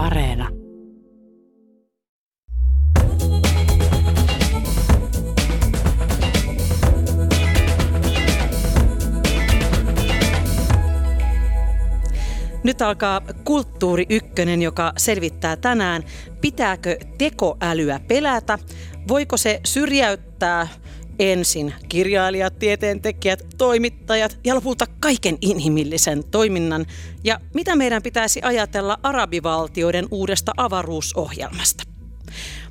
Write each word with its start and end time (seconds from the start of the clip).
Areena. 0.00 0.48
Nyt 12.64 12.82
alkaa 12.82 13.20
Kulttuuri 13.44 14.06
Ykkönen, 14.10 14.62
joka 14.62 14.92
selvittää 14.96 15.56
tänään, 15.56 16.02
pitääkö 16.40 16.96
tekoälyä 17.18 18.00
pelätä, 18.08 18.58
voiko 19.08 19.36
se 19.36 19.60
syrjäyttää 19.64 20.68
ensin 21.20 21.74
kirjailijat, 21.88 22.58
tieteentekijät, 22.58 23.46
toimittajat 23.58 24.38
ja 24.44 24.54
lopulta 24.54 24.86
kaiken 25.00 25.38
inhimillisen 25.40 26.24
toiminnan 26.24 26.86
ja 27.24 27.40
mitä 27.54 27.76
meidän 27.76 28.02
pitäisi 28.02 28.40
ajatella 28.42 28.98
arabivaltioiden 29.02 30.06
uudesta 30.10 30.52
avaruusohjelmasta. 30.56 31.84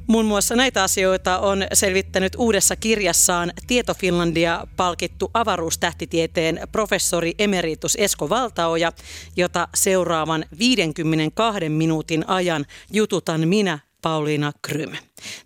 Muun 0.07 0.25
muassa 0.25 0.55
näitä 0.55 0.83
asioita 0.83 1.39
on 1.39 1.65
selvittänyt 1.73 2.35
uudessa 2.37 2.75
kirjassaan 2.75 3.53
Tieto 3.67 3.93
Finlandia 3.93 4.67
palkittu 4.77 5.31
avaruustähtitieteen 5.33 6.59
professori 6.71 7.33
emeritus 7.39 7.95
Esko 7.95 8.29
Valtaoja, 8.29 8.91
jota 9.35 9.67
seuraavan 9.75 10.45
52 10.59 11.69
minuutin 11.69 12.29
ajan 12.29 12.65
jututan 12.93 13.47
minä, 13.47 13.79
Pauliina 14.01 14.51
Krym. 14.61 14.91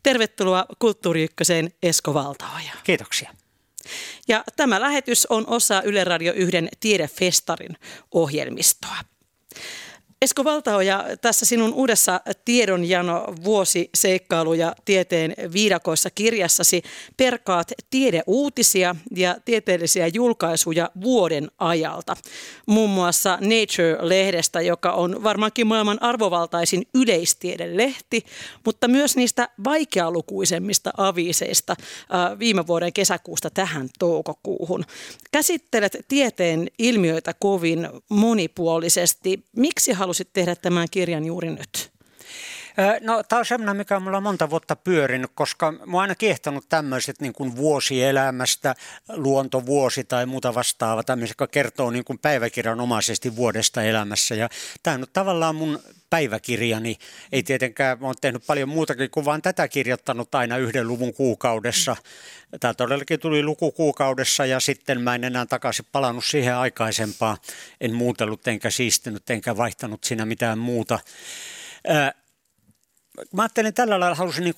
Tervetuloa 0.03 0.65
Kulttuuri 0.79 1.23
Ykköseen 1.23 1.71
Esko 1.83 2.13
Valtaoja. 2.13 2.71
Kiitoksia. 2.83 3.31
Ja 4.27 4.43
tämä 4.55 4.81
lähetys 4.81 5.25
on 5.25 5.47
osa 5.47 5.81
Yle 5.81 6.03
Radio 6.03 6.33
1 6.35 6.51
Tiedefestarin 6.79 7.77
ohjelmistoa. 8.11 8.95
Esko 10.23 10.43
Valtaoja, 10.43 11.05
tässä 11.21 11.45
sinun 11.45 11.73
uudessa 11.73 12.21
tiedonjano 12.45 13.33
vuosiseikkailu 13.43 14.53
ja 14.53 14.75
tieteen 14.85 15.33
viidakoissa 15.53 16.09
kirjassasi 16.09 16.83
perkaat 17.17 17.71
tiedeuutisia 17.89 18.95
ja 19.15 19.35
tieteellisiä 19.45 20.07
julkaisuja 20.07 20.89
vuoden 21.01 21.51
ajalta. 21.57 22.15
Muun 22.65 22.89
muassa 22.89 23.37
Nature-lehdestä, 23.41 24.61
joka 24.61 24.91
on 24.91 25.23
varmaankin 25.23 25.67
maailman 25.67 26.03
arvovaltaisin 26.03 26.83
yleistiedelehti, 26.93 28.25
mutta 28.65 28.87
myös 28.87 29.15
niistä 29.15 29.49
vaikealukuisemmista 29.63 30.91
aviseista 30.97 31.75
viime 32.39 32.67
vuoden 32.67 32.93
kesäkuusta 32.93 33.49
tähän 33.49 33.89
toukokuuhun. 33.99 34.85
Käsittelet 35.31 35.97
tieteen 36.07 36.67
ilmiöitä 36.79 37.33
kovin 37.39 37.89
monipuolisesti. 38.09 39.43
Miksi 39.55 39.91
haluat 39.91 40.12
halusit 40.13 40.33
tehdä 40.33 40.55
tämän 40.55 40.87
kirjan 40.91 41.25
juuri 41.25 41.49
nyt? 41.49 41.92
No 43.01 43.23
tämä 43.23 43.39
on 43.39 43.45
sellainen, 43.45 43.77
mikä 43.77 43.95
on 43.95 44.03
mulla 44.03 44.21
monta 44.21 44.49
vuotta 44.49 44.75
pyörinyt, 44.75 45.31
koska 45.35 45.71
mä 45.71 45.79
oon 45.93 46.01
aina 46.01 46.15
kiehtonut 46.15 46.69
tämmöiset 46.69 47.21
niin 47.21 47.33
kuin 47.33 47.55
vuosielämästä, 47.55 48.75
luontovuosi 49.09 50.03
tai 50.03 50.25
muuta 50.25 50.55
vastaavaa, 50.55 51.03
tämmöiset, 51.03 51.35
joka 51.35 51.47
kertoo 51.47 51.91
niin 51.91 52.05
kuin 52.05 52.19
päiväkirjanomaisesti 52.19 53.35
vuodesta 53.35 53.83
elämässä. 53.83 54.35
Ja 54.35 54.49
tämä 54.83 54.93
on 54.93 55.05
tavallaan 55.13 55.55
mun 55.55 55.79
päiväkirjani. 56.09 56.97
Ei 57.31 57.43
tietenkään, 57.43 57.99
mä 57.99 58.07
oon 58.07 58.15
tehnyt 58.21 58.43
paljon 58.47 58.69
muutakin 58.69 59.09
kuin 59.09 59.25
vaan 59.25 59.41
tätä 59.41 59.67
kirjoittanut 59.67 60.35
aina 60.35 60.57
yhden 60.57 60.87
luvun 60.87 61.13
kuukaudessa. 61.13 61.95
Tämä 62.59 62.73
todellakin 62.73 63.19
tuli 63.19 63.43
luku 63.43 63.71
kuukaudessa 63.71 64.45
ja 64.45 64.59
sitten 64.59 65.01
mä 65.01 65.15
en 65.15 65.23
enää 65.23 65.45
takaisin 65.45 65.85
palannut 65.91 66.25
siihen 66.25 66.55
aikaisempaan. 66.55 67.37
En 67.81 67.93
muutellut 67.93 68.47
enkä 68.47 68.69
siistinyt 68.69 69.29
enkä 69.29 69.57
vaihtanut 69.57 70.03
siinä 70.03 70.25
mitään 70.25 70.57
muuta 70.57 70.99
mä 73.33 73.41
ajattelin 73.41 73.73
tällä 73.73 73.99
lailla, 73.99 74.15
halusin 74.15 74.43
niin 74.43 74.55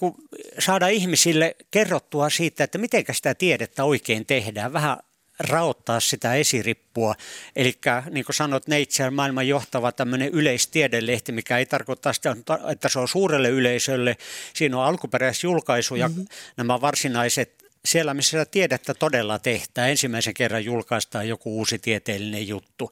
saada 0.59 0.87
ihmisille 0.87 1.55
kerrottua 1.71 2.29
siitä, 2.29 2.63
että 2.63 2.77
miten 2.77 3.05
sitä 3.11 3.35
tiedettä 3.35 3.83
oikein 3.83 4.25
tehdään. 4.25 4.73
Vähän 4.73 4.97
raottaa 5.39 5.99
sitä 5.99 6.33
esirippua. 6.33 7.15
Eli 7.55 7.73
niin 8.09 8.25
kuin 8.25 8.35
sanoit, 8.35 8.67
Nature 8.67 9.09
maailman 9.09 9.47
johtava 9.47 9.91
tämmöinen 9.91 10.29
yleistiedelehti, 10.29 11.31
mikä 11.31 11.57
ei 11.57 11.65
tarkoita 11.65 12.13
sitä, 12.13 12.35
että 12.71 12.89
se 12.89 12.99
on 12.99 13.07
suurelle 13.07 13.49
yleisölle. 13.49 14.17
Siinä 14.53 14.77
on 14.77 14.85
alkuperäisjulkaisu 14.85 15.95
ja 15.95 16.07
mm-hmm. 16.07 16.25
nämä 16.57 16.81
varsinaiset 16.81 17.65
siellä, 17.85 18.13
missä 18.13 18.45
tiedettä 18.45 18.93
todella 18.93 19.39
tehtää. 19.39 19.87
Ensimmäisen 19.87 20.33
kerran 20.33 20.65
julkaistaan 20.65 21.27
joku 21.27 21.57
uusi 21.57 21.79
tieteellinen 21.79 22.47
juttu. 22.47 22.91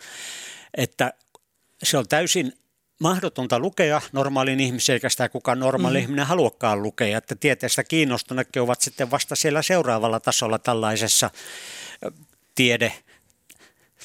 Että 0.78 1.14
se 1.84 1.98
on 1.98 2.08
täysin 2.08 2.54
mahdotonta 3.00 3.60
lukea 3.60 4.02
normaalin 4.12 4.60
ihmisen, 4.60 4.94
eikä 4.94 5.10
sitä 5.10 5.30
kukaan 5.30 5.60
normaali 5.60 5.98
mm. 5.98 6.02
ihminen 6.04 6.26
haluakaan 6.26 6.84
lukea. 6.84 7.18
Että 7.18 7.36
tieteestä 7.36 7.84
kiinnostuneetkin 7.84 8.62
ovat 8.62 8.82
sitten 8.82 9.12
vasta 9.12 9.36
siellä 9.36 9.62
seuraavalla 9.62 10.20
tasolla 10.20 10.60
tällaisessa 10.60 11.30
tiede, 12.56 12.94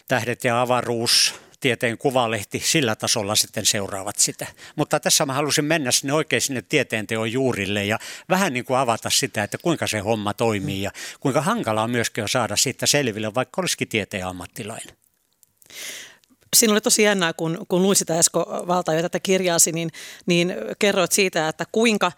tähdet 0.09 0.45
ja 0.45 0.61
avaruus, 0.61 1.35
tieteen 1.61 1.99
kuvalehti, 1.99 2.61
sillä 2.65 2.97
tasolla 2.97 3.35
sitten 3.35 3.67
seuraavat 3.67 4.17
sitä. 4.17 4.47
Mutta 4.77 5.01
tässä 5.01 5.27
mä 5.27 5.33
halusin 5.33 5.65
mennä 5.65 5.91
sinne 5.91 6.13
oikein 6.13 6.43
sinne 6.43 6.63
tieteenteon 6.63 7.33
juurille 7.33 7.85
ja 7.85 7.99
vähän 8.29 8.53
niin 8.53 8.65
kuin 8.65 8.79
avata 8.79 9.11
sitä, 9.11 9.43
että 9.43 9.59
kuinka 9.59 9.87
se 9.87 9.99
homma 9.99 10.35
toimii 10.35 10.83
ja 10.83 10.91
kuinka 11.21 11.41
hankalaa 11.41 11.89
myöskin 11.89 12.23
on 12.23 12.29
saada 12.29 12.57
siitä 12.57 12.87
selville, 12.87 13.35
vaikka 13.35 13.61
olisikin 13.61 13.89
tieteen 13.89 14.27
ammattilainen. 14.27 14.97
Siinä 16.57 16.73
oli 16.73 16.81
tosi 16.81 17.03
jännää, 17.03 17.33
kun, 17.33 17.67
kun 17.69 17.83
luin 17.83 17.97
sitä 17.97 18.19
Esko 18.19 18.65
Valtaja 18.67 19.03
tätä 19.03 19.21
kirjaasi, 19.21 19.73
niin, 19.73 19.91
niin 20.27 20.55
kerroit 20.79 21.13
siitä, 21.13 21.49
että 21.49 21.65
kuinka 21.73 22.13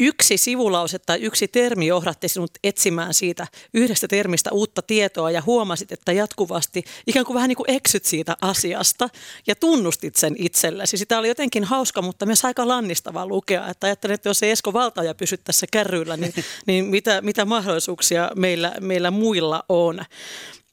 yksi 0.00 0.36
sivulause 0.36 0.98
tai 0.98 1.18
yksi 1.18 1.48
termi 1.48 1.86
johdatti 1.86 2.28
sinut 2.28 2.50
etsimään 2.64 3.14
siitä 3.14 3.46
yhdestä 3.74 4.08
termistä 4.08 4.50
uutta 4.52 4.82
tietoa 4.82 5.30
ja 5.30 5.42
huomasit, 5.46 5.92
että 5.92 6.12
jatkuvasti 6.12 6.84
ikään 7.06 7.26
kuin 7.26 7.34
vähän 7.34 7.48
niin 7.48 7.56
kuin 7.56 7.70
eksyt 7.70 8.04
siitä 8.04 8.36
asiasta 8.40 9.08
ja 9.46 9.54
tunnustit 9.54 10.16
sen 10.16 10.34
itsellesi. 10.38 10.96
Sitä 10.96 11.18
oli 11.18 11.28
jotenkin 11.28 11.64
hauska, 11.64 12.02
mutta 12.02 12.26
myös 12.26 12.44
aika 12.44 12.68
lannistavaa 12.68 13.26
lukea, 13.26 13.68
että 13.68 13.86
ajattelin, 13.86 14.14
että 14.14 14.28
jos 14.28 14.42
ei 14.42 14.50
Esko 14.50 14.72
Valtaja 14.72 15.14
pysy 15.14 15.36
tässä 15.36 15.66
kärryillä, 15.72 16.16
niin, 16.16 16.34
niin 16.66 16.84
mitä, 16.84 17.20
mitä 17.22 17.44
mahdollisuuksia 17.44 18.30
meillä, 18.36 18.72
meillä 18.80 19.10
muilla 19.10 19.64
on. 19.68 20.00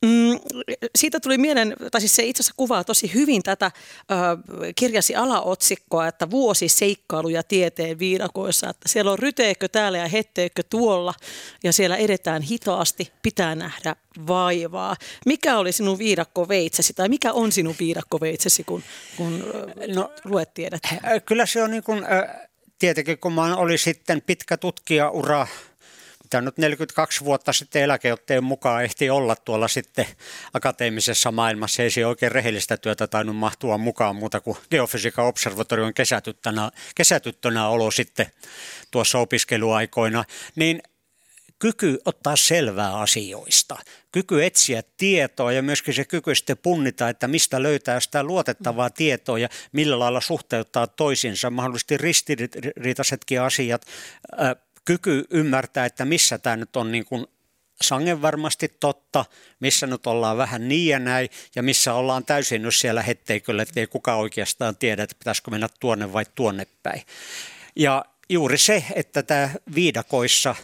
Mm, 0.06 0.40
siitä 0.96 1.20
tuli 1.20 1.38
mieleen, 1.38 1.76
tai 1.92 2.02
siis 2.02 2.16
se 2.16 2.24
itse 2.24 2.42
asiassa 2.42 2.54
kuvaa 2.58 2.84
tosi 2.84 3.14
hyvin 3.14 3.44
tätä 3.44 3.72
ö, 4.12 4.16
kirjasi 4.76 5.16
alaotsikkoa, 5.16 6.08
että 6.08 6.30
vuosi 6.30 6.70
seikkailuja 6.70 7.44
tieteen 7.44 8.00
viidakoissa, 8.00 8.70
että 8.70 8.90
siellä 8.90 9.12
on 9.12 9.20
ryteekö 9.20 9.68
täällä 9.68 9.98
ja 9.98 10.08
hetteekö 10.08 10.64
tuolla 10.70 11.14
ja 11.64 11.74
siellä 11.74 11.98
edetään 11.98 12.42
hitaasti, 12.42 13.12
pitää 13.22 13.56
nähdä 13.56 13.96
vaivaa. 14.28 14.96
Mikä 15.26 15.58
oli 15.58 15.72
sinun 15.72 15.98
viidakkoveitsesi 15.98 16.94
tai 16.94 17.10
mikä 17.10 17.34
on 17.34 17.52
sinun 17.52 17.76
viidakkoveitsesi, 17.80 18.64
kun, 18.64 18.84
kun 19.18 19.44
no, 19.88 20.12
luet 20.24 20.54
tiedettä? 20.54 20.90
Kyllä 21.26 21.46
se 21.46 21.64
on 21.64 21.72
niin 21.72 21.84
kuin, 21.84 22.06
tietenkin 22.80 23.18
kun 23.18 23.34
mä 23.34 23.56
olin 23.56 23.80
sitten 23.80 24.22
pitkä 24.22 24.58
tutkijaura 24.58 25.48
Tämä 26.30 26.41
nyt 26.41 26.58
42 26.58 27.25
vuotta 27.25 27.53
sitten 27.53 27.81
eläkeotteen 27.81 28.44
mukaan 28.44 28.84
ehti 28.84 29.09
olla 29.09 29.36
tuolla 29.36 29.68
sitten 29.68 30.06
akateemisessa 30.53 31.31
maailmassa. 31.31 31.84
Ei 31.84 31.91
se 31.91 32.06
oikein 32.06 32.31
rehellistä 32.31 32.78
työtä 32.78 33.08
tainnut 33.08 33.36
mahtua 33.36 33.78
mukaan 33.78 34.16
muuta 34.16 34.40
kuin 34.41 34.58
geofysiikan 34.72 35.25
observatorion 35.25 35.94
kesätyttönä, 35.94 36.72
kesätyttönä 36.96 37.68
olo 37.68 37.91
sitten 37.91 38.25
tuossa 38.91 39.19
opiskeluaikoina. 39.19 40.24
Niin 40.56 40.81
kyky 41.59 42.00
ottaa 42.06 42.36
selvää 42.36 42.97
asioista, 42.97 43.78
kyky 44.12 44.46
etsiä 44.46 44.84
tietoa 44.97 45.52
ja 45.52 45.62
myöskin 45.62 45.94
se 45.94 46.06
kyky 46.06 46.36
sitten 46.36 46.57
punnita, 46.57 47.09
että 47.09 47.28
mistä 47.28 47.63
löytää 47.63 48.00
sitä 48.00 48.24
luotettavaa 48.24 48.90
tietoa 48.90 49.40
ja 49.40 49.50
millä 49.72 50.00
lailla 50.00 50.22
suhteuttaa 50.22 50.88
toisinsa, 50.88 51.50
mahdollisesti 51.50 51.98
ristiriitaisetkin 51.98 53.42
asiat 53.42 53.86
kyky 54.86 55.26
ymmärtää, 55.30 55.86
että 55.86 56.06
missä 56.06 56.38
tämä 56.38 56.56
nyt 56.56 56.76
on 56.76 56.92
niin 56.92 57.06
kuin 57.06 57.28
sangen 57.82 58.22
varmasti 58.22 58.68
totta, 58.80 59.26
missä 59.60 59.88
nyt 59.88 60.08
ollaan 60.08 60.38
vähän 60.38 60.68
niin 60.68 60.88
ja 60.90 61.00
näin, 61.00 61.30
ja 61.56 61.64
missä 61.64 61.94
ollaan 61.94 62.26
täysin 62.26 62.62
nyt 62.62 62.76
siellä 62.76 63.02
hetteiköllä, 63.02 63.62
että 63.62 63.80
ei 63.80 63.88
kukaan 63.88 64.20
oikeastaan 64.20 64.76
tiedä, 64.76 65.04
että 65.04 65.16
pitäisikö 65.20 65.52
mennä 65.52 65.68
tuonne 65.80 66.14
vai 66.14 66.26
tuonne 66.36 66.68
päin. 66.84 67.02
Ja 67.76 68.06
juuri 68.30 68.58
se, 68.58 68.84
että 68.96 69.24
tämä 69.24 69.50
viidakoissa 69.76 70.56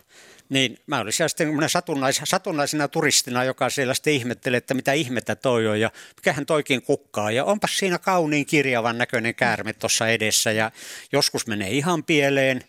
Niin, 0.51 0.77
mä 0.87 0.99
olin 0.99 1.13
siellä 1.13 1.27
sitten 1.27 1.69
satunnais, 1.69 2.21
satunnaisena 2.23 2.87
turistina, 2.87 3.43
joka 3.43 3.69
siellä 3.69 3.93
sitten 3.93 4.13
ihmettelee, 4.13 4.57
että 4.57 4.73
mitä 4.73 4.93
ihmettä 4.93 5.35
toi 5.35 5.67
on 5.67 5.79
ja 5.79 5.91
mikähän 6.15 6.45
toikin 6.45 6.81
kukkaa. 6.81 7.31
Ja 7.31 7.45
onpas 7.45 7.77
siinä 7.77 7.99
kauniin 7.99 8.45
kirjavan 8.45 8.97
näköinen 8.97 9.35
käärme 9.35 9.73
tuossa 9.73 10.07
edessä 10.07 10.51
ja 10.51 10.71
joskus 11.11 11.47
menee 11.47 11.69
ihan 11.69 12.03
pieleen. 12.03 12.63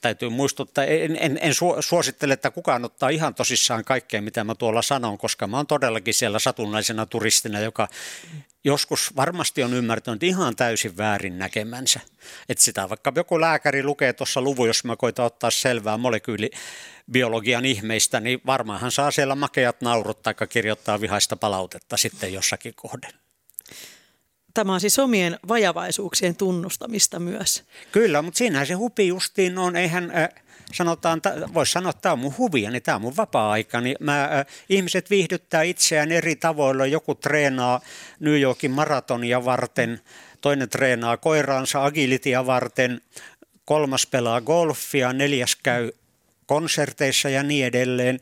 Täytyy 0.00 0.28
muistuttaa, 0.28 0.84
en, 0.84 1.16
en, 1.20 1.38
en 1.42 1.52
suosittele, 1.80 2.32
että 2.32 2.50
kukaan 2.50 2.84
ottaa 2.84 3.08
ihan 3.08 3.34
tosissaan 3.34 3.84
kaikkea, 3.84 4.22
mitä 4.22 4.44
mä 4.44 4.54
tuolla 4.54 4.82
sanon, 4.82 5.18
koska 5.18 5.46
mä 5.46 5.56
oon 5.56 5.66
todellakin 5.66 6.14
siellä 6.14 6.38
satunnaisena 6.38 7.06
turistina, 7.06 7.60
joka 7.60 7.88
joskus 8.64 9.16
varmasti 9.16 9.62
on 9.62 9.74
ymmärtänyt 9.74 10.22
ihan 10.22 10.56
täysin 10.56 10.96
väärin 10.96 11.38
näkemänsä. 11.38 12.00
Että 12.48 12.64
sitä 12.64 12.88
vaikka 12.88 13.12
joku 13.16 13.40
lääkäri 13.40 13.82
lukee 13.82 14.12
tuossa 14.12 14.40
luvun, 14.40 14.66
jos 14.66 14.84
mä 14.84 14.96
koitan 14.96 15.26
ottaa 15.26 15.50
selvää 15.50 15.98
molekyylibiologian 17.10 17.64
ihmeistä, 17.64 18.20
niin 18.20 18.40
varmaan 18.46 18.80
hän 18.80 18.90
saa 18.90 19.10
siellä 19.10 19.34
makeat 19.34 19.80
naurut 19.80 20.22
tai 20.22 20.34
kirjoittaa 20.48 21.00
vihaista 21.00 21.36
palautetta 21.36 21.96
sitten 21.96 22.32
jossakin 22.32 22.74
kohden. 22.76 23.12
Tämä 24.54 24.74
on 24.74 24.80
siis 24.80 24.98
omien 24.98 25.38
vajavaisuuksien 25.48 26.36
tunnustamista 26.36 27.18
myös. 27.18 27.64
Kyllä, 27.92 28.22
mutta 28.22 28.38
siinähän 28.38 28.66
se 28.66 28.74
hupi 28.74 29.08
justiin 29.08 29.58
on. 29.58 29.76
Eihän... 29.76 30.12
Äh, 30.16 30.28
sanotaan, 30.72 31.20
voisi 31.54 31.72
sanoa, 31.72 31.90
että 31.90 32.02
tämä 32.02 32.12
on 32.12 32.18
mun 32.18 32.34
huvia, 32.38 32.70
niin 32.70 32.82
tämä 32.82 32.96
on 32.96 33.02
mun 33.02 33.16
vapaa-aika. 33.16 33.80
Niin 33.80 33.96
mä, 34.00 34.24
äh, 34.24 34.46
ihmiset 34.68 35.10
viihdyttää 35.10 35.62
itseään 35.62 36.12
eri 36.12 36.36
tavoilla. 36.36 36.86
Joku 36.86 37.14
treenaa 37.14 37.80
New 38.20 38.40
Yorkin 38.40 38.70
maratonia 38.70 39.44
varten, 39.44 40.00
toinen 40.40 40.68
treenaa 40.68 41.16
koiraansa 41.16 41.84
agilitia 41.84 42.46
varten, 42.46 43.00
kolmas 43.64 44.06
pelaa 44.06 44.40
golfia, 44.40 45.12
neljäs 45.12 45.56
käy 45.56 45.90
konserteissa 46.50 47.28
ja 47.28 47.42
niin 47.42 47.66
edelleen. 47.66 48.20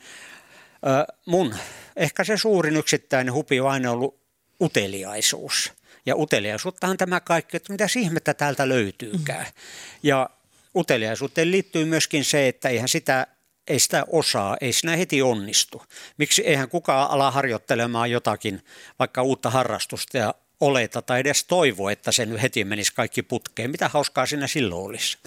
Mun 1.27 1.55
ehkä 1.97 2.25
se 2.25 2.37
suurin 2.37 2.77
yksittäinen 2.77 3.35
hupi 3.35 3.61
on 3.61 3.71
aina 3.71 3.91
ollut 3.91 4.21
uteliaisuus. 4.61 5.73
Ja 6.07 6.17
uteliaisuuttahan 6.17 6.97
tämä 6.97 7.21
kaikki, 7.21 7.57
että 7.57 7.73
mitä 7.73 7.87
ihmettä 7.97 8.35
täältä 8.35 8.69
löytyykään. 8.69 9.45
Mm. 9.45 9.53
Ja 10.03 10.31
uteliaisuuteen 10.77 11.51
liittyy 11.51 11.85
myöskin 11.85 12.25
se, 12.25 12.49
että 12.49 12.69
eihän 12.69 12.89
sitä 12.89 13.27
ei 13.69 13.79
sitä 13.79 14.05
osaa, 14.13 14.57
ei 14.61 14.73
siinä 14.73 14.97
heti 14.97 15.23
onnistu. 15.23 15.83
Miksi 16.19 16.43
eihän 16.47 16.69
kukaan 16.69 17.11
ala 17.11 17.31
harjoittelemaan 17.31 18.11
jotakin, 18.11 18.65
vaikka 18.99 19.23
uutta 19.23 19.51
harrastusta 19.51 20.19
ja 20.19 20.35
oleta 20.61 21.03
tai 21.03 21.21
edes 21.21 21.45
toivo, 21.45 21.89
että 21.89 22.13
se 22.13 22.27
nyt 22.27 22.43
heti 22.43 22.65
menisi 22.65 22.95
kaikki 22.95 23.23
putkeen. 23.23 23.71
Mitä 23.71 23.89
hauskaa 23.89 24.27
siinä 24.27 24.47
silloin 24.47 24.87
olisi? 24.87 25.19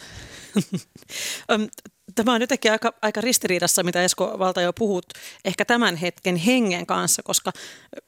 Tämä 2.15 2.33
on 2.33 2.41
jotenkin 2.41 2.71
aika, 2.71 2.93
aika 3.01 3.21
ristiriidassa, 3.21 3.83
mitä 3.83 4.03
Esko 4.03 4.35
Valta 4.39 4.61
jo 4.61 4.73
puhut, 4.73 5.05
ehkä 5.45 5.65
tämän 5.65 5.95
hetken 5.95 6.35
hengen 6.35 6.85
kanssa, 6.85 7.23
koska 7.23 7.51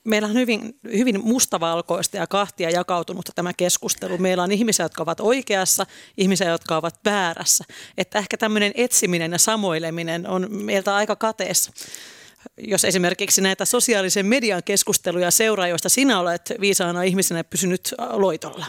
meillä 0.04 0.28
on 0.28 0.34
hyvin, 0.34 0.80
hyvin 0.84 1.26
mustavalkoista 1.26 2.18
ja 2.18 2.28
kahtia 2.28 2.70
jakautunutta 2.70 3.32
tämä 3.36 3.54
keskustelu. 3.54 4.18
Meillä 4.18 4.44
on 4.44 4.52
ihmisiä, 4.52 4.86
jotka 4.86 5.04
ovat 5.04 5.20
oikeassa, 5.20 5.86
ihmisiä, 6.18 6.50
jotka 6.50 6.78
ovat 6.78 7.00
väärässä. 7.06 7.64
Että 7.98 8.20
ehkä 8.20 8.38
tämmöinen 8.38 8.72
etsiminen 8.76 9.32
ja 9.32 9.38
samoileminen 9.38 10.28
on 10.28 10.48
meiltä 10.50 10.96
aika 10.96 11.16
kateessa 11.16 11.72
jos 12.58 12.86
esimerkiksi 12.86 13.42
näitä 13.42 13.66
sosiaalisen 13.66 14.26
median 14.26 14.64
keskusteluja 14.64 15.32
seuraa, 15.32 15.68
joista 15.68 15.90
sinä 15.90 16.20
olet 16.20 16.54
viisaana 16.62 17.04
ihmisenä 17.04 17.44
pysynyt 17.44 17.94
loitolla? 18.12 18.66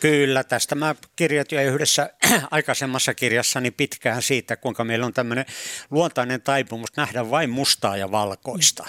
Kyllä, 0.00 0.44
tästä 0.44 0.74
mä 0.74 0.94
kirjoitin 1.16 1.64
yhdessä 1.64 2.10
aikaisemmassa 2.50 3.14
kirjassani 3.14 3.70
pitkään 3.70 4.22
siitä, 4.22 4.56
kuinka 4.56 4.84
meillä 4.84 5.06
on 5.06 5.12
tämmöinen 5.12 5.46
luontainen 5.90 6.42
taipumus 6.42 6.96
nähdä 6.96 7.30
vain 7.30 7.50
mustaa 7.50 7.96
ja 7.96 8.10
valkoista. 8.10 8.84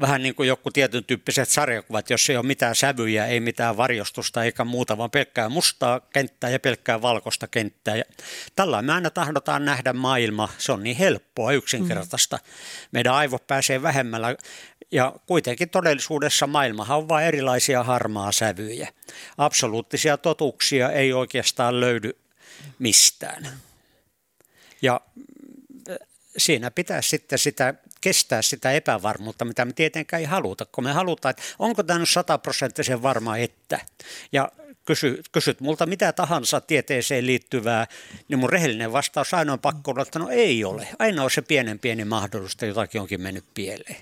Vähän 0.00 0.22
niin 0.22 0.34
kuin 0.34 0.48
joku 0.48 0.70
tietyn 0.70 1.04
tyyppiset 1.04 1.48
sarjakuvat, 1.48 2.10
jos 2.10 2.30
ei 2.30 2.36
ole 2.36 2.46
mitään 2.46 2.74
sävyjä, 2.74 3.26
ei 3.26 3.40
mitään 3.40 3.76
varjostusta 3.76 4.44
eikä 4.44 4.64
muuta, 4.64 4.98
vaan 4.98 5.10
pelkkää 5.10 5.48
mustaa 5.48 6.00
kenttää 6.00 6.50
ja 6.50 6.60
pelkkää 6.60 7.02
valkoista 7.02 7.46
kenttää. 7.46 7.96
Ja 7.96 8.04
tällä 8.56 8.82
me 8.82 8.92
aina 8.92 9.10
tahdotaan 9.10 9.64
nähdä 9.64 9.92
maailma, 9.92 10.48
se 10.58 10.72
on 10.72 10.82
niin 10.82 10.96
helppoa, 10.96 11.52
yksinkertaista. 11.52 12.36
Mm. 12.36 12.42
Meidän 12.92 13.14
aivot 13.14 13.46
pääsee 13.46 13.71
vähemmällä 13.82 14.36
ja 14.92 15.14
kuitenkin 15.26 15.70
todellisuudessa 15.70 16.46
maailmahan 16.46 16.98
on 16.98 17.08
vain 17.08 17.26
erilaisia 17.26 17.82
harmaa 17.82 18.32
sävyjä. 18.32 18.88
Absoluuttisia 19.38 20.16
totuuksia 20.16 20.90
ei 20.90 21.12
oikeastaan 21.12 21.80
löydy 21.80 22.16
mistään. 22.78 23.48
Ja 24.82 25.00
äh, 25.90 25.96
siinä 26.36 26.70
pitää 26.70 27.02
sitten 27.02 27.38
sitä, 27.38 27.74
kestää 28.00 28.42
sitä 28.42 28.72
epävarmuutta, 28.72 29.44
mitä 29.44 29.64
me 29.64 29.72
tietenkään 29.72 30.20
ei 30.20 30.26
haluta, 30.26 30.66
kun 30.72 30.84
me 30.84 30.92
halutaan, 30.92 31.30
että 31.30 31.42
onko 31.58 31.82
tämä 31.82 31.98
nyt 31.98 32.08
sataprosenttisen 32.08 33.02
varma, 33.02 33.36
että. 33.36 33.80
Ja 34.32 34.52
kysy, 34.84 35.22
kysyt 35.32 35.60
multa 35.60 35.86
mitä 35.86 36.12
tahansa 36.12 36.60
tieteeseen 36.60 37.26
liittyvää, 37.26 37.86
niin 38.28 38.38
mun 38.38 38.50
rehellinen 38.50 38.92
vastaus 38.92 39.34
aina 39.34 39.52
on 39.52 39.58
pakko 39.58 39.90
olla, 39.90 40.02
että 40.02 40.18
no 40.18 40.28
ei 40.28 40.64
ole. 40.64 40.88
Aina 40.98 41.24
on 41.24 41.30
se 41.30 41.42
pienen 41.42 41.78
pieni 41.78 42.04
mahdollista, 42.04 42.66
jotakin 42.66 43.00
onkin 43.00 43.20
mennyt 43.20 43.44
pieleen. 43.54 43.96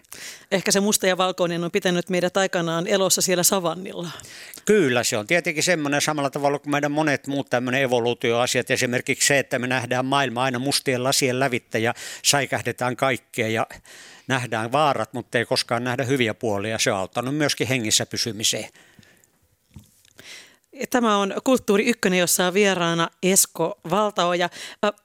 Ehkä 0.50 0.73
se 0.73 0.81
musta 0.81 1.06
ja 1.06 1.17
valkoinen 1.17 1.65
on 1.65 1.71
pitänyt 1.71 2.09
meidät 2.09 2.37
aikanaan 2.37 2.87
elossa 2.87 3.23
siellä 3.23 3.43
savannilla. 3.43 4.11
Kyllä, 4.65 5.05
se 5.05 5.17
on 5.17 5.27
tietenkin 5.27 5.62
semmoinen 5.62 6.00
samalla 6.00 6.31
tavalla 6.31 6.59
kuin 6.59 6.71
meidän 6.71 6.93
monet 6.93 7.27
muut 7.27 7.50
tämmöinen 7.50 7.82
evoluutioasiat. 7.82 8.71
Esimerkiksi 8.71 9.27
se, 9.27 9.38
että 9.38 9.59
me 9.59 9.67
nähdään 9.67 10.06
maailma 10.06 10.43
aina 10.43 10.59
mustien 10.59 11.05
lasien 11.05 11.41
lävittä 11.41 11.79
ja 11.79 11.94
säikähdetään 12.25 12.97
kaikkea 12.97 13.49
ja 13.49 13.67
nähdään 14.27 14.73
vaarat, 14.73 15.12
mutta 15.12 15.38
ei 15.38 15.44
koskaan 15.44 15.85
nähdä 15.85 16.05
hyviä 16.05 16.35
puolia. 16.35 16.79
Se 16.79 16.93
on 16.93 16.99
auttanut 16.99 17.37
myöskin 17.37 17.67
hengissä 17.67 18.06
pysymiseen. 18.06 18.69
Tämä 20.90 21.17
on 21.17 21.34
Kulttuuri 21.44 21.87
Ykkönen, 21.87 22.19
jossa 22.19 22.46
on 22.46 22.55
vieraana 22.55 23.08
Esko 23.22 23.81
Valtaoja. 23.90 24.49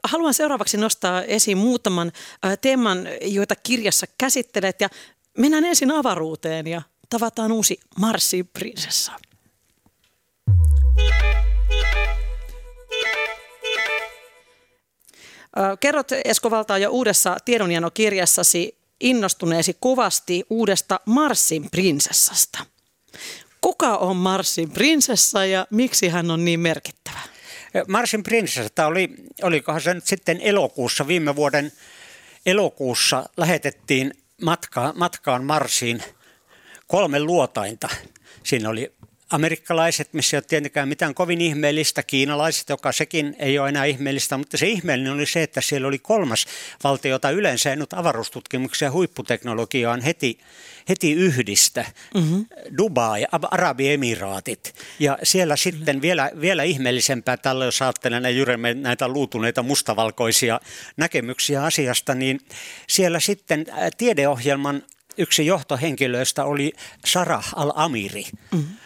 Haluan 0.04 0.34
seuraavaksi 0.34 0.78
nostaa 0.78 1.24
esiin 1.24 1.58
muutaman 1.58 2.12
teeman, 2.62 3.08
joita 3.22 3.56
kirjassa 3.56 4.08
käsittelet. 4.18 4.82
Ja 4.82 4.90
mennään 5.38 5.66
ensin 5.66 5.92
avaruuteen 5.92 6.68
ja 6.68 6.82
tavataan 7.10 7.52
uusi 7.52 7.80
Marsin 8.00 8.48
prinsessa. 8.48 9.12
Kerrot 15.80 16.12
Esko 16.26 16.52
Valtaoja 16.52 16.90
uudessa 16.90 17.38
tiedonjanokirjassasi 17.46 18.78
innostuneesi 19.00 19.78
kovasti 19.80 20.44
uudesta 20.50 21.00
Marsin 21.06 21.72
prinsessasta. 21.72 22.66
Kuka 23.66 23.98
on 23.98 24.16
Marsin 24.16 24.72
prinsessa 24.72 25.46
ja 25.46 25.68
miksi 25.70 26.10
hän 26.10 26.32
on 26.32 26.46
niin 26.46 26.60
merkittävä? 26.60 27.20
Marsin 27.88 28.24
prinsessa 28.24 28.86
oli, 28.86 29.10
olikohan 29.42 29.82
se 29.82 29.94
nyt 29.94 30.06
sitten 30.06 30.42
elokuussa, 30.42 31.08
viime 31.08 31.36
vuoden 31.36 31.72
elokuussa 32.46 33.30
lähetettiin 33.38 34.14
matka, 34.42 34.94
matkaan 34.96 35.44
Marsiin 35.44 36.04
kolme 36.88 37.20
luotainta. 37.20 37.90
Siinä 38.44 38.70
oli 38.70 38.95
amerikkalaiset, 39.30 40.14
missä 40.14 40.38
ei 40.38 40.40
ole 40.40 40.46
tietenkään 40.48 40.88
mitään 40.88 41.16
kovin 41.16 41.42
ihmeellistä, 41.42 42.04
kiinalaiset, 42.04 42.70
joka 42.70 42.92
sekin 42.92 43.36
ei 43.40 43.60
ole 43.60 43.70
enää 43.70 43.86
ihmeellistä, 43.86 44.38
mutta 44.38 44.58
se 44.58 44.68
ihmeellinen 44.68 45.14
oli 45.14 45.26
se, 45.26 45.44
että 45.44 45.62
siellä 45.62 45.88
oli 45.88 46.00
kolmas 46.00 46.46
valtio, 46.84 47.12
jota 47.12 47.30
yleensä 47.30 47.70
ei 47.70 47.76
nyt 47.76 47.94
avaruustutkimuksia 47.94 48.86
ja 48.86 48.92
huipputeknologiaan 48.92 50.02
heti, 50.02 50.40
heti 50.90 51.14
yhdistä, 51.14 51.86
mm-hmm. 52.16 52.46
Dubai, 52.78 53.26
Arabiemiraatit. 53.52 54.76
Ja 55.00 55.18
siellä 55.24 55.56
sitten 55.56 56.02
vielä, 56.02 56.32
vielä 56.42 56.64
ihmeellisempää 56.64 57.38
tällä, 57.38 57.66
jos 57.66 57.82
ajattelen 57.82 58.38
jyremme 58.38 58.74
näitä 58.74 59.08
luutuneita 59.08 59.64
mustavalkoisia 59.64 60.60
näkemyksiä 60.98 61.64
asiasta, 61.64 62.16
niin 62.16 62.40
siellä 62.88 63.20
sitten 63.20 63.66
tiedeohjelman 63.98 64.84
yksi 65.18 65.46
johtohenkilöistä 65.46 66.46
oli 66.46 66.74
Sarah 67.06 67.54
al-Amiri. 67.56 68.26
Mm-hmm 68.52 68.85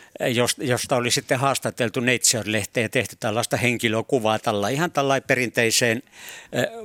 josta 0.57 0.95
oli 0.95 1.11
sitten 1.11 1.39
haastateltu 1.39 1.99
Nature-lehteen 1.99 2.83
ja 2.83 2.89
tehty 2.89 3.15
tällaista 3.19 3.57
henkilökuvaa 3.57 4.39
tällä 4.39 4.69
ihan 4.69 4.91
tällainen 4.91 5.27
perinteiseen 5.27 6.03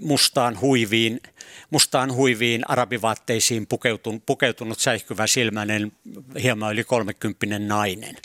mustaan 0.01 0.61
huiviin, 0.61 1.21
mustaan 1.71 2.13
huiviin 2.13 2.71
arabivaatteisiin 2.71 3.67
pukeutunut, 3.67 4.27
pukeutunut 4.27 4.79
säihkyvä 4.79 5.27
silmäinen, 5.27 5.93
hieman 6.43 6.73
yli 6.73 6.85
kolmekymppinen 6.85 7.69
nainen. 7.69 8.17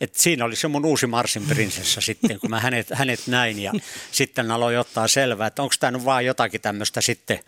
Et 0.00 0.14
siinä 0.14 0.44
oli 0.44 0.56
se 0.56 0.68
mun 0.68 0.84
uusi 0.84 1.06
Marsin 1.06 1.46
prinsessa 1.46 2.00
sitten, 2.00 2.40
kun 2.40 2.50
mä 2.50 2.60
hänet, 2.60 2.86
hänet 2.92 3.20
näin 3.26 3.58
ja 3.58 3.72
sitten 4.12 4.50
aloin 4.50 4.78
ottaa 4.78 5.08
selvää, 5.08 5.46
että 5.46 5.62
onko 5.62 5.74
tämä 5.80 5.90
nyt 5.90 6.04
vaan 6.04 6.24
jotakin 6.24 6.60
tämmöistä 6.60 7.00
sitten 7.00 7.38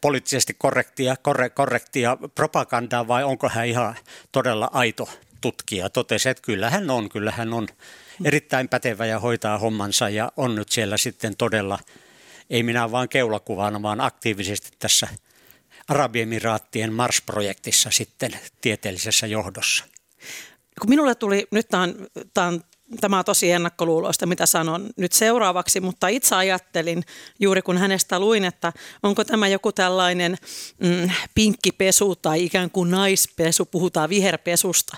poliittisesti 0.00 0.54
korrektia, 0.58 1.16
korre, 1.16 1.50
korrektia 1.50 2.16
propagandaa 2.34 3.08
vai 3.08 3.24
onko 3.24 3.48
hän 3.48 3.66
ihan 3.66 3.94
todella 4.32 4.70
aito 4.72 5.08
tutkija 5.46 5.90
totesi, 5.90 6.28
että 6.28 6.42
kyllä 6.42 6.70
hän 6.70 6.90
on, 6.90 7.08
kyllä 7.08 7.30
hän 7.30 7.52
on 7.52 7.68
erittäin 8.24 8.68
pätevä 8.68 9.06
ja 9.06 9.20
hoitaa 9.20 9.58
hommansa 9.58 10.08
ja 10.08 10.32
on 10.36 10.54
nyt 10.54 10.68
siellä 10.68 10.96
sitten 10.96 11.36
todella 11.36 11.78
ei 12.50 12.62
minä 12.62 12.90
vaan 12.90 13.08
keulakuvana, 13.08 13.82
vaan 13.82 14.00
aktiivisesti 14.00 14.70
tässä 14.78 15.08
Arabiemiraattien 15.88 16.92
Mars-projektissa 16.92 17.90
sitten 17.90 18.32
tieteellisessä 18.60 19.26
johdossa. 19.26 19.84
Kun 20.80 20.90
minulle 20.90 21.14
tuli, 21.14 21.46
nyt 21.50 21.68
tämä 21.68 21.82
on, 21.82 22.06
tämä 22.34 22.46
on 22.46 22.60
tämä 23.00 23.18
on 23.18 23.24
tosi 23.24 23.50
ennakkoluuloista, 23.50 24.26
mitä 24.26 24.46
sanon 24.46 24.90
nyt 24.96 25.12
seuraavaksi, 25.12 25.80
mutta 25.80 26.08
itse 26.08 26.34
ajattelin 26.34 27.02
juuri 27.40 27.62
kun 27.62 27.78
hänestä 27.78 28.20
luin, 28.20 28.44
että 28.44 28.72
onko 29.02 29.24
tämä 29.24 29.48
joku 29.48 29.72
tällainen 29.72 30.36
mm, 30.80 31.10
pinkkipesu 31.34 32.16
tai 32.16 32.44
ikään 32.44 32.70
kuin 32.70 32.90
naispesu, 32.90 33.66
puhutaan 33.66 34.08
viherpesusta, 34.08 34.96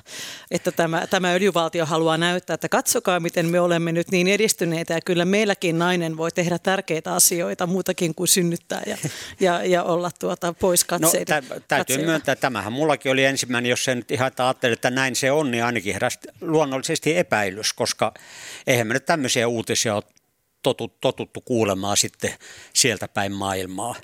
että 0.50 0.72
tämä, 0.72 1.06
tämä 1.06 1.32
öljyvaltio 1.32 1.86
haluaa 1.86 2.16
näyttää, 2.16 2.54
että 2.54 2.68
katsokaa 2.68 3.20
miten 3.20 3.46
me 3.46 3.60
olemme 3.60 3.92
nyt 3.92 4.10
niin 4.10 4.28
edistyneitä 4.28 4.94
ja 4.94 5.00
kyllä 5.00 5.24
meilläkin 5.24 5.78
nainen 5.78 6.16
voi 6.16 6.32
tehdä 6.32 6.58
tärkeitä 6.58 7.14
asioita 7.14 7.66
muutakin 7.66 8.14
kuin 8.14 8.28
synnyttää 8.28 8.82
ja, 8.86 8.96
ja, 9.40 9.64
ja 9.64 9.82
olla 9.82 10.10
tuota 10.18 10.52
pois 10.52 10.84
katseita. 10.84 11.34
No, 11.34 11.40
tä, 11.42 11.48
täytyy 11.48 11.78
katseita. 11.78 12.04
myöntää, 12.04 12.36
tämähän 12.36 12.72
mullakin 12.72 13.12
oli 13.12 13.24
ensimmäinen, 13.24 13.70
jos 13.70 13.84
sen 13.84 13.98
nyt 13.98 14.10
ihan 14.10 14.32
ajattelin, 14.38 14.72
että 14.72 14.90
näin 14.90 15.16
se 15.16 15.32
on, 15.32 15.50
niin 15.50 15.64
ainakin 15.64 15.92
heräsi 15.92 16.18
luonnollisesti 16.40 17.16
epäilys, 17.16 17.72
koska 17.78 18.14
eihän 18.66 18.86
me 18.86 18.94
nyt 18.94 19.06
tämmöisiä 19.06 19.48
uutisia 19.48 19.94
ole 19.94 20.02
totuttu, 20.62 20.98
totuttu 21.00 21.40
kuulemaan 21.40 21.96
sitten 21.96 22.34
sieltä 22.74 23.08
päin 23.08 23.32
maailmaa 23.32 23.94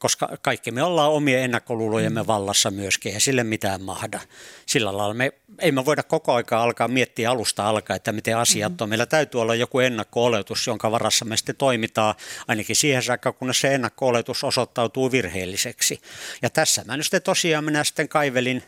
koska 0.00 0.28
kaikki 0.42 0.70
me 0.70 0.82
ollaan 0.82 1.12
omien 1.12 1.42
ennakkoluulojemme 1.42 2.26
vallassa 2.26 2.70
myöskin, 2.70 3.14
ja 3.14 3.20
sille 3.20 3.44
mitään 3.44 3.82
mahda. 3.82 4.20
Sillä 4.66 4.96
lailla 4.96 5.14
me 5.14 5.32
ei 5.58 5.72
me 5.72 5.84
voida 5.84 6.02
koko 6.02 6.34
aika 6.34 6.62
alkaa 6.62 6.88
miettiä 6.88 7.30
alusta 7.30 7.68
alkaa, 7.68 7.96
että 7.96 8.12
miten 8.12 8.36
asiat 8.36 8.72
mm-hmm. 8.72 8.82
on. 8.82 8.88
Meillä 8.88 9.06
täytyy 9.06 9.40
olla 9.40 9.54
joku 9.54 9.80
ennakko-oletus, 9.80 10.66
jonka 10.66 10.90
varassa 10.90 11.24
me 11.24 11.36
sitten 11.36 11.56
toimitaan, 11.56 12.14
ainakin 12.48 12.76
siihen 12.76 13.02
saakka, 13.02 13.32
kunnes 13.32 13.60
se 13.60 13.74
ennakko-oletus 13.74 14.44
osoittautuu 14.44 15.12
virheelliseksi. 15.12 16.00
Ja 16.42 16.50
tässä 16.50 16.84
mä 16.86 16.96
nyt 16.96 17.06
sitten 17.06 17.22
tosiaan 17.22 17.64
minä 17.64 17.84
sitten 17.84 18.08
kaivelin 18.08 18.62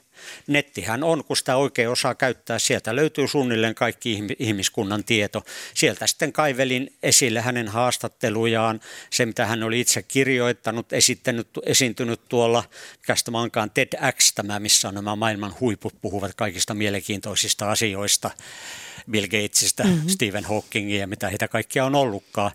nettihän 0.46 1.02
on, 1.04 1.24
kun 1.24 1.36
sitä 1.36 1.56
oikein 1.56 1.88
osaa 1.88 2.14
käyttää. 2.14 2.58
Sieltä 2.58 2.96
löytyy 2.96 3.28
suunnilleen 3.28 3.74
kaikki 3.74 4.24
ihmiskunnan 4.38 5.04
tieto. 5.04 5.44
Sieltä 5.74 6.06
sitten 6.06 6.32
kaivelin 6.32 6.92
esille 7.02 7.40
hänen 7.40 7.68
haastattelujaan, 7.68 8.80
se 9.10 9.26
mitä 9.26 9.46
hän 9.46 9.62
oli 9.62 9.80
itse 9.80 10.02
kirjoittanut, 10.02 10.92
esittänyt, 10.92 11.48
esiintynyt 11.66 12.20
tuolla, 12.28 12.64
mikä 12.98 13.14
tämä 13.24 13.40
onkaan 13.40 13.70
TEDx, 13.70 14.32
tämä, 14.34 14.60
missä 14.60 14.88
on 14.88 14.94
nämä 14.94 15.16
maailman 15.16 15.54
huiput 15.60 15.94
puhuvat 16.02 16.34
kaikista 16.34 16.74
mielenkiintoisista 16.74 17.70
asioista. 17.70 18.30
Bill 19.10 19.26
Gatesista, 19.26 19.84
mm-hmm. 19.84 20.08
Stephen 20.08 20.44
Hawkingia 20.44 21.00
ja 21.00 21.06
mitä 21.06 21.28
heitä 21.28 21.48
kaikkia 21.48 21.84
on 21.84 21.94
ollutkaan. 21.94 22.50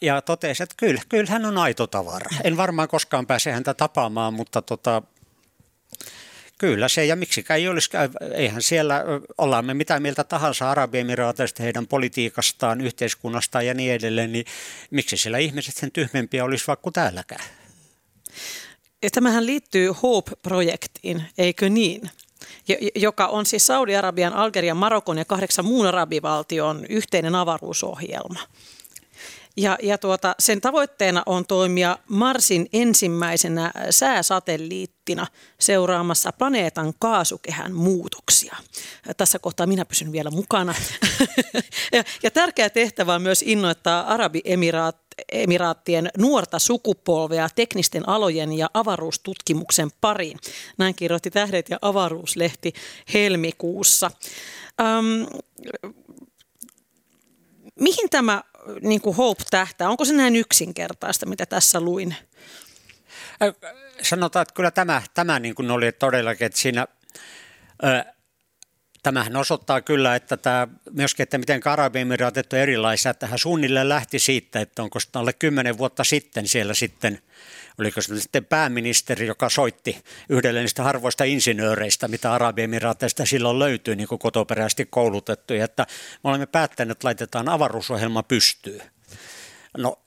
Ja 0.00 0.22
totesi, 0.22 0.62
että 0.62 0.74
kyllä, 0.78 1.02
kyllä 1.08 1.30
hän 1.30 1.44
on 1.44 1.58
aito 1.58 1.86
tavara. 1.86 2.30
En 2.44 2.56
varmaan 2.56 2.88
koskaan 2.88 3.26
pääse 3.26 3.52
häntä 3.52 3.74
tapaamaan, 3.74 4.34
mutta 4.34 4.62
tota, 4.62 5.02
Kyllä 6.64 6.88
se, 6.88 7.04
ja 7.04 7.16
miksikään 7.16 7.60
ei 7.60 7.68
olisi, 7.68 7.90
eihän 8.34 8.62
siellä, 8.62 9.04
ollaan 9.38 9.64
me 9.64 9.74
mitä 9.74 10.00
mieltä 10.00 10.24
tahansa 10.24 10.70
Arabiemiraateista, 10.70 11.62
heidän 11.62 11.86
politiikastaan, 11.86 12.80
yhteiskunnastaan 12.80 13.66
ja 13.66 13.74
niin 13.74 13.92
edelleen, 13.92 14.32
niin 14.32 14.44
miksi 14.90 15.16
siellä 15.16 15.38
ihmiset 15.38 15.74
sen 15.74 15.92
tyhmempiä 15.92 16.44
olisi 16.44 16.66
vaikka 16.66 16.90
täälläkään? 16.90 17.44
Ja 19.02 19.10
tämähän 19.10 19.46
liittyy 19.46 19.92
HOPE-projektiin, 20.02 21.22
eikö 21.38 21.68
niin? 21.68 22.10
joka 22.94 23.26
on 23.26 23.46
siis 23.46 23.66
Saudi-Arabian, 23.66 24.32
Algerian, 24.32 24.76
Marokon 24.76 25.18
ja 25.18 25.24
kahdeksan 25.24 25.64
muun 25.64 25.86
arabivaltion 25.86 26.86
yhteinen 26.88 27.34
avaruusohjelma. 27.34 28.40
Ja, 29.56 29.78
ja 29.82 29.98
tuota, 29.98 30.34
sen 30.38 30.60
tavoitteena 30.60 31.22
on 31.26 31.46
toimia 31.46 31.98
Marsin 32.08 32.66
ensimmäisenä 32.72 33.72
sääsatelliittina 33.90 35.26
seuraamassa 35.60 36.32
planeetan 36.32 36.92
kaasukehän 36.98 37.72
muutoksia. 37.72 38.56
Tässä 39.16 39.38
kohtaa 39.38 39.66
minä 39.66 39.84
pysyn 39.84 40.12
vielä 40.12 40.30
mukana. 40.30 40.74
ja, 41.92 42.04
ja 42.22 42.30
tärkeä 42.30 42.70
tehtävä 42.70 43.14
on 43.14 43.22
myös 43.22 43.44
innoittaa 43.46 44.06
Arabiemiraat 44.06 45.04
emiraattien 45.32 46.10
nuorta 46.18 46.58
sukupolvea 46.58 47.48
teknisten 47.54 48.08
alojen 48.08 48.52
ja 48.52 48.70
avaruustutkimuksen 48.74 49.90
pariin. 50.00 50.38
Näin 50.78 50.94
kirjoitti 50.94 51.30
Tähdet 51.30 51.70
ja 51.70 51.78
avaruuslehti 51.82 52.72
helmikuussa. 53.14 54.10
Um, 54.82 55.26
mihin 57.80 58.10
tämä 58.10 58.42
niin 58.80 59.00
kuin 59.00 59.16
Hope 59.16 59.44
tähtää? 59.50 59.90
Onko 59.90 60.04
se 60.04 60.12
näin 60.12 60.36
yksinkertaista, 60.36 61.26
mitä 61.26 61.46
tässä 61.46 61.80
luin? 61.80 62.16
Sanotaan, 64.02 64.42
että 64.42 64.54
kyllä 64.54 64.70
tämä, 64.70 65.02
tämä 65.14 65.38
niin 65.38 65.54
kuin 65.54 65.70
oli 65.70 65.92
todellakin, 65.92 66.46
että 66.46 66.58
siinä 66.58 66.86
Tämähän 69.04 69.36
osoittaa 69.36 69.80
kyllä, 69.80 70.14
että 70.14 70.36
tämä, 70.36 70.68
myöskin, 70.90 71.22
että 71.22 71.38
miten 71.38 71.60
Arabiemiraatit 71.64 72.52
on 72.52 72.58
erilaisia, 72.58 73.10
että 73.10 73.26
hän 73.26 73.38
suunnilleen 73.38 73.88
lähti 73.88 74.18
siitä, 74.18 74.60
että 74.60 74.82
onko 74.82 74.98
alle 75.14 75.32
kymmenen 75.32 75.78
vuotta 75.78 76.04
sitten 76.04 76.48
siellä 76.48 76.74
sitten, 76.74 77.18
oliko 77.78 78.00
se 78.00 78.20
sitten 78.20 78.44
pääministeri, 78.44 79.26
joka 79.26 79.48
soitti 79.48 80.04
yhdelle 80.28 80.60
niistä 80.60 80.82
harvoista 80.82 81.24
insinööreistä, 81.24 82.08
mitä 82.08 82.32
Arabiemiraateista 82.32 83.26
silloin 83.26 83.58
löytyy, 83.58 83.96
niin 83.96 84.08
kuin 84.08 84.18
kotoperäisesti 84.18 84.86
koulutettuja, 84.90 85.64
että 85.64 85.86
me 86.24 86.30
olemme 86.30 86.46
päättäneet, 86.46 86.96
että 86.96 87.06
laitetaan 87.06 87.48
avaruusohjelma 87.48 88.22
pystyyn. 88.22 88.82
No 89.78 89.98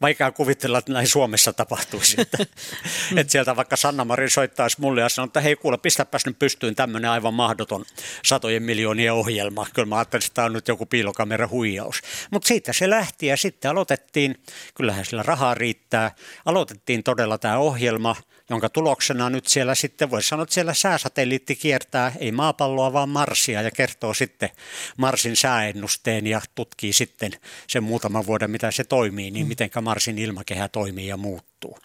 vaikea 0.00 0.30
kuvitella, 0.30 0.78
että 0.78 0.92
näin 0.92 1.08
Suomessa 1.08 1.52
tapahtuisi. 1.52 2.20
Että, 2.20 2.38
että 3.16 3.30
sieltä 3.30 3.56
vaikka 3.56 3.76
Sanna 3.76 4.04
Marin 4.04 4.30
soittaisi 4.30 4.80
mulle 4.80 5.00
ja 5.00 5.08
sanoo, 5.08 5.26
että 5.26 5.40
hei 5.40 5.56
kuule, 5.56 5.78
pistäpäs 5.78 6.26
nyt 6.26 6.38
pystyyn 6.38 6.74
tämmöinen 6.74 7.10
aivan 7.10 7.34
mahdoton 7.34 7.84
satojen 8.24 8.62
miljoonien 8.62 9.12
ohjelma. 9.12 9.66
Kyllä 9.74 9.86
mä 9.88 9.96
ajattelin, 9.96 10.24
että 10.24 10.34
tämä 10.34 10.46
on 10.46 10.52
nyt 10.52 10.68
joku 10.68 10.86
piilokamera 10.86 11.48
huijaus. 11.48 12.00
Mutta 12.30 12.48
siitä 12.48 12.72
se 12.72 12.90
lähti 12.90 13.26
ja 13.26 13.36
sitten 13.36 13.70
aloitettiin, 13.70 14.42
kyllähän 14.74 15.04
sillä 15.04 15.22
rahaa 15.22 15.54
riittää, 15.54 16.10
aloitettiin 16.44 17.02
todella 17.02 17.38
tämä 17.38 17.58
ohjelma– 17.58 18.16
jonka 18.52 18.68
tuloksena 18.68 19.30
nyt 19.30 19.46
siellä 19.46 19.74
sitten, 19.74 20.10
voisi 20.10 20.28
sanoa, 20.28 20.42
että 20.42 20.54
siellä 20.54 20.74
sääsatelliitti 20.74 21.56
kiertää 21.56 22.12
ei 22.18 22.32
maapalloa, 22.32 22.92
vaan 22.92 23.08
Marsia 23.08 23.62
ja 23.62 23.70
kertoo 23.70 24.14
sitten 24.14 24.50
Marsin 24.96 25.36
sääennusteen 25.36 26.26
ja 26.26 26.40
tutkii 26.54 26.92
sitten 26.92 27.32
sen 27.66 27.84
muutaman 27.84 28.26
vuoden, 28.26 28.50
mitä 28.50 28.70
se 28.70 28.84
toimii, 28.84 29.30
niin 29.30 29.46
mm. 29.46 29.48
miten 29.48 29.70
Marsin 29.80 30.18
ilmakehä 30.18 30.68
toimii 30.68 31.06
ja 31.06 31.16
muuttuu. 31.16 31.78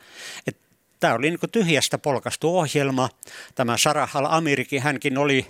Et 0.47 0.57
Tämä 0.99 1.13
oli 1.13 1.29
niin 1.29 1.39
tyhjästä 1.51 1.97
polkastu 1.97 2.57
ohjelma. 2.57 3.09
Tämä 3.55 3.77
Sarah 3.77 4.17
Al-Amirikin, 4.17 4.81
hänkin 4.81 5.17
oli 5.17 5.45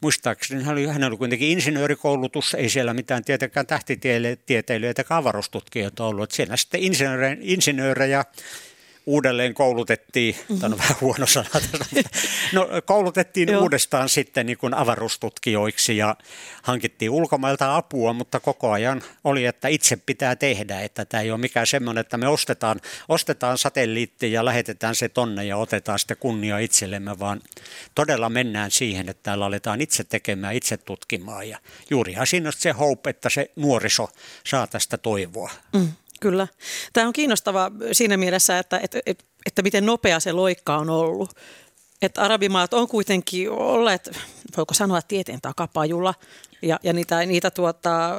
muistaakseni 0.00 0.64
hän 0.64 0.72
oli, 0.72 0.86
hänellä 0.86 1.06
oli 1.06 1.16
kuitenkin 1.16 1.48
insinöörikoulutus, 1.48 2.54
ei 2.54 2.68
siellä 2.68 2.94
mitään 2.94 3.24
tietenkään 3.24 3.66
tähtitieteilijöitä 3.66 5.02
eikä 5.02 5.16
avaruustutkijoita 5.16 6.04
ollut. 6.04 6.24
Että 6.24 6.36
siellä 6.36 6.56
sitten 6.56 6.82
insinöörejä, 6.82 7.36
insinöörejä 7.40 8.24
uudelleen 9.06 9.54
koulutettiin, 9.54 10.34
mm-hmm. 10.34 10.58
tämä 10.60 10.74
on 10.74 10.78
vähän 10.78 10.96
huono 11.00 11.26
sana, 11.26 11.48
no, 12.52 12.68
koulutettiin 12.84 13.56
uudestaan 13.56 14.08
sitten 14.08 14.46
niin 14.46 14.58
kuin 14.58 14.74
avaruustutkijoiksi 14.74 15.96
ja 15.96 16.16
hankittiin 16.62 17.10
ulkomailta 17.10 17.76
apua, 17.76 18.12
mutta 18.12 18.40
koko 18.40 18.70
ajan 18.70 19.02
oli, 19.24 19.46
että 19.46 19.68
itse 19.68 19.96
pitää 19.96 20.36
tehdä, 20.36 20.80
että 20.80 21.04
tämä 21.04 21.20
ei 21.20 21.30
ole 21.30 21.40
mikään 21.40 21.66
semmoinen, 21.66 22.00
että 22.00 22.16
me 22.16 22.28
ostetaan, 22.28 22.80
ostetaan 23.08 23.58
satelliitti 23.58 24.32
ja 24.32 24.44
lähetetään 24.44 24.94
se 24.94 25.08
tonne 25.08 25.44
ja 25.44 25.56
otetaan 25.56 25.98
sitten 25.98 26.16
kunnia 26.20 26.58
itsellemme, 26.58 27.18
vaan 27.18 27.40
todella 27.94 28.28
mennään 28.28 28.70
siihen, 28.70 29.08
että 29.08 29.22
täällä 29.22 29.46
aletaan 29.46 29.80
itse 29.80 30.04
tekemään, 30.04 30.54
itse 30.54 30.76
tutkimaan 30.76 31.48
ja 31.48 31.58
juurihan 31.90 32.26
siinä 32.26 32.48
on 32.48 32.52
se 32.56 32.70
hope, 32.70 33.10
että 33.10 33.30
se 33.30 33.50
nuoriso 33.56 34.08
saa 34.46 34.66
tästä 34.66 34.98
toivoa. 34.98 35.50
Mm. 35.72 35.92
Kyllä. 36.20 36.48
Tämä 36.92 37.06
on 37.06 37.12
kiinnostava 37.12 37.70
siinä 37.92 38.16
mielessä, 38.16 38.58
että, 38.58 38.80
että, 38.82 38.98
että, 39.06 39.24
että 39.46 39.62
miten 39.62 39.86
nopea 39.86 40.20
se 40.20 40.32
loikka 40.32 40.76
on 40.76 40.90
ollut. 40.90 41.30
Että 42.02 42.22
arabimaat 42.22 42.74
on 42.74 42.88
kuitenkin 42.88 43.50
olleet, 43.50 44.18
voiko 44.56 44.74
sanoa, 44.74 45.02
tieteen 45.02 45.40
takapajulla. 45.40 46.14
Ja, 46.62 46.80
ja 46.82 46.92
niitä, 46.92 47.26
niitä 47.26 47.50
tuota, 47.50 48.18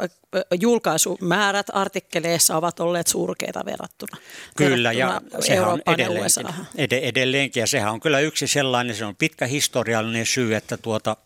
julkaisumäärät 0.59 1.67
artikkeleissa 1.73 2.57
ovat 2.57 2.79
olleet 2.79 3.07
surkeita 3.07 3.65
verrattuna. 3.65 4.17
Kyllä, 4.57 4.89
verrattuna 4.95 5.37
ja 5.37 5.41
sehän 5.41 5.67
on 5.67 5.81
edelleenkin, 5.87 6.45
ed- 6.75 6.99
edelleenkin. 7.03 7.61
Ja 7.61 7.67
sehän 7.67 7.93
on 7.93 7.99
kyllä 7.99 8.19
yksi 8.19 8.47
sellainen, 8.47 8.95
se 8.95 9.05
on 9.05 9.15
pitkä 9.15 9.45
historiallinen 9.45 10.25
syy, 10.25 10.55
että 10.55 10.77
tuota, 10.77 11.17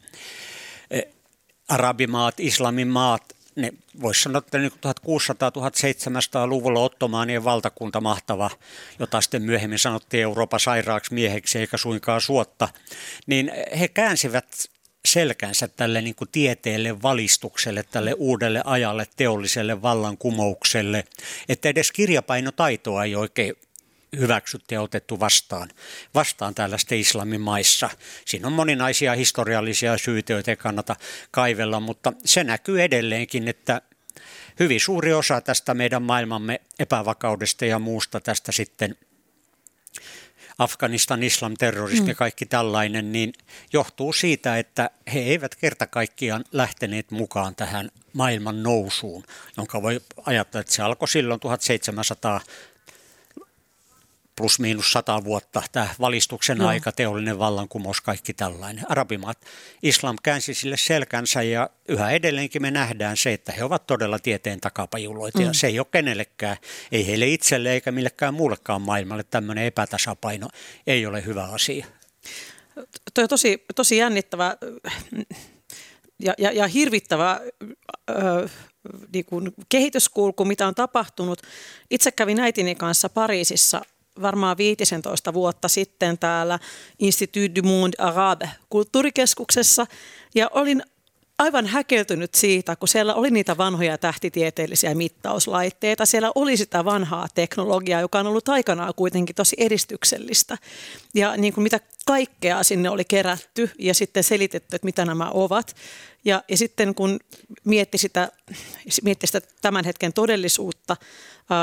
e, 0.92 1.02
arabimaat, 1.68 2.40
islamimaat– 2.40 3.24
ne 3.56 3.74
voisi 4.02 4.22
sanoa, 4.22 4.40
että 4.40 4.58
niin 4.58 4.72
1600-1700-luvulla 4.72 6.80
ottomaanien 6.80 7.44
valtakunta 7.44 8.02
mahtava, 8.02 8.50
jota 9.00 9.22
sitten 9.22 9.44
myöhemmin 9.44 9.80
sanottiin 9.80 10.24
Euroopan 10.24 10.60
sairaaksi 10.60 11.14
mieheksi 11.14 11.60
eikä 11.60 11.78
suinkaan 11.78 12.22
suotta, 12.22 12.70
niin 13.28 13.52
he 13.80 13.88
käänsivät 13.88 14.70
selkänsä 15.06 15.68
tälle 15.68 16.02
niin 16.02 16.16
kuin 16.16 16.30
tieteelle, 16.32 17.02
valistukselle, 17.02 17.84
tälle 17.84 18.14
uudelle 18.14 18.62
ajalle, 18.66 19.08
teolliselle 19.16 19.82
vallankumoukselle, 19.82 21.04
että 21.50 21.70
edes 21.70 21.92
kirjapainotaitoa 21.92 23.04
ei 23.04 23.16
oikein 23.16 23.56
hyväksytty 24.20 24.76
ja 24.76 24.82
otettu 24.82 25.20
vastaan, 25.20 25.70
vastaan 26.14 26.56
tällaisten 26.56 27.00
islamin 27.00 27.42
maissa. 27.42 27.90
Siinä 28.26 28.48
on 28.48 28.54
moninaisia 28.54 29.16
historiallisia 29.16 29.98
syitä, 29.98 30.34
joita 30.34 30.52
ei 30.52 30.58
kannata 30.58 30.96
kaivella, 31.32 31.80
mutta 31.80 32.14
se 32.26 32.44
näkyy 32.44 32.84
edelleenkin, 32.84 33.48
että 33.48 33.82
hyvin 34.60 34.80
suuri 34.80 35.14
osa 35.14 35.42
tästä 35.42 35.74
meidän 35.74 36.02
maailmamme 36.02 36.62
epävakaudesta 36.80 37.66
ja 37.66 37.80
muusta 37.80 38.20
tästä 38.20 38.52
sitten 38.52 38.96
Afganistan, 40.58 41.24
islam, 41.24 41.54
terrorismi 41.60 42.08
ja 42.08 42.14
mm. 42.14 42.18
kaikki 42.18 42.46
tällainen, 42.46 43.12
niin 43.12 43.34
johtuu 43.74 44.14
siitä, 44.14 44.58
että 44.58 44.90
he 45.14 45.20
eivät 45.20 45.56
kerta 45.56 45.88
kaikkiaan 45.88 46.46
lähteneet 46.52 47.12
mukaan 47.12 47.56
tähän 47.56 47.92
maailman 48.14 48.64
nousuun, 48.64 49.24
jonka 49.58 49.82
voi 49.82 50.02
ajatella, 50.26 50.62
että 50.62 50.74
se 50.74 50.82
alkoi 50.82 51.08
silloin 51.08 51.40
1700 51.40 52.42
plus 54.42 54.60
miinus 54.60 54.92
sata 54.92 55.24
vuotta, 55.24 55.64
tämä 55.72 55.88
valistuksen 56.00 56.58
no. 56.58 56.68
aika, 56.68 56.92
teollinen 56.92 57.40
vallankumous, 57.40 58.02
kaikki 58.02 58.34
tällainen. 58.34 58.92
Arabimaat, 58.92 59.38
islam 59.84 60.16
käänsi 60.24 60.54
sille 60.54 60.78
selkänsä 60.78 61.42
ja 61.42 61.70
yhä 61.88 62.12
edelleenkin 62.12 62.62
me 62.62 62.72
nähdään 62.72 63.18
se, 63.18 63.34
että 63.34 63.52
he 63.52 63.64
ovat 63.64 63.88
todella 63.88 64.20
tieteen 64.20 64.62
takapajuloita 64.62 65.40
mm. 65.40 65.46
ja 65.46 65.54
se 65.54 65.68
ei 65.68 65.80
ole 65.80 65.88
kenellekään, 65.92 66.58
ei 66.92 67.08
heille 67.08 67.28
itselle 67.28 67.72
eikä 67.72 67.92
millekään 67.92 68.34
muullekaan 68.34 68.82
maailmalle 68.82 69.24
tämmöinen 69.24 69.66
epätasapaino 69.66 70.48
ei 70.88 71.06
ole 71.06 71.26
hyvä 71.26 71.44
asia. 71.44 71.86
Tuo 73.14 73.22
on 73.24 73.30
tosi, 73.30 73.64
tosi 73.76 73.98
jännittävä 73.98 74.58
ja, 76.20 76.34
ja, 76.38 76.52
ja 76.52 76.68
hirvittävä 76.68 77.42
ö, 78.10 78.50
niin 79.14 79.26
kuin 79.26 79.54
kehityskulku, 79.70 80.46
mitä 80.46 80.68
on 80.68 80.76
tapahtunut. 80.76 81.42
Itse 81.90 82.12
kävin 82.12 82.40
äitini 82.40 82.76
kanssa 82.76 83.10
Pariisissa 83.10 83.82
varmaan 84.22 84.58
15 84.58 85.34
vuotta 85.34 85.68
sitten 85.68 86.18
täällä 86.18 86.60
Institut 87.00 87.56
du 87.56 87.62
Monde 87.64 87.96
Arabe 87.98 88.50
kulttuurikeskuksessa. 88.70 89.88
Ja 90.36 90.50
olin 90.54 90.84
aivan 91.42 91.66
häkeltynyt 91.66 92.36
siitä, 92.36 92.76
kun 92.76 92.88
siellä 92.88 93.14
oli 93.14 93.32
niitä 93.32 93.58
vanhoja 93.58 93.98
tähtitieteellisiä 93.98 94.96
mittauslaitteita. 94.96 96.06
Siellä 96.06 96.32
oli 96.36 96.58
sitä 96.58 96.86
vanhaa 96.86 97.28
teknologiaa, 97.36 98.02
joka 98.02 98.20
on 98.20 98.28
ollut 98.28 98.50
aikanaan 98.50 98.94
kuitenkin 98.96 99.36
tosi 99.36 99.56
edistyksellistä. 99.60 100.58
Ja 101.14 101.38
niin 101.38 101.54
kuin 101.54 101.64
mitä 101.64 101.80
kaikkea 102.06 102.64
sinne 102.64 102.90
oli 102.90 103.06
kerätty 103.06 103.70
ja 103.80 103.94
sitten 103.94 104.24
selitetty, 104.24 104.76
että 104.76 104.86
mitä 104.86 105.06
nämä 105.06 105.30
ovat. 105.30 105.76
Ja, 106.26 106.44
ja 106.48 106.58
sitten 106.58 106.96
kun 106.96 107.20
mietti 107.64 107.98
sitä, 107.98 108.32
mietti 109.04 109.28
sitä 109.28 109.42
tämän 109.62 109.86
hetken 109.86 110.14
todellisuutta 110.14 110.98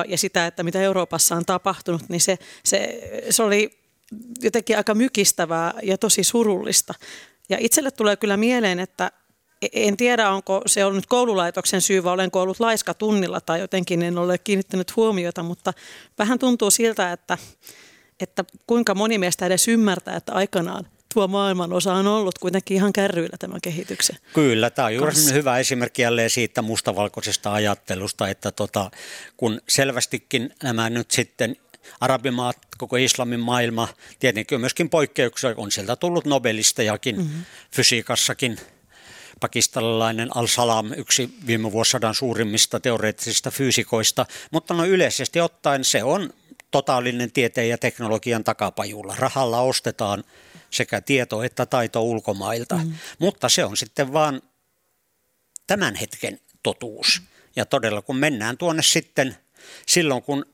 ja 0.09 0.19
sitä, 0.19 0.47
että 0.47 0.63
mitä 0.63 0.83
Euroopassa 0.83 1.37
on 1.37 1.45
tapahtunut, 1.45 2.09
niin 2.09 2.21
se, 2.21 2.39
se, 2.65 3.11
se 3.31 3.43
oli 3.43 3.79
jotenkin 4.43 4.77
aika 4.77 4.95
mykistävää 4.95 5.75
ja 5.83 5.99
tosi 5.99 6.25
surullista. 6.25 6.95
Ja 7.49 7.57
itselle 7.61 7.91
tulee 7.91 8.17
kyllä 8.17 8.37
mieleen, 8.37 8.79
että 8.79 9.11
en 9.73 9.97
tiedä, 9.97 10.31
onko 10.31 10.63
se 10.67 10.85
ollut 10.85 11.07
koululaitoksen 11.07 11.81
syy 11.81 12.05
vai 12.05 12.13
olenko 12.13 12.43
ollut 12.43 12.61
laiska 12.61 12.95
tunnilla 12.95 13.41
tai 13.41 13.61
jotenkin 13.61 14.03
en 14.03 14.19
ole 14.19 14.39
kiinnittänyt 14.39 14.97
huomiota, 14.97 15.43
mutta 15.43 15.73
vähän 16.19 16.39
tuntuu 16.39 16.71
siltä, 16.71 17.13
että, 17.13 17.39
että 18.21 18.45
kuinka 18.67 18.95
moni 18.95 19.19
meistä 19.19 19.47
edes 19.47 19.69
ymmärtää, 19.69 20.17
että 20.17 20.33
aikanaan 20.33 20.87
tuo 21.15 21.29
maailman 21.29 21.73
osa 21.73 21.95
on 21.95 22.07
ollut 22.07 22.39
kuitenkin 22.39 22.77
ihan 22.77 22.93
kärryillä 22.93 23.37
tämän 23.39 23.61
kehityksen. 23.61 24.17
Kyllä, 24.35 24.71
tämä 24.71 24.87
on 24.87 24.95
juuri 24.95 25.13
hyvä 25.33 25.59
esimerkki 25.59 26.03
jälleen 26.03 26.31
siitä 26.31 26.63
mustavalkoisesta 26.63 27.53
ajattelusta, 27.53 28.29
että 28.29 28.51
tota, 28.51 28.91
kun 29.37 29.61
selvästikin 29.69 30.55
nämä 30.63 30.91
nyt 30.91 31.11
sitten 31.11 31.57
arabimaat, 32.01 32.57
koko 32.79 32.97
islamin 32.97 33.41
maailma, 33.41 33.89
tietenkin 34.19 34.61
myöskin 34.61 34.91
poikkeuksia, 34.91 35.55
on 35.57 35.73
sieltä 35.73 35.97
tullut 35.97 36.25
nobelistejakin 36.25 37.17
mm-hmm. 37.17 37.45
fysiikassakin, 37.71 38.59
pakistanilainen 39.39 40.37
Al-Salam, 40.37 40.93
yksi 40.93 41.35
viime 41.47 41.73
vuosisadan 41.73 42.15
suurimmista 42.15 42.81
teoreettisista 42.81 43.51
fyysikoista, 43.51 44.27
mutta 44.51 44.75
no 44.75 44.85
yleisesti 44.85 45.41
ottaen 45.41 45.85
se 45.85 46.03
on 46.03 46.31
totaalinen 46.71 47.33
tieteen 47.33 47.69
ja 47.69 47.79
teknologian 47.79 48.45
takapajulla. 48.45 49.15
Rahalla 49.19 49.61
ostetaan 49.61 50.25
sekä 50.71 51.01
tieto 51.01 51.43
että 51.43 51.67
taito 51.67 52.03
ulkomailta, 52.03 52.77
mm. 52.77 52.93
mutta 53.19 53.49
se 53.49 53.65
on 53.65 53.77
sitten 53.77 54.13
vaan 54.13 54.43
tämän 55.67 55.95
hetken 55.95 56.41
totuus. 56.63 57.23
Ja 57.57 57.67
todella 57.67 58.03
kun 58.03 58.17
mennään 58.17 58.59
tuonne 58.59 58.83
sitten 58.83 59.37
silloin, 59.87 60.23
kun 60.23 60.47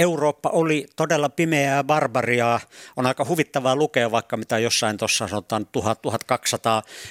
Eurooppa 0.00 0.48
oli 0.48 0.86
todella 0.96 1.28
pimeää 1.28 1.84
barbariaa. 1.84 2.60
On 2.96 3.06
aika 3.06 3.24
huvittavaa 3.24 3.76
lukea 3.76 4.10
vaikka 4.10 4.36
mitä 4.36 4.58
jossain 4.58 4.96
tuossa 4.96 5.28
sanotaan 5.28 5.66
1000-1200, 5.78 5.82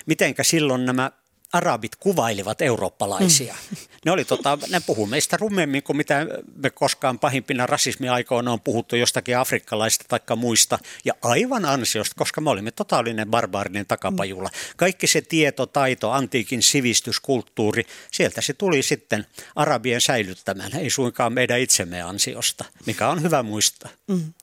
mitenkä 0.06 0.44
silloin 0.44 0.86
nämä 0.86 1.12
arabit 1.54 1.96
kuvailivat 1.96 2.62
eurooppalaisia. 2.62 3.56
Mm. 3.72 3.78
Ne, 4.06 4.12
oli 4.12 4.26
tota, 4.26 4.58
ne 4.70 4.82
puhuu 4.86 5.06
meistä 5.06 5.38
rumemmin 5.38 5.84
kuin 5.84 5.98
mitä 5.98 6.28
me 6.56 6.70
koskaan 6.70 7.20
pahimpina 7.20 7.66
rasismiaikoina 7.66 8.52
on 8.52 8.62
puhuttu 8.62 8.96
jostakin 8.96 9.38
afrikkalaista 9.38 10.06
tai 10.08 10.38
muista. 10.38 10.80
Ja 11.06 11.14
aivan 11.22 11.66
ansiosta, 11.66 12.16
koska 12.18 12.42
me 12.42 12.50
olimme 12.50 12.72
totaalinen 12.72 13.30
barbaarinen 13.30 13.86
takapajula. 13.86 14.50
Kaikki 14.78 15.08
se 15.08 15.22
tieto, 15.22 15.66
taito, 15.66 16.12
antiikin 16.12 16.64
sivistys, 16.64 17.20
kulttuuri, 17.20 17.86
sieltä 18.12 18.42
se 18.42 18.54
tuli 18.54 18.84
sitten 18.84 19.26
arabien 19.56 20.02
säilyttämään, 20.02 20.76
ei 20.76 20.90
suinkaan 20.90 21.34
meidän 21.34 21.60
itsemme 21.60 22.02
ansiosta, 22.02 22.66
mikä 22.86 23.10
on 23.10 23.24
hyvä 23.24 23.44
muistaa. 23.44 23.90
Mm. 24.08 24.34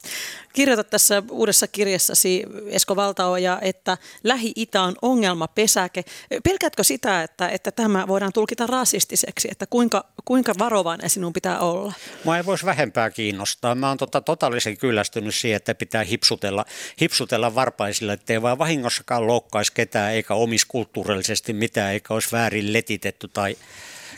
Kirjoitat 0.53 0.91
tässä 0.91 1.23
uudessa 1.31 1.67
kirjassasi 1.67 2.43
Esko 2.67 2.97
Valtaoja, 2.97 3.59
että 3.63 3.99
Lähi-Itä 4.25 4.83
on 4.83 4.95
ongelmapesäke. 5.03 6.05
Pelkäätkö 6.45 6.85
sitä, 6.85 6.96
että, 7.23 7.49
että 7.49 7.71
tämä 7.71 8.07
voidaan 8.09 8.33
tulkita 8.33 8.67
rasistiseksi, 8.67 9.49
että 9.51 9.67
kuinka, 9.67 10.05
kuinka 10.25 10.53
varovainen 10.59 11.11
sinun 11.11 11.33
pitää 11.33 11.59
olla? 11.59 11.93
Mä 12.25 12.37
ei 12.37 12.47
voisi 12.47 12.67
vähempää 12.67 13.11
kiinnostaa. 13.11 13.75
Mä 13.75 13.89
oon 13.89 13.99
tota 13.99 14.21
totaalisen 14.21 14.77
kyllästynyt 14.77 15.35
siihen, 15.35 15.57
että 15.57 15.75
pitää 15.75 16.05
hipsutella, 16.05 16.65
hipsutella 17.01 17.55
varpaisilla, 17.55 18.13
ettei 18.13 18.43
vaan 18.43 18.59
vahingossakaan 18.59 19.27
loukkaisi 19.27 19.73
ketään, 19.73 20.13
eikä 20.13 20.35
omis 20.35 20.65
kulttuurillisesti 20.65 21.53
mitään, 21.53 21.93
eikä 21.93 22.15
olisi 22.15 22.33
väärin 22.33 22.73
letitetty 22.73 23.29
tai 23.29 23.57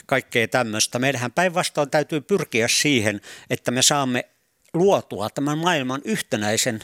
kaikkea 0.06 0.48
tämmöistä. 0.48 0.98
Meidän 0.98 1.32
päinvastoin 1.32 1.90
täytyy 1.90 2.20
pyrkiä 2.20 2.68
siihen, 2.68 3.20
että 3.50 3.70
me 3.70 3.82
saamme 3.82 4.24
luotua 4.74 5.30
tämän 5.30 5.58
maailman 5.58 6.00
yhtenäisen 6.04 6.80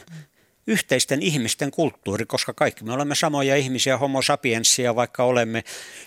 yhteisten 0.67 1.21
ihmisten 1.21 1.71
kulttuuri, 1.71 2.25
koska 2.25 2.53
kaikki 2.53 2.83
me 2.83 2.93
olemme 2.93 3.15
samoja 3.15 3.55
ihmisiä, 3.55 3.97
homo 3.97 4.21
sapiensia, 4.21 4.95
vaikka 4.95 5.23
olemme 5.23 5.63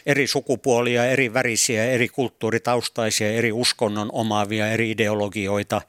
eri 0.07 0.27
sukupuolia, 0.27 1.07
eri 1.07 1.35
värisiä, 1.35 1.85
eri 1.85 2.09
kulttuuritaustaisia, 2.09 3.33
eri 3.33 3.53
uskonnon 3.53 4.11
omaavia, 4.12 4.68
eri 4.73 4.90
ideologioita. 4.90 5.83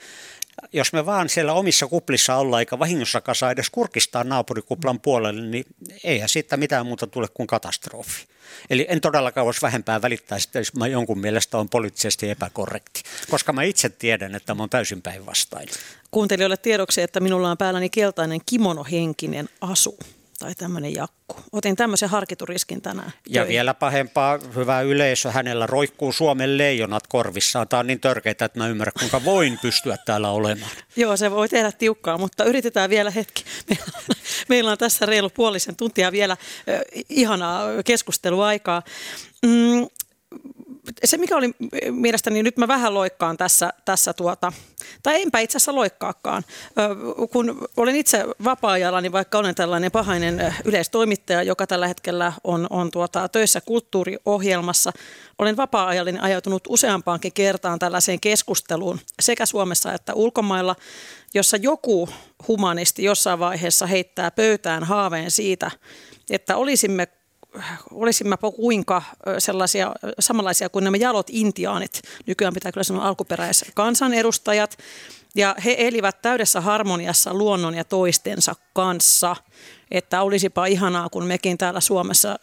Jos 0.74 0.94
me 0.94 1.06
vaan 1.06 1.30
siellä 1.30 1.54
omissa 1.54 1.88
kuplissa 1.88 2.36
ollaan 2.36 2.62
eikä 2.62 2.80
vahingossakaan 2.80 3.36
saa 3.36 3.52
edes 3.52 3.70
kurkistaa 3.70 4.24
naapurikuplan 4.24 5.00
puolelle, 5.00 5.42
niin 5.42 5.66
eihän 6.04 6.30
siitä 6.30 6.58
mitään 6.58 6.86
muuta 6.86 7.08
tule 7.08 7.28
kuin 7.34 7.48
katastrofi. 7.48 8.28
Eli 8.70 8.86
en 8.90 9.02
todellakaan 9.02 9.46
voisi 9.46 9.62
vähempää 9.62 10.02
välittää 10.02 10.40
sitä, 10.40 10.60
jos 10.60 10.74
mä 10.74 10.88
jonkun 10.88 11.20
mielestä 11.20 11.58
on 11.58 11.70
poliittisesti 11.70 12.30
epäkorrekti, 12.30 13.02
koska 13.30 13.54
mä 13.54 13.64
itse 13.64 13.90
tiedän, 13.90 14.36
että 14.36 14.54
mä 14.56 14.64
oon 14.64 14.70
täysin 14.70 15.02
päinvastainen. 15.02 15.76
Kuuntelijoille 16.12 16.58
tiedoksi, 16.58 17.02
että 17.02 17.20
minulla 17.20 17.52
on 17.52 17.58
päälläni 17.58 17.90
keltainen 17.90 18.40
kimonohenkinen 18.46 19.50
asu 19.62 19.98
tai 20.40 20.56
tämmöinen 20.56 20.94
jakku. 20.94 21.36
Otin 21.52 21.76
tämmöisen 21.76 22.10
harkituriskin 22.10 22.82
tänään. 22.82 23.14
Ja 23.28 23.42
töihin. 23.42 23.54
vielä 23.54 23.74
pahempaa, 23.74 24.40
hyvä 24.56 24.82
yleisö, 24.82 25.32
hänellä 25.32 25.68
roikkuu 25.68 26.12
Suomen 26.12 26.58
leijonat 26.58 27.08
korvissaan. 27.08 27.68
Tämä 27.68 27.80
on 27.80 27.88
niin 27.88 28.00
törkeää, 28.00 28.32
että 28.32 28.50
mä 28.54 28.68
ymmärrän, 28.68 28.94
kuinka 29.00 29.24
voin 29.26 29.60
pystyä 29.62 29.98
täällä 29.98 30.30
olemaan. 30.30 30.72
Joo, 30.96 31.18
se 31.18 31.32
voi 31.32 31.50
tehdä 31.50 31.72
tiukkaa, 31.72 32.18
mutta 32.18 32.44
yritetään 32.44 32.90
vielä 32.90 33.12
hetki. 33.12 33.44
Meillä 33.70 33.86
on, 33.96 34.16
meillä 34.50 34.72
on 34.72 34.78
tässä 34.78 35.06
reilu 35.06 35.30
puolisen 35.30 35.76
tuntia 35.76 36.12
vielä 36.12 36.34
äh, 36.34 36.80
ihanaa 37.10 37.84
keskusteluaikaa. 37.86 38.84
Mm, 39.46 39.88
se 41.04 41.18
mikä 41.18 41.38
oli 41.38 41.52
mielestäni, 41.92 42.34
niin 42.34 42.44
nyt 42.44 42.58
mä 42.58 42.68
vähän 42.68 42.94
loikkaan 42.94 43.38
tässä, 43.38 43.74
tässä 43.86 44.14
tuota, 44.14 44.54
tai 45.04 45.22
enpä 45.22 45.40
itse 45.40 45.58
asiassa 45.58 45.76
loikkaakaan. 45.76 46.44
Kun 47.32 47.68
olen 47.78 47.96
itse 47.96 48.26
vapaa-ajalla, 48.44 49.02
niin 49.02 49.12
vaikka 49.12 49.38
olen 49.38 49.56
tällainen 49.56 49.92
pahainen 49.92 50.56
yleistoimittaja, 50.66 51.44
joka 51.44 51.68
tällä 51.68 51.88
hetkellä 51.88 52.34
on, 52.44 52.68
on 52.70 52.92
tuota, 52.92 53.30
töissä 53.30 53.62
kulttuuriohjelmassa, 53.62 54.92
olen 55.40 55.58
vapaa-ajallani 55.58 56.20
ajautunut 56.22 56.64
useampaankin 56.70 57.34
kertaan 57.34 57.80
tällaiseen 57.80 58.20
keskusteluun 58.20 59.00
sekä 59.20 59.46
Suomessa 59.46 59.94
että 59.94 60.14
ulkomailla, 60.14 60.76
jossa 61.34 61.58
joku 61.58 62.10
humanisti 62.48 63.04
jossain 63.04 63.40
vaiheessa 63.40 63.86
heittää 63.86 64.32
pöytään 64.32 64.84
haaveen 64.84 65.32
siitä, 65.32 65.72
että 66.30 66.58
olisimme 66.58 67.08
olisimmepa 67.92 68.52
kuinka 68.52 69.02
sellaisia 69.38 69.96
samanlaisia 70.20 70.70
kuin 70.70 70.84
nämä 70.84 70.98
jalot 70.98 71.28
intiaanit. 71.30 72.02
Nykyään 72.26 72.54
pitää 72.54 72.72
kyllä 72.72 72.84
sanoa 72.84 73.08
alkuperäiset 73.08 73.72
kansanedustajat. 73.76 74.78
Ja 75.36 75.56
he 75.66 75.76
elivät 75.78 76.22
täydessä 76.22 76.62
harmoniassa 76.62 77.34
luonnon 77.34 77.76
ja 77.76 77.84
toistensa 77.84 78.56
kanssa. 78.74 79.36
Että 79.92 80.22
olisipa 80.22 80.66
ihanaa, 80.66 81.10
kun 81.10 81.26
mekin 81.26 81.58
täällä 81.58 81.80
Suomessa 81.80 82.40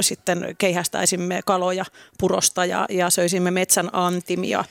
sitten 0.00 0.54
keihästäisimme 0.58 1.40
kaloja 1.46 1.84
purosta 2.18 2.64
ja, 2.64 2.86
ja 2.90 3.10
söisimme 3.10 3.50
metsän 3.50 3.90
antimia. 3.92 4.64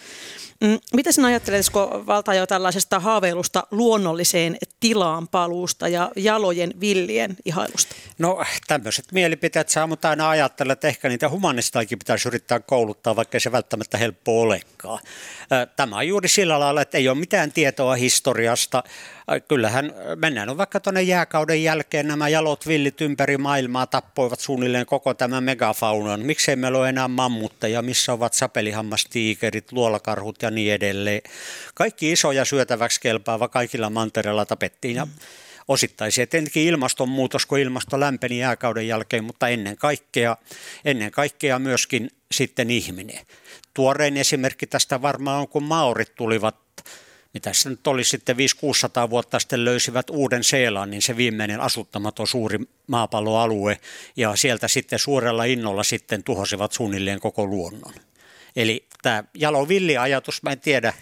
Mm, 0.63 0.79
Miten 0.93 1.13
sinä 1.13 1.27
ajatteletko 1.27 2.03
valta 2.07 2.33
jo 2.33 2.47
tällaisesta 2.47 2.99
haaveilusta 2.99 3.67
luonnolliseen 3.71 4.57
tilaan 4.79 5.27
paluusta 5.27 5.87
ja 5.87 6.11
jalojen 6.15 6.73
villien 6.79 7.35
ihailusta? 7.45 7.95
No 8.17 8.43
tämmöiset 8.67 9.05
mielipiteet 9.11 9.69
saa 9.69 9.87
mutta 9.87 10.09
aina 10.09 10.29
ajatella, 10.29 10.73
että 10.73 10.87
ehkä 10.87 11.09
niitä 11.09 11.29
humanistaikin 11.29 11.99
pitäisi 11.99 12.27
yrittää 12.27 12.59
kouluttaa, 12.59 13.15
vaikka 13.15 13.39
se 13.39 13.51
välttämättä 13.51 13.97
helppo 13.97 14.41
olekaan. 14.41 14.99
Tämä 15.75 15.97
on 15.97 16.07
juuri 16.07 16.27
sillä 16.27 16.59
lailla, 16.59 16.81
että 16.81 16.97
ei 16.97 17.09
ole 17.09 17.17
mitään 17.17 17.51
tietoa 17.51 17.95
historiasta. 17.95 18.83
Kyllähän 19.47 19.93
mennään 20.15 20.49
on 20.49 20.57
vaikka 20.57 20.79
tuonne 20.79 21.01
jääkauden 21.01 21.63
jälkeen 21.63 22.07
nämä 22.07 22.29
jalot 22.29 22.67
villit 22.67 23.01
ympäri 23.01 23.37
maailmaa 23.37 23.87
tappoivat 23.87 24.39
suunnilleen 24.39 24.85
koko 24.85 25.13
tämän 25.13 25.43
megafaunan. 25.43 26.19
Miksei 26.19 26.55
meillä 26.55 26.77
ole 26.77 26.89
enää 26.89 27.07
mammutteja, 27.07 27.81
missä 27.81 28.13
ovat 28.13 28.33
sapelihammastiikerit, 28.33 29.71
luolakarhut 29.71 30.41
ja 30.41 30.51
niin 30.51 30.73
edelleen. 30.73 31.21
Kaikki 31.73 32.11
isoja 32.11 32.45
syötäväksi 32.45 33.01
kelpaava 33.01 33.47
kaikilla 33.47 33.89
mantereilla 33.89 34.45
tapettiin 34.45 34.95
ja 34.95 35.07
osittaisi 35.67 36.27
tietenkin 36.27 36.63
ilmastonmuutos, 36.63 37.45
kun 37.45 37.59
ilmasto 37.59 37.99
lämpeni 37.99 38.39
jääkauden 38.39 38.87
jälkeen, 38.87 39.23
mutta 39.23 39.47
ennen 39.47 39.77
kaikkea, 39.77 40.37
ennen 40.85 41.11
kaikkea 41.11 41.59
myöskin 41.59 42.11
sitten 42.31 42.69
ihminen. 42.69 43.25
Tuorein 43.73 44.17
esimerkki 44.17 44.67
tästä 44.67 45.01
varmaan 45.01 45.39
on, 45.39 45.47
kun 45.47 45.63
maorit 45.63 46.15
tulivat 46.15 46.55
mitä 47.33 47.53
se 47.53 47.69
nyt 47.69 47.87
oli 47.87 48.03
sitten 48.03 48.35
500-600 49.07 49.09
vuotta 49.09 49.39
sitten 49.39 49.65
löysivät 49.65 50.09
uuden 50.09 50.43
Seelannin, 50.43 51.01
se 51.01 51.17
viimeinen 51.17 51.61
asuttamaton 51.61 52.27
suuri 52.27 52.59
maapalloalue, 52.87 53.79
ja 54.15 54.35
sieltä 54.35 54.67
sitten 54.67 54.99
suurella 54.99 55.43
innolla 55.43 55.83
sitten 55.83 56.23
tuhosivat 56.23 56.71
suunnilleen 56.71 57.19
koko 57.19 57.45
luonnon. 57.45 57.93
Eli 58.55 58.85
tämä 59.01 59.23
Jalo 59.33 59.67
Villi-ajatus, 59.67 60.43
mä 60.43 60.51
en 60.51 60.59
tiedä, 60.59 60.93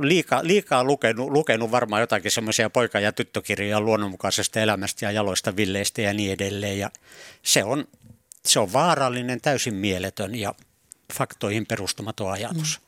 liikaa, 0.00 0.40
liikaa 0.44 0.84
lukenut, 0.84 1.30
lukenut 1.30 1.70
varmaan 1.70 2.02
jotakin 2.02 2.30
semmoisia 2.30 2.70
poika- 2.70 3.00
ja 3.00 3.12
tyttökirjoja 3.12 3.80
luonnonmukaisesta 3.80 4.60
elämästä 4.60 5.04
ja 5.04 5.10
jaloista 5.10 5.56
villeistä 5.56 6.02
ja 6.02 6.12
niin 6.12 6.32
edelleen. 6.32 6.78
Ja 6.78 6.90
se, 7.42 7.64
on, 7.64 7.88
se 8.44 8.60
on 8.60 8.72
vaarallinen, 8.72 9.40
täysin 9.40 9.74
mieletön 9.74 10.34
ja 10.34 10.54
faktoihin 11.12 11.66
perustumaton 11.66 12.32
ajatus. 12.32 12.80
Mm. 12.80 12.85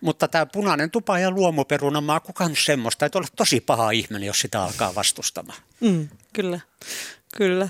Mutta 0.00 0.28
tämä 0.28 0.46
punainen 0.46 0.90
tupa 0.90 1.18
ja 1.18 1.30
luomuperuna, 1.30 2.00
mä 2.00 2.20
kukaan 2.20 2.56
semmoista, 2.56 3.06
että 3.06 3.18
olet 3.18 3.32
tosi 3.36 3.60
paha 3.60 3.90
ihminen, 3.90 4.26
jos 4.26 4.40
sitä 4.40 4.62
alkaa 4.62 4.94
vastustamaan. 4.94 5.58
Mm, 5.80 6.08
kyllä. 6.32 6.60
Kyllä. 7.36 7.68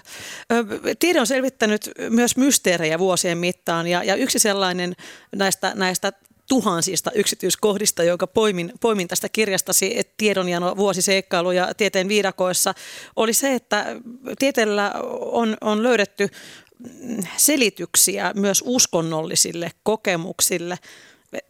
Tiede 0.98 1.20
on 1.20 1.26
selvittänyt 1.26 1.90
myös 2.10 2.36
mysteerejä 2.36 2.98
vuosien 2.98 3.38
mittaan 3.38 3.86
ja, 3.86 4.04
ja 4.04 4.14
yksi 4.14 4.38
sellainen 4.38 4.96
näistä, 5.36 5.72
näistä 5.74 6.12
tuhansista 6.48 7.10
yksityiskohdista, 7.14 8.02
jonka 8.02 8.26
poimin, 8.26 8.72
poimin 8.80 9.08
tästä 9.08 9.28
kirjastasi 9.28 10.00
Tiedonjano 10.16 10.76
vuosiseikkailu 10.76 11.50
ja 11.50 11.74
tieteen 11.74 12.08
viidakoissa, 12.08 12.74
oli 13.16 13.32
se, 13.32 13.54
että 13.54 13.86
tieteellä 14.38 14.92
on, 15.20 15.56
on 15.60 15.82
löydetty 15.82 16.28
selityksiä 17.36 18.32
myös 18.36 18.62
uskonnollisille 18.66 19.70
kokemuksille. 19.82 20.78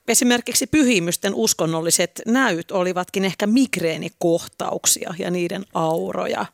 Esimerkiksi 0.08 0.66
pyhimysten 0.66 1.34
uskonnolliset 1.34 2.22
näyt 2.26 2.70
olivatkin 2.70 3.24
ehkä 3.24 3.46
migreenikohtauksia 3.46 5.14
ja 5.18 5.30
niiden 5.30 5.64
auroja. 5.74 6.46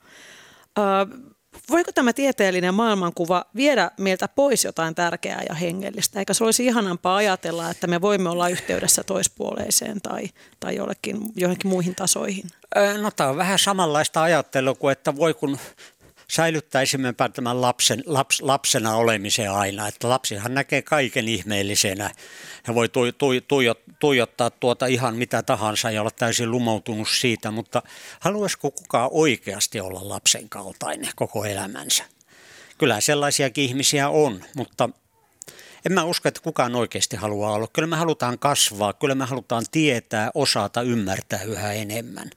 Voiko 1.70 1.92
tämä 1.92 2.12
tieteellinen 2.12 2.74
maailmankuva 2.74 3.44
viedä 3.56 3.90
meiltä 3.98 4.28
pois 4.28 4.64
jotain 4.64 4.94
tärkeää 4.94 5.42
ja 5.48 5.54
hengellistä? 5.54 6.18
Eikä 6.18 6.34
se 6.34 6.44
olisi 6.44 6.66
ihanampaa 6.66 7.16
ajatella, 7.16 7.70
että 7.70 7.86
me 7.86 8.00
voimme 8.00 8.28
olla 8.28 8.48
yhteydessä 8.48 9.04
toispuoleiseen 9.04 10.00
tai, 10.00 10.28
tai 10.60 10.76
jollekin, 10.76 11.20
johonkin 11.36 11.70
muihin 11.70 11.94
tasoihin? 11.94 12.44
No 13.02 13.10
tämä 13.10 13.30
on 13.30 13.36
vähän 13.36 13.58
samanlaista 13.58 14.22
ajattelua 14.22 14.74
kuin, 14.74 14.92
että 14.92 15.16
voi 15.16 15.34
kun 15.34 15.58
säilyttäisimme 16.32 17.14
tämän 17.34 17.60
lapsen, 17.60 18.02
laps, 18.06 18.42
lapsena 18.42 18.96
olemisen 18.96 19.50
aina. 19.50 19.88
Että 19.88 20.08
lapsihan 20.08 20.54
näkee 20.54 20.82
kaiken 20.82 21.28
ihmeellisenä. 21.28 22.10
Hän 22.62 22.74
voi 22.74 22.88
tui, 22.88 23.12
tui, 23.12 23.42
tuijottaa 23.98 24.50
tuota 24.50 24.86
ihan 24.86 25.16
mitä 25.16 25.42
tahansa 25.42 25.90
ja 25.90 26.00
olla 26.00 26.10
täysin 26.10 26.50
lumoutunut 26.50 27.08
siitä, 27.08 27.50
mutta 27.50 27.82
haluaisiko 28.20 28.70
kukaan 28.70 29.10
oikeasti 29.12 29.80
olla 29.80 30.08
lapsen 30.08 30.48
kaltainen 30.48 31.12
koko 31.16 31.44
elämänsä? 31.44 32.04
Kyllä 32.78 33.00
sellaisiakin 33.00 33.64
ihmisiä 33.64 34.08
on, 34.08 34.44
mutta 34.56 34.88
en 35.86 35.92
mä 35.92 36.04
usko, 36.04 36.28
että 36.28 36.40
kukaan 36.40 36.74
oikeasti 36.74 37.16
haluaa 37.16 37.52
olla. 37.52 37.68
Kyllä 37.72 37.88
me 37.88 37.96
halutaan 37.96 38.38
kasvaa, 38.38 38.92
kyllä 38.92 39.14
me 39.14 39.24
halutaan 39.24 39.64
tietää, 39.72 40.30
osata, 40.34 40.82
ymmärtää 40.82 41.42
yhä 41.42 41.72
enemmän. 41.72 42.30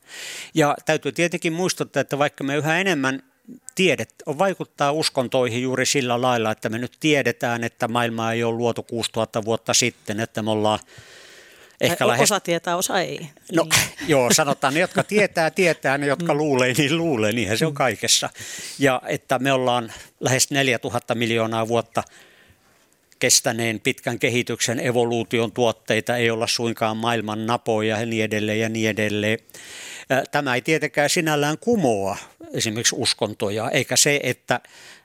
Ja 0.54 0.78
täytyy 0.86 1.12
tietenkin 1.12 1.54
muistuttaa, 1.54 2.02
että 2.02 2.18
vaikka 2.18 2.44
me 2.44 2.56
yhä 2.56 2.80
enemmän 2.80 3.24
tiedet, 3.76 4.14
vaikuttaa 4.26 4.92
uskontoihin 4.92 5.62
juuri 5.62 5.86
sillä 5.86 6.22
lailla, 6.22 6.52
että 6.52 6.70
me 6.70 6.78
nyt 6.78 6.98
tiedetään, 7.00 7.64
että 7.64 7.88
maailma 7.88 8.32
ei 8.32 8.44
ole 8.44 8.56
luotu 8.56 8.84
6000 8.84 9.46
vuotta 9.46 9.74
sitten, 9.74 10.20
että 10.20 10.42
me 10.42 10.52
ollaan 10.52 10.80
Ehkä 11.82 12.08
lähes... 12.08 12.22
Osa 12.22 12.40
tietää, 12.40 12.76
osa 12.76 13.00
ei. 13.00 13.30
No 13.54 13.64
niin. 13.64 14.10
joo, 14.12 14.34
sanotaan 14.34 14.74
ne, 14.74 14.80
jotka 14.80 15.04
tietää, 15.04 15.52
tietää, 15.52 15.98
ne, 15.98 16.08
jotka 16.08 16.34
mm. 16.34 16.38
luulee, 16.38 16.74
niin 16.74 16.98
luulee, 16.98 17.32
niinhän 17.32 17.58
se 17.58 17.66
on 17.66 17.72
mm. 17.72 17.76
kaikessa. 17.76 18.30
Ja 18.80 19.02
että 19.08 19.40
me 19.40 19.52
ollaan 19.52 19.94
lähes 20.20 20.52
4000 20.52 21.16
miljoonaa 21.16 21.68
vuotta 21.68 22.04
kestäneen 23.20 23.80
pitkän 23.80 24.20
kehityksen 24.20 24.80
evoluution 24.80 25.52
tuotteita, 25.52 26.18
ei 26.18 26.30
olla 26.30 26.48
suinkaan 26.48 26.98
maailman 26.98 27.46
napoja 27.46 28.00
ja 28.00 28.06
niin 28.06 28.24
edelleen 28.24 28.60
ja 28.60 28.70
niin 28.70 28.90
edelleen. 28.90 29.40
Tämä 30.32 30.56
ei 30.56 30.62
tietenkään 30.62 31.10
sinällään 31.10 31.58
kumoa 31.58 32.18
esimerkiksi 32.54 32.96
uskontoja, 33.00 33.70
eikä 33.70 33.96
se, 33.96 34.20
että 34.24 34.60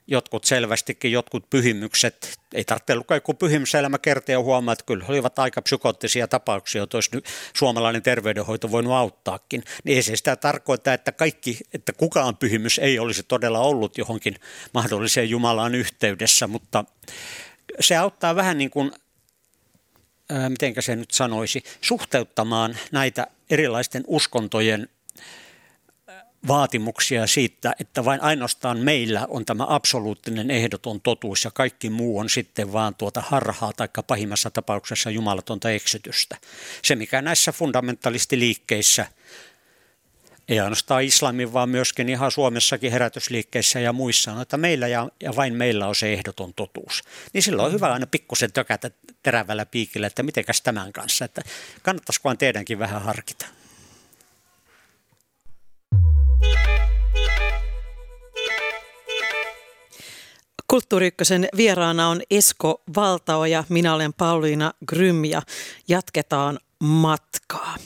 jotkut 0.07 0.45
selvästikin, 0.45 1.13
jotkut 1.13 1.51
pyhimykset, 1.51 2.39
ei 2.55 2.65
tarvitse 2.65 2.95
lukea 2.95 3.17
joku 3.17 3.35
pyhimyselämä 3.35 3.99
kertoa 3.99 4.33
ja 4.33 4.41
huomaa, 4.41 4.73
että 4.73 4.85
kyllä 4.85 5.05
olivat 5.09 5.39
aika 5.39 5.63
psykoottisia 5.63 6.29
tapauksia, 6.29 6.81
joita 6.81 6.97
olisi 6.97 7.11
nyt 7.13 7.25
suomalainen 7.57 8.03
terveydenhoito 8.03 8.71
voinut 8.71 8.93
auttaakin. 8.93 9.63
Niin 9.85 9.97
ei 9.97 10.03
se 10.03 10.17
sitä 10.17 10.37
tarkoita, 10.37 10.93
että 10.93 11.13
kaikki, 11.13 11.59
että 11.75 11.93
kukaan 11.93 12.37
pyhimys 12.37 12.79
ei 12.79 12.99
olisi 12.99 13.23
todella 13.23 13.61
ollut 13.61 13.99
johonkin 13.99 14.37
mahdolliseen 14.75 15.31
Jumalaan 15.31 15.75
yhteydessä, 15.75 16.47
mutta 16.47 16.85
se 17.81 17.97
auttaa 17.97 18.37
vähän 18.37 18.59
niin 18.59 18.71
kuin, 18.71 18.93
miten 20.49 20.75
se 20.81 20.97
nyt 20.97 21.11
sanoisi, 21.11 21.63
suhteuttamaan 21.81 22.79
näitä 22.93 23.27
erilaisten 23.51 24.05
uskontojen 24.07 24.89
vaatimuksia 26.49 27.27
siitä, 27.27 27.75
että 27.81 28.05
vain 28.05 28.23
ainoastaan 28.23 28.79
meillä 28.79 29.27
on 29.31 29.45
tämä 29.45 29.67
absoluuttinen 29.69 30.51
ehdoton 30.51 31.01
totuus 31.01 31.45
ja 31.45 31.51
kaikki 31.51 31.91
muu 31.91 32.19
on 32.19 32.31
sitten 32.31 32.73
vaan 32.73 32.95
tuota 32.95 33.21
harhaa 33.21 33.73
tai 33.73 33.89
pahimmassa 34.07 34.51
tapauksessa 34.51 35.11
jumalatonta 35.11 35.71
eksytystä. 35.71 36.37
Se 36.83 36.97
mikä 36.97 37.23
näissä 37.23 37.53
fundamentalistiliikkeissä, 37.53 39.07
ei 40.51 40.61
ainoastaan 40.61 41.03
islamin, 41.03 41.53
vaan 41.53 41.69
myöskin 41.69 42.09
ihan 42.09 42.31
Suomessakin 42.31 42.93
herätysliikkeissä 42.93 43.81
ja 43.81 43.93
muissa 43.93 44.43
että 44.43 44.57
meillä 44.57 44.89
ja, 44.89 45.09
ja 45.23 45.37
vain 45.37 45.55
meillä 45.55 45.87
on 45.87 45.95
se 45.95 46.13
ehdoton 46.13 46.55
totuus. 46.55 47.03
Niin 47.33 47.43
silloin 47.43 47.67
on 47.67 47.73
hyvä 47.73 47.93
aina 47.93 48.07
pikkusen 48.07 48.53
tökätä 48.53 48.91
terävällä 49.23 49.67
piikillä, 49.67 50.07
että 50.07 50.23
mitenkäs 50.23 50.63
tämän 50.63 50.93
kanssa, 50.93 51.25
että 51.25 51.43
kannattaisikohan 51.83 52.39
teidänkin 52.39 52.79
vähän 52.79 53.03
harkita. 53.03 53.47
Kulttuuri 60.67 61.11
vieraana 61.57 62.09
on 62.09 62.23
Esko 62.31 62.83
Valtaoja, 62.97 63.65
minä 63.69 63.95
olen 63.95 64.13
Pauliina 64.13 64.73
Grym 64.87 65.25
ja 65.25 65.43
jatketaan 65.89 66.59
matkaa. 66.81 67.77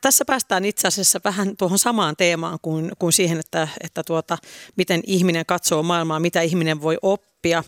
Tässä 0.00 0.24
päästään 0.24 0.64
itse 0.64 0.88
asiassa 0.88 1.20
vähän 1.24 1.56
tuohon 1.56 1.78
samaan 1.78 2.16
teemaan 2.16 2.58
kuin, 2.62 2.92
kuin 2.98 3.12
siihen, 3.12 3.40
että, 3.40 3.68
että 3.80 4.02
tuota, 4.04 4.38
miten 4.76 5.00
ihminen 5.06 5.46
katsoo 5.46 5.82
maailmaa, 5.82 6.20
mitä 6.20 6.40
ihminen 6.40 6.82
voi 6.82 6.98
oppia. 7.02 7.58
Äh, 7.58 7.64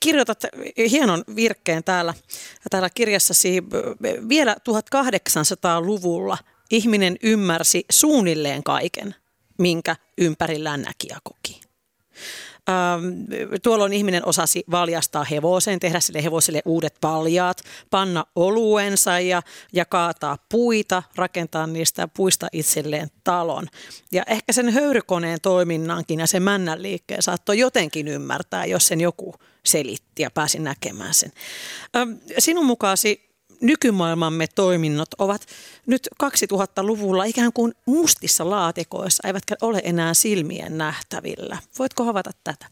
kirjoitat 0.00 0.44
hienon 0.90 1.24
virkkeen 1.36 1.84
täällä, 1.84 2.14
täällä 2.70 2.90
kirjassasi 2.90 3.62
vielä 4.28 4.56
1800-luvulla 4.70 6.38
ihminen 6.70 7.16
ymmärsi 7.22 7.84
suunnilleen 7.90 8.62
kaiken, 8.62 9.14
minkä 9.58 9.96
ympärillään 10.18 10.82
näki 10.82 11.08
ja 11.08 11.18
koki. 11.24 11.60
Ähm, 12.68 13.04
tuolloin 13.62 13.92
ihminen 13.92 14.26
osasi 14.26 14.64
valjastaa 14.70 15.24
hevosen, 15.24 15.80
tehdä 15.80 16.00
sille 16.00 16.24
hevoselle 16.24 16.62
uudet 16.64 16.94
paljaat, 17.00 17.62
panna 17.90 18.24
oluensa 18.36 19.20
ja, 19.20 19.42
ja 19.72 19.84
kaataa 19.84 20.38
puita, 20.48 21.02
rakentaa 21.16 21.66
niistä 21.66 22.08
puista 22.08 22.48
itselleen 22.52 23.08
talon. 23.24 23.66
Ja 24.12 24.22
ehkä 24.26 24.52
sen 24.52 24.72
höyrykoneen 24.72 25.40
toiminnankin 25.40 26.20
ja 26.20 26.26
sen 26.26 26.42
männän 26.42 26.82
liikkeen 26.82 27.22
saattoi 27.22 27.58
jotenkin 27.58 28.08
ymmärtää, 28.08 28.66
jos 28.66 28.86
sen 28.86 29.00
joku 29.00 29.34
selitti 29.64 30.22
ja 30.22 30.30
pääsi 30.30 30.58
näkemään 30.58 31.14
sen. 31.14 31.32
Ähm, 31.96 32.10
sinun 32.38 32.66
mukaasi 32.66 33.31
nykymaailmamme 33.62 34.46
toiminnot 34.54 35.08
ovat 35.18 35.46
nyt 35.86 36.08
2000-luvulla 36.24 37.24
ikään 37.24 37.52
kuin 37.52 37.72
mustissa 37.86 38.50
laatikoissa, 38.50 39.28
eivätkä 39.28 39.54
ole 39.60 39.80
enää 39.84 40.14
silmien 40.14 40.78
nähtävillä. 40.78 41.58
Voitko 41.78 42.04
havaita 42.04 42.30
tätä? 42.44 42.66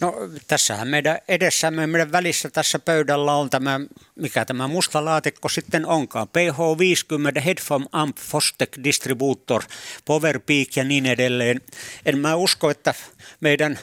No 0.00 0.14
tässähän 0.46 0.88
meidän 0.88 1.18
edessämme, 1.28 1.86
meidän 1.86 2.12
välissä 2.12 2.50
tässä 2.50 2.78
pöydällä 2.78 3.34
on 3.34 3.50
tämä, 3.50 3.80
mikä 4.14 4.44
tämä 4.44 4.68
musta 4.68 5.04
laatikko 5.04 5.48
sitten 5.48 5.86
onkaan. 5.86 6.28
PH50, 6.28 7.40
Headphone 7.40 7.86
Amp, 7.92 8.16
Fostec 8.18 8.68
Distributor, 8.84 9.62
Powerpeak 10.04 10.68
ja 10.76 10.84
niin 10.84 11.06
edelleen. 11.06 11.60
En 12.06 12.18
mä 12.18 12.34
usko, 12.34 12.70
että 12.70 12.94
meidän 13.40 13.78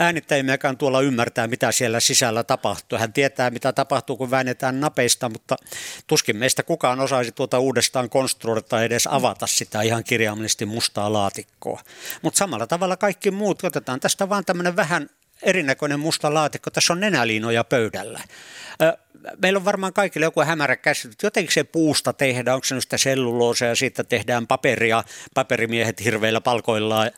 äänittäjimmekaan 0.00 0.76
tuolla 0.76 1.00
ymmärtää, 1.00 1.46
mitä 1.46 1.72
siellä 1.72 2.00
sisällä 2.00 2.44
tapahtuu. 2.44 2.98
Hän 2.98 3.12
tietää, 3.12 3.50
mitä 3.50 3.72
tapahtuu, 3.72 4.16
kun 4.16 4.30
väännetään 4.30 4.80
napeista, 4.80 5.28
mutta 5.28 5.56
tuskin 6.06 6.36
meistä 6.36 6.62
kukaan 6.62 7.00
osaisi 7.00 7.32
tuota 7.32 7.58
uudestaan 7.58 8.10
konstruoida 8.10 8.62
tai 8.62 8.84
edes 8.84 9.08
avata 9.10 9.46
sitä 9.46 9.82
ihan 9.82 10.04
kirjaimellisesti 10.04 10.66
mustaa 10.66 11.12
laatikkoa. 11.12 11.80
Mutta 12.22 12.38
samalla 12.38 12.66
tavalla 12.66 12.96
kaikki 12.96 13.30
muut, 13.30 13.64
otetaan 13.64 14.00
tästä 14.00 14.28
vaan 14.28 14.44
tämmöinen 14.44 14.76
vähän 14.76 15.10
erinäköinen 15.42 16.00
musta 16.00 16.34
laatikko. 16.34 16.70
Tässä 16.70 16.92
on 16.92 17.00
nenäliinoja 17.00 17.64
pöydällä. 17.64 18.20
Meillä 19.42 19.56
on 19.56 19.64
varmaan 19.64 19.92
kaikille 19.92 20.26
joku 20.26 20.40
hämärä 20.40 20.76
käsitys, 20.76 21.16
jotenkin 21.22 21.54
se 21.54 21.64
puusta 21.64 22.12
tehdään, 22.12 22.54
onko 22.54 22.64
se 22.64 22.74
nyt 22.74 22.82
sitä 22.82 22.98
selluloosa 22.98 23.64
ja 23.64 23.76
siitä 23.76 24.04
tehdään 24.04 24.46
paperia, 24.46 25.04
paperimiehet 25.34 26.04
hirveillä 26.04 26.40
palkoillaan 26.40 27.10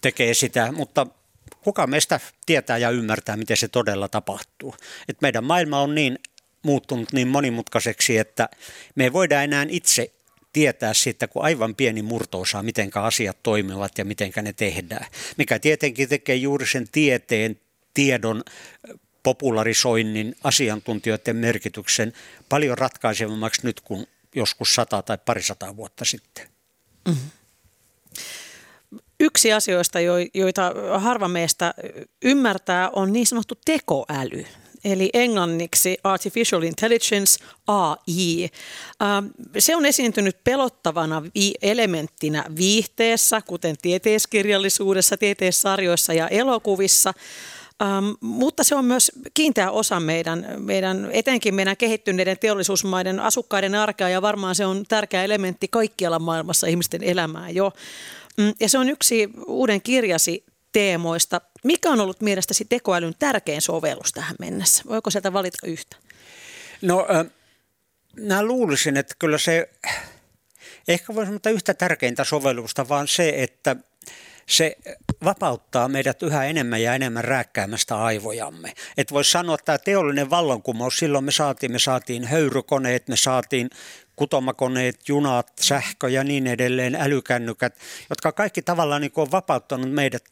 tekee 0.00 0.34
sitä, 0.34 0.72
mutta 0.72 1.06
kuka 1.64 1.86
meistä 1.86 2.20
tietää 2.46 2.78
ja 2.78 2.90
ymmärtää, 2.90 3.36
miten 3.36 3.56
se 3.56 3.68
todella 3.68 4.08
tapahtuu. 4.08 4.74
Et 5.08 5.20
meidän 5.20 5.44
maailma 5.44 5.80
on 5.80 5.94
niin 5.94 6.18
muuttunut 6.62 7.12
niin 7.12 7.28
monimutkaiseksi, 7.28 8.18
että 8.18 8.48
me 8.94 9.04
ei 9.04 9.12
voida 9.12 9.42
enää 9.42 9.66
itse 9.68 10.10
tietää 10.52 10.94
siitä, 10.94 11.28
kun 11.28 11.44
aivan 11.44 11.74
pieni 11.74 12.02
murtoosa, 12.02 12.62
miten 12.62 12.90
asiat 12.94 13.42
toimivat 13.42 13.98
ja 13.98 14.04
miten 14.04 14.32
ne 14.42 14.52
tehdään. 14.52 15.06
Mikä 15.36 15.58
tietenkin 15.58 16.08
tekee 16.08 16.36
juuri 16.36 16.66
sen 16.66 16.86
tieteen, 16.92 17.60
tiedon, 17.94 18.42
popularisoinnin, 19.22 20.36
asiantuntijoiden 20.44 21.36
merkityksen 21.36 22.12
paljon 22.48 22.78
ratkaisevammaksi 22.78 23.60
nyt 23.64 23.80
kuin 23.80 24.06
joskus 24.34 24.74
sata 24.74 25.02
tai 25.02 25.18
parisataa 25.24 25.76
vuotta 25.76 26.04
sitten. 26.04 26.48
Mm-hmm. 27.08 27.30
Yksi 29.20 29.52
asioista, 29.52 29.98
joita 30.34 30.72
harva 30.98 31.28
meistä 31.28 31.74
ymmärtää, 32.24 32.90
on 32.90 33.12
niin 33.12 33.26
sanottu 33.26 33.54
tekoäly 33.64 34.44
eli 34.84 35.10
englanniksi 35.14 35.98
Artificial 36.04 36.62
Intelligence, 36.62 37.44
AI. 37.66 38.50
Ähm, 39.02 39.26
se 39.58 39.76
on 39.76 39.86
esiintynyt 39.86 40.44
pelottavana 40.44 41.22
elementtinä 41.62 42.44
viihteessä, 42.56 43.40
kuten 43.40 43.76
tieteiskirjallisuudessa, 43.82 45.16
tieteissarjoissa 45.16 46.12
ja 46.12 46.28
elokuvissa. 46.28 47.12
Ähm, 47.82 48.04
mutta 48.20 48.64
se 48.64 48.74
on 48.74 48.84
myös 48.84 49.12
kiinteä 49.34 49.70
osa 49.70 50.00
meidän, 50.00 50.46
meidän, 50.58 51.08
etenkin 51.12 51.54
meidän 51.54 51.76
kehittyneiden 51.76 52.38
teollisuusmaiden 52.38 53.20
asukkaiden 53.20 53.74
arkea 53.74 54.08
ja 54.08 54.22
varmaan 54.22 54.54
se 54.54 54.66
on 54.66 54.84
tärkeä 54.88 55.24
elementti 55.24 55.68
kaikkialla 55.68 56.18
maailmassa 56.18 56.66
ihmisten 56.66 57.02
elämää 57.02 57.50
jo. 57.50 57.72
Mm, 58.38 58.54
ja 58.60 58.68
se 58.68 58.78
on 58.78 58.88
yksi 58.88 59.30
uuden 59.46 59.82
kirjasi 59.82 60.44
teemoista. 60.72 61.40
Mikä 61.64 61.90
on 61.90 62.00
ollut 62.00 62.20
mielestäsi 62.20 62.64
tekoälyn 62.64 63.14
tärkein 63.18 63.62
sovellus 63.62 64.12
tähän 64.12 64.36
mennessä? 64.38 64.82
Voiko 64.88 65.10
sieltä 65.10 65.32
valita 65.32 65.66
yhtä? 65.66 65.96
No, 66.82 67.06
äh, 67.14 67.26
mä 68.20 68.42
luulisin, 68.42 68.96
että 68.96 69.14
kyllä 69.18 69.38
se, 69.38 69.70
ehkä 70.88 71.14
voisi 71.14 71.26
sanoa 71.28 71.54
yhtä 71.54 71.74
tärkeintä 71.74 72.24
sovellusta, 72.24 72.88
vaan 72.88 73.08
se, 73.08 73.32
että 73.36 73.76
se 74.46 74.76
vapauttaa 75.24 75.88
meidät 75.88 76.22
yhä 76.22 76.44
enemmän 76.44 76.82
ja 76.82 76.94
enemmän 76.94 77.24
rääkkäämästä 77.24 77.96
aivojamme. 77.96 78.72
Et 78.96 79.12
voisi 79.12 79.30
sanoa, 79.30 79.54
että 79.54 79.64
tämä 79.64 79.78
teollinen 79.78 80.30
vallankumous, 80.30 80.96
silloin 80.96 81.24
me 81.24 81.32
saatiin, 81.32 81.72
me 81.72 81.78
saatiin 81.78 82.24
höyrykoneet, 82.24 83.08
me 83.08 83.16
saatiin 83.16 83.70
kutomakoneet, 84.16 85.08
junat, 85.08 85.52
sähkö 85.60 86.08
ja 86.08 86.24
niin 86.24 86.46
edelleen, 86.46 86.94
älykännykät, 86.94 87.76
jotka 88.10 88.32
kaikki 88.32 88.62
tavallaan 88.62 89.00
niin 89.02 89.12
on 89.16 89.30
vapauttanut 89.30 89.92
meidät 89.92 90.24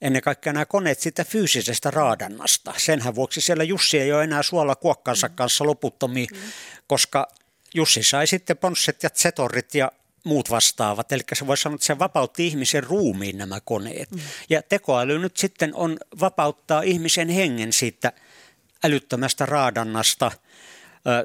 ennen 0.00 0.22
kaikkea 0.22 0.52
nämä 0.52 0.66
koneet 0.66 1.00
siitä 1.00 1.24
fyysisestä 1.24 1.90
raadannasta. 1.90 2.74
Senhän 2.76 3.14
vuoksi 3.14 3.40
siellä 3.40 3.64
Jussi 3.64 3.98
ei 3.98 4.12
ole 4.12 4.24
enää 4.24 4.42
suola 4.42 4.76
kuokkansa 4.76 5.28
mm. 5.28 5.34
kanssa 5.34 5.66
loputtomiin, 5.66 6.28
mm. 6.32 6.38
koska 6.86 7.28
Jussi 7.74 8.02
sai 8.02 8.26
sitten 8.26 8.58
ponsset 8.58 9.02
ja 9.02 9.10
zetorit 9.10 9.74
ja 9.74 9.92
muut 10.24 10.50
vastaavat. 10.50 11.12
Eli 11.12 11.22
se 11.32 11.46
voi 11.46 11.56
sanoa, 11.56 11.74
että 11.74 11.86
se 11.86 11.98
vapautti 11.98 12.46
ihmisen 12.46 12.84
ruumiin 12.84 13.38
nämä 13.38 13.60
koneet. 13.60 14.10
Mm. 14.10 14.20
Ja 14.50 14.62
tekoäly 14.62 15.18
nyt 15.18 15.36
sitten 15.36 15.74
on 15.74 15.96
vapauttaa 16.20 16.82
ihmisen 16.82 17.28
hengen 17.28 17.72
siitä 17.72 18.12
älyttömästä 18.84 19.46
raadannasta. 19.46 20.30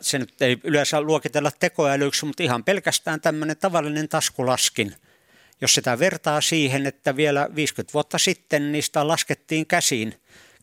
Se 0.02 0.20
nyt 0.20 0.42
ei 0.42 0.58
yleensä 0.64 1.02
luokitella 1.02 1.52
tekoälyksi, 1.60 2.26
mutta 2.26 2.44
ihan 2.44 2.64
pelkästään 2.64 3.22
tämmöinen 3.22 3.58
tavallinen 3.58 4.10
taskulaskin– 4.10 4.96
jos 5.62 5.76
sitä 5.76 6.00
vertaa 6.00 6.42
siihen, 6.42 6.86
että 6.86 7.16
vielä 7.16 7.50
50 7.56 7.94
vuotta 7.94 8.18
sitten 8.18 8.72
niistä 8.72 9.08
laskettiin 9.08 9.66
käsiin 9.66 10.14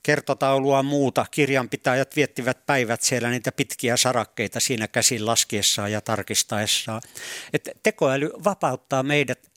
kertotaulua 0.04 0.82
muuta, 0.82 1.26
kirjanpitäjät 1.30 2.16
viettivät 2.16 2.66
päivät 2.66 3.02
siellä 3.02 3.30
niitä 3.30 3.52
pitkiä 3.52 3.96
sarakkeita 3.96 4.60
siinä 4.60 4.88
käsin 4.88 5.26
laskiessaan 5.26 5.92
ja 5.92 6.00
tarkistaessaan. 6.00 7.02
Että 7.52 7.70
tekoäly 7.82 8.30
vapauttaa 8.44 9.02
meidät 9.02 9.50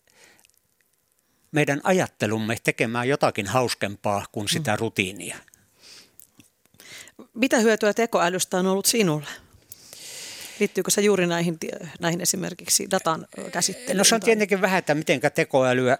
meidän 1.51 1.81
ajattelumme 1.83 2.57
tekemään 2.63 3.07
jotakin 3.07 3.47
hauskempaa 3.47 4.25
kuin 4.31 4.47
sitä 4.47 4.71
mm. 4.71 4.79
rutiinia. 4.79 5.37
Mitä 7.33 7.59
hyötyä 7.59 7.93
tekoälystä 7.93 8.57
on 8.57 8.67
ollut 8.67 8.85
sinulle? 8.85 9.27
Liittyykö 10.59 10.91
se 10.91 11.01
juuri 11.01 11.27
näihin, 11.27 11.57
näihin 11.99 12.21
esimerkiksi 12.21 12.91
datan 12.91 13.27
käsittelyyn? 13.51 13.97
No 13.97 14.03
se 14.03 14.15
on 14.15 14.21
tietenkin 14.21 14.61
vähän, 14.61 14.79
että 14.79 14.95
miten 14.95 15.21
tekoälyä 15.35 15.97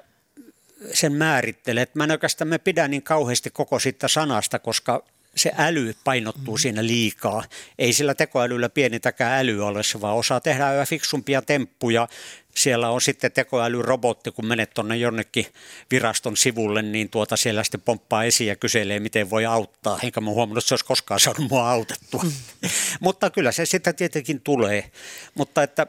sen 0.94 1.14
määrittelee. 1.14 1.88
Mä 1.94 2.04
en 2.04 2.12
oikeastaan 2.12 2.48
me 2.48 2.58
pidä 2.58 2.88
niin 2.88 3.04
kauheasti 3.04 3.50
koko 3.50 3.80
siitä 3.80 4.08
sanasta, 4.08 4.60
koska 4.60 5.04
se 5.38 5.52
äly 5.58 5.96
painottuu 6.04 6.56
mm. 6.56 6.60
siinä 6.60 6.86
liikaa. 6.86 7.44
Ei 7.80 7.94
sillä 7.94 8.16
tekoälyllä 8.16 8.70
pienitäkään 8.70 9.40
äly 9.40 9.68
ole, 9.68 9.84
se 9.84 10.02
vaan 10.02 10.16
osaa 10.16 10.40
tehdä 10.40 10.74
yhä 10.74 10.86
fiksumpia 10.86 11.42
temppuja. 11.42 12.08
Siellä 12.56 12.90
on 12.90 13.02
sitten 13.02 13.32
tekoälyrobotti, 13.32 14.32
kun 14.32 14.46
menet 14.46 14.74
tuonne 14.74 14.98
jonnekin 14.98 15.46
viraston 15.92 16.38
sivulle, 16.38 16.82
niin 16.82 17.10
tuota 17.10 17.38
siellä 17.38 17.64
sitten 17.64 17.82
pomppaa 17.82 18.24
esiin 18.24 18.48
ja 18.48 18.56
kyselee, 18.56 19.00
miten 19.00 19.30
voi 19.30 19.46
auttaa. 19.46 20.00
Enkä 20.04 20.22
mä 20.22 20.30
huomannut, 20.30 20.64
että 20.64 20.68
se 20.68 20.74
olisi 20.74 20.86
koskaan 20.86 21.20
saanut 21.20 21.50
mua 21.50 21.72
autettua. 21.72 22.24
Mm. 22.24 22.32
Mutta 23.00 23.30
kyllä 23.30 23.52
se 23.52 23.66
sitten 23.66 23.96
tietenkin 23.96 24.42
tulee. 24.42 24.92
Mutta 25.36 25.64
että 25.64 25.88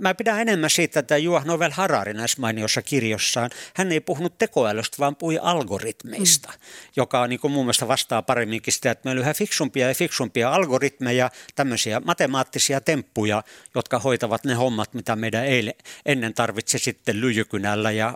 mä 0.00 0.14
pidän 0.14 0.40
enemmän 0.40 0.70
siitä, 0.70 1.00
että 1.00 1.16
Juha 1.16 1.42
Novel 1.44 1.70
Harari 1.70 2.14
näissä 2.14 2.40
mainiossa 2.40 2.82
kirjossaan, 2.82 3.50
hän 3.74 3.92
ei 3.92 4.00
puhunut 4.00 4.38
tekoälystä, 4.38 4.96
vaan 4.98 5.16
puhui 5.16 5.38
algoritmeista, 5.42 6.48
mm. 6.48 6.58
joka 6.96 7.20
on 7.20 7.30
niin 7.30 7.40
kuin 7.40 7.52
mun 7.52 7.64
mielestä 7.64 7.88
vastaa 7.88 8.22
paremminkin 8.22 8.72
sitä, 8.72 8.90
että 8.90 9.08
meillä 9.08 9.20
on 9.20 9.24
yhä 9.24 9.34
fiksumpia 9.34 9.88
ja 9.88 9.94
fiksumpia 9.94 10.50
algoritmeja, 10.50 11.30
tämmöisiä 11.54 12.00
matemaattisia 12.00 12.80
temppuja, 12.80 13.42
jotka 13.74 13.98
hoitavat 13.98 14.44
ne 14.44 14.54
hommat, 14.54 14.94
mitä 14.94 15.16
meidän 15.16 15.44
eilen, 15.44 15.74
ennen 16.06 16.34
tarvitse 16.34 16.78
sitten 16.78 17.20
lyijykynällä 17.20 17.90
ja 17.90 18.14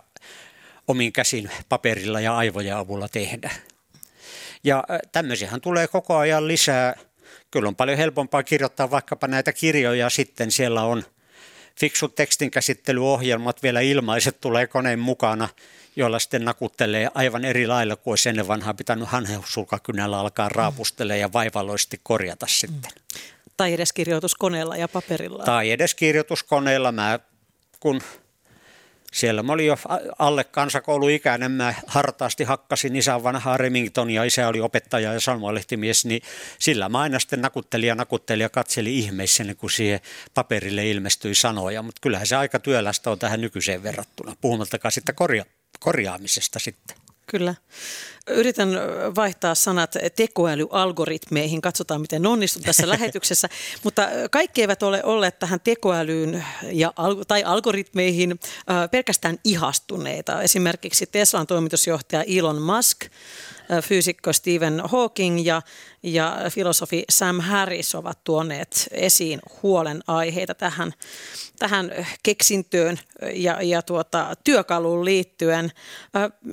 omin 0.87 1.13
käsin 1.13 1.51
paperilla 1.69 2.19
ja 2.19 2.37
aivojen 2.37 2.75
avulla 2.75 3.07
tehdä. 3.07 3.51
Ja 4.63 4.83
tämmöisiähän 5.11 5.61
tulee 5.61 5.87
koko 5.87 6.17
ajan 6.17 6.47
lisää. 6.47 6.95
Kyllä 7.51 7.67
on 7.67 7.75
paljon 7.75 7.97
helpompaa 7.97 8.43
kirjoittaa 8.43 8.91
vaikkapa 8.91 9.27
näitä 9.27 9.53
kirjoja 9.53 10.09
sitten. 10.09 10.51
Siellä 10.51 10.83
on 10.83 11.03
fiksut 11.79 12.15
tekstinkäsittelyohjelmat 12.15 13.63
vielä 13.63 13.79
ilmaiset 13.79 14.41
tulee 14.41 14.67
koneen 14.67 14.99
mukana, 14.99 15.49
joilla 15.95 16.19
sitten 16.19 16.45
nakuttelee 16.45 17.09
aivan 17.13 17.45
eri 17.45 17.67
lailla 17.67 17.95
kuin 17.95 18.11
olisi 18.11 18.29
ennen 18.29 18.47
vanhaa 18.47 18.73
pitänyt 18.73 19.07
hanheussulkakynällä 19.07 20.19
alkaa 20.19 20.49
raapustella 20.49 21.15
ja 21.15 21.33
vaivalloisesti 21.33 21.99
korjata 22.03 22.47
sitten. 22.47 22.91
Tai 23.57 23.73
edes 23.73 23.93
kirjoituskoneella 23.93 24.77
ja 24.77 24.87
paperilla. 24.87 25.43
Tai 25.43 25.71
edes 25.71 25.95
kirjoituskoneella. 25.95 26.91
Mä 26.91 27.19
kun 27.79 28.01
siellä 29.13 29.43
mä 29.43 29.53
olin 29.53 29.67
jo 29.67 29.77
alle 30.19 30.43
kansakouluikäinen, 30.43 31.51
mä 31.51 31.73
hartaasti 31.87 32.43
hakkasin 32.43 32.95
isän 32.95 33.23
vanhaa 33.23 33.57
Remingtonia, 33.57 34.23
isä 34.23 34.47
oli 34.47 34.61
opettaja 34.61 35.13
ja 35.13 35.19
sanomalehtimies, 35.19 36.05
niin 36.05 36.21
sillä 36.59 36.89
mä 36.89 36.99
aina 36.99 37.19
sitten 37.19 37.41
nakuttelin 37.41 37.87
ja 37.87 37.95
nakuttelin 37.95 38.43
ja 38.43 38.49
katseli 38.49 38.99
ihmeissäni, 38.99 39.55
kun 39.55 39.71
siihen 39.71 39.99
paperille 40.33 40.89
ilmestyi 40.89 41.35
sanoja, 41.35 41.81
mutta 41.81 42.01
kyllähän 42.01 42.27
se 42.27 42.35
aika 42.35 42.59
työlästä 42.59 43.11
on 43.11 43.19
tähän 43.19 43.41
nykyiseen 43.41 43.83
verrattuna, 43.83 44.35
puhumattakaan 44.41 44.91
sitten 44.91 45.15
korja- 45.15 45.45
korjaamisesta 45.79 46.59
sitten. 46.59 47.08
Kyllä. 47.29 47.55
Yritän 48.27 48.69
vaihtaa 49.15 49.55
sanat 49.55 49.95
tekoälyalgoritmeihin. 50.15 51.61
Katsotaan, 51.61 52.01
miten 52.01 52.25
onnistun 52.25 52.63
tässä 52.63 52.89
lähetyksessä. 52.93 53.49
Mutta 53.83 54.07
kaikki 54.31 54.61
eivät 54.61 54.83
ole 54.83 55.03
olleet 55.03 55.39
tähän 55.39 55.59
tekoälyyn 55.59 56.45
ja, 56.71 56.93
tai 57.27 57.43
algoritmeihin 57.43 58.39
pelkästään 58.91 59.39
ihastuneita. 59.43 60.41
Esimerkiksi 60.41 61.05
Teslan 61.05 61.47
toimitusjohtaja 61.47 62.23
Elon 62.23 62.61
Musk 62.61 63.05
fyysikko 63.83 64.33
Stephen 64.33 64.81
Hawking 64.85 65.45
ja, 65.45 65.61
ja 66.03 66.37
filosofi 66.49 67.03
Sam 67.09 67.39
Harris 67.39 67.95
ovat 67.95 68.23
tuoneet 68.23 68.87
esiin 68.91 69.39
huolenaiheita 69.63 70.55
tähän, 70.55 70.93
tähän 71.59 71.91
keksintöön 72.23 72.99
ja, 73.33 73.61
ja 73.61 73.81
tuota, 73.81 74.35
työkaluun 74.43 75.05
liittyen. 75.05 75.71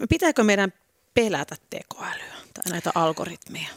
Pitääkö 0.08 0.44
meidän 0.44 0.72
pelätä 1.14 1.56
tekoälyä 1.70 2.34
tai 2.54 2.70
näitä 2.70 2.90
algoritmeja? 2.94 3.68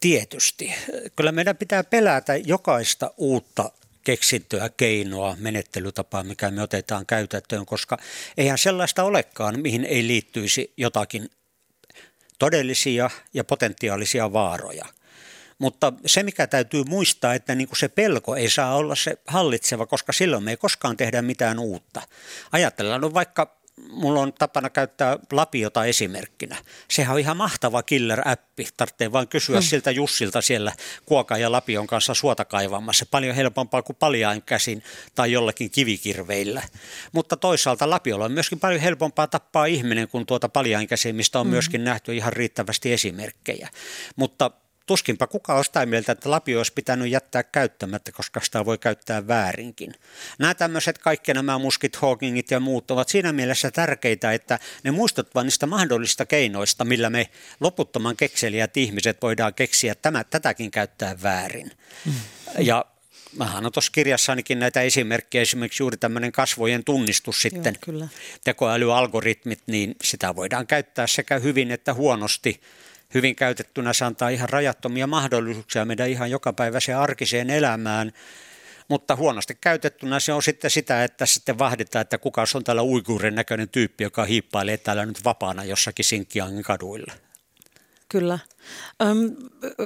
Tietysti. 0.00 0.74
Kyllä 1.16 1.32
meidän 1.32 1.56
pitää 1.56 1.84
pelätä 1.84 2.36
jokaista 2.36 3.10
uutta 3.16 3.70
keksintöä, 4.04 4.70
keinoa, 4.76 5.36
menettelytapaa, 5.40 6.22
mikä 6.24 6.50
me 6.50 6.62
otetaan 6.62 7.06
käytäntöön, 7.06 7.66
koska 7.66 7.98
eihän 8.36 8.58
sellaista 8.58 9.02
olekaan, 9.04 9.60
mihin 9.60 9.84
ei 9.84 10.06
liittyisi 10.06 10.72
jotakin 10.76 11.30
todellisia 12.38 13.10
ja 13.34 13.44
potentiaalisia 13.44 14.32
vaaroja. 14.32 14.84
Mutta 15.58 15.92
se, 16.06 16.22
mikä 16.22 16.46
täytyy 16.46 16.84
muistaa, 16.84 17.34
että 17.34 17.54
niin 17.54 17.68
kuin 17.68 17.78
se 17.78 17.88
pelko 17.88 18.36
ei 18.36 18.50
saa 18.50 18.74
olla 18.76 18.94
se 18.94 19.18
hallitseva, 19.26 19.86
koska 19.86 20.12
silloin 20.12 20.44
me 20.44 20.50
ei 20.50 20.56
koskaan 20.56 20.96
tehdä 20.96 21.22
mitään 21.22 21.58
uutta. 21.58 22.02
Ajatellaan 22.52 23.00
no 23.00 23.14
vaikka 23.14 23.61
mulla 23.90 24.20
on 24.20 24.32
tapana 24.32 24.70
käyttää 24.70 25.18
Lapiota 25.32 25.84
esimerkkinä. 25.84 26.56
Sehän 26.90 27.14
on 27.14 27.20
ihan 27.20 27.36
mahtava 27.36 27.82
killer-appi. 27.82 28.68
Tarvitsee 28.76 29.12
vain 29.12 29.28
kysyä 29.28 29.56
hmm. 29.56 29.66
siltä 29.66 29.90
Jussilta 29.90 30.42
siellä 30.42 30.72
Kuokan 31.06 31.40
ja 31.40 31.52
Lapion 31.52 31.86
kanssa 31.86 32.14
suota 32.14 32.44
kaivamassa. 32.44 33.06
Paljon 33.10 33.36
helpompaa 33.36 33.82
kuin 33.82 33.96
paljain 33.96 34.42
käsin 34.42 34.82
tai 35.14 35.32
jollakin 35.32 35.70
kivikirveillä. 35.70 36.62
Mutta 37.12 37.36
toisaalta 37.36 37.90
Lapiolla 37.90 38.24
on 38.24 38.32
myöskin 38.32 38.60
paljon 38.60 38.80
helpompaa 38.80 39.26
tappaa 39.26 39.66
ihminen 39.66 40.08
kuin 40.08 40.26
tuota 40.26 40.48
paljain 40.48 40.88
käsin, 40.88 41.16
mistä 41.16 41.40
on 41.40 41.46
hmm. 41.46 41.50
myöskin 41.52 41.84
nähty 41.84 42.16
ihan 42.16 42.32
riittävästi 42.32 42.92
esimerkkejä. 42.92 43.68
Mutta 44.16 44.50
tuskinpa 44.86 45.26
kuka 45.26 45.54
on 45.54 45.64
sitä 45.64 45.86
mieltä, 45.86 46.12
että 46.12 46.30
lapio 46.30 46.58
olisi 46.58 46.72
pitänyt 46.72 47.10
jättää 47.10 47.42
käyttämättä, 47.42 48.12
koska 48.12 48.40
sitä 48.40 48.64
voi 48.64 48.78
käyttää 48.78 49.26
väärinkin. 49.28 49.94
Nämä 50.38 50.54
tämmöiset 50.54 50.98
kaikki 50.98 51.34
nämä 51.34 51.58
muskit, 51.58 51.96
Hawkingit 51.96 52.50
ja 52.50 52.60
muut 52.60 52.90
ovat 52.90 53.08
siinä 53.08 53.32
mielessä 53.32 53.70
tärkeitä, 53.70 54.32
että 54.32 54.58
ne 54.84 54.90
muistuttavat 54.90 55.46
niistä 55.46 55.66
mahdollisista 55.66 56.26
keinoista, 56.26 56.84
millä 56.84 57.10
me 57.10 57.30
loputtoman 57.60 58.16
kekseliät 58.16 58.76
ihmiset 58.76 59.18
voidaan 59.22 59.54
keksiä 59.54 59.94
tämä, 59.94 60.24
tätäkin 60.24 60.70
käyttää 60.70 61.22
väärin. 61.22 61.70
Mm. 62.06 62.12
Ja 62.58 62.84
Mähän 63.36 63.66
on 63.66 63.72
tuossa 63.72 63.92
kirjassanikin 63.92 64.58
näitä 64.58 64.82
esimerkkejä, 64.82 65.42
esimerkiksi 65.42 65.82
juuri 65.82 65.96
tämmöinen 65.96 66.32
kasvojen 66.32 66.84
tunnistus 66.84 67.42
sitten, 67.42 67.74
Joo, 67.74 67.80
kyllä. 67.80 68.08
tekoälyalgoritmit, 68.44 69.60
niin 69.66 69.96
sitä 70.04 70.36
voidaan 70.36 70.66
käyttää 70.66 71.06
sekä 71.06 71.38
hyvin 71.38 71.70
että 71.70 71.94
huonosti 71.94 72.60
hyvin 73.14 73.36
käytettynä 73.36 73.92
se 73.92 74.04
antaa 74.04 74.28
ihan 74.28 74.48
rajattomia 74.48 75.06
mahdollisuuksia 75.06 75.84
meidän 75.84 76.10
ihan 76.10 76.30
jokapäiväiseen 76.30 76.98
arkiseen 76.98 77.50
elämään. 77.50 78.12
Mutta 78.88 79.16
huonosti 79.16 79.58
käytettynä 79.60 80.20
se 80.20 80.32
on 80.32 80.42
sitten 80.42 80.70
sitä, 80.70 81.04
että 81.04 81.26
sitten 81.26 81.58
vahditaan, 81.58 82.00
että 82.00 82.18
kuka 82.18 82.44
on 82.54 82.64
tällä 82.64 82.82
uiguurin 82.82 83.34
näköinen 83.34 83.68
tyyppi, 83.68 84.04
joka 84.04 84.24
hiippailee 84.24 84.76
täällä 84.76 85.06
nyt 85.06 85.24
vapaana 85.24 85.64
jossakin 85.64 86.04
Sinkiangin 86.04 86.62
kaduilla. 86.62 87.12
Kyllä. 88.08 88.38
Öm, 89.02 89.36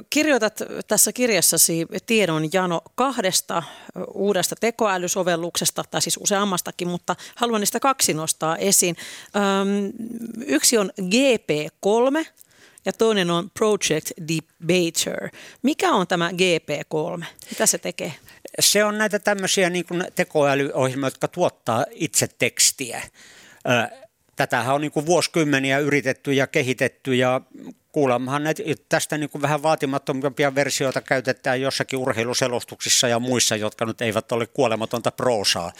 kirjoitat 0.09 0.61
tässä 0.87 1.13
kirjassasi 1.13 1.85
tiedon 2.05 2.53
jano 2.53 2.81
kahdesta 2.95 3.63
uudesta 4.13 4.55
tekoälysovelluksesta, 4.55 5.83
tai 5.91 6.01
siis 6.01 6.17
useammastakin, 6.17 6.87
mutta 6.87 7.15
haluan 7.35 7.61
niistä 7.61 7.79
kaksi 7.79 8.13
nostaa 8.13 8.57
esiin. 8.57 8.95
Öm, 9.35 9.93
yksi 10.45 10.77
on 10.77 10.91
GP3, 11.01 12.25
ja 12.87 12.93
toinen 12.93 13.31
on 13.31 13.51
Project 13.53 14.11
Debater. 14.27 15.29
Mikä 15.61 15.91
on 15.91 16.07
tämä 16.07 16.29
GP3? 16.31 17.25
Mitä 17.49 17.65
se 17.65 17.77
tekee? 17.77 18.13
Se 18.59 18.83
on 18.83 18.97
näitä 18.97 19.19
tämmöisiä 19.19 19.69
niin 19.69 19.85
kuin 19.85 20.03
tekoälyohjelmia, 20.15 21.07
jotka 21.07 21.27
tuottaa 21.27 21.85
itse 21.91 22.27
tekstiä. 22.39 23.01
Tätähän 24.35 24.75
on 24.75 24.81
niin 24.81 24.91
kuin 24.91 25.05
vuosikymmeniä 25.05 25.79
yritetty 25.79 26.33
ja 26.33 26.47
kehitetty 26.47 27.15
ja 27.15 27.41
kuulemmahan 27.91 28.43
näitä, 28.43 28.63
tästä 28.89 29.17
niin 29.17 29.29
kuin 29.29 29.41
vähän 29.41 29.63
vaatimattomampia 29.63 30.55
versioita 30.55 31.01
käytetään 31.01 31.61
jossakin 31.61 31.99
urheiluselostuksissa 31.99 33.07
ja 33.07 33.19
muissa, 33.19 33.55
jotka 33.55 33.85
nyt 33.85 34.01
eivät 34.01 34.31
ole 34.31 34.47
kuolematonta 34.47 35.11
proosaa. 35.11 35.71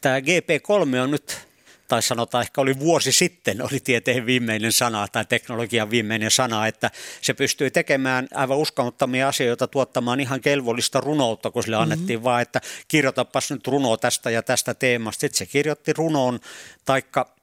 Tämä 0.00 0.18
GP3 0.18 0.96
on 1.02 1.10
nyt 1.10 1.49
tai 1.90 2.02
sanotaan 2.02 2.42
ehkä 2.42 2.60
oli 2.60 2.78
vuosi 2.78 3.12
sitten, 3.12 3.62
oli 3.62 3.80
tieteen 3.80 4.26
viimeinen 4.26 4.72
sana 4.72 5.08
tai 5.08 5.24
teknologian 5.24 5.90
viimeinen 5.90 6.30
sana, 6.30 6.66
että 6.66 6.90
se 7.20 7.34
pystyy 7.34 7.70
tekemään 7.70 8.28
aivan 8.34 8.58
uskomattomia 8.58 9.28
asioita, 9.28 9.66
tuottamaan 9.66 10.20
ihan 10.20 10.40
kelvollista 10.40 11.00
runoutta, 11.00 11.50
kun 11.50 11.62
sille 11.62 11.76
mm-hmm. 11.76 11.92
annettiin 11.92 12.24
vaan, 12.24 12.42
että 12.42 12.60
kirjoitapas 12.88 13.50
nyt 13.50 13.66
runo 13.66 13.96
tästä 13.96 14.30
ja 14.30 14.42
tästä 14.42 14.74
teemasta. 14.74 15.20
Sitten 15.20 15.38
se 15.38 15.46
kirjoitti 15.46 15.92
runoon, 15.92 16.40
taikka 16.84 17.39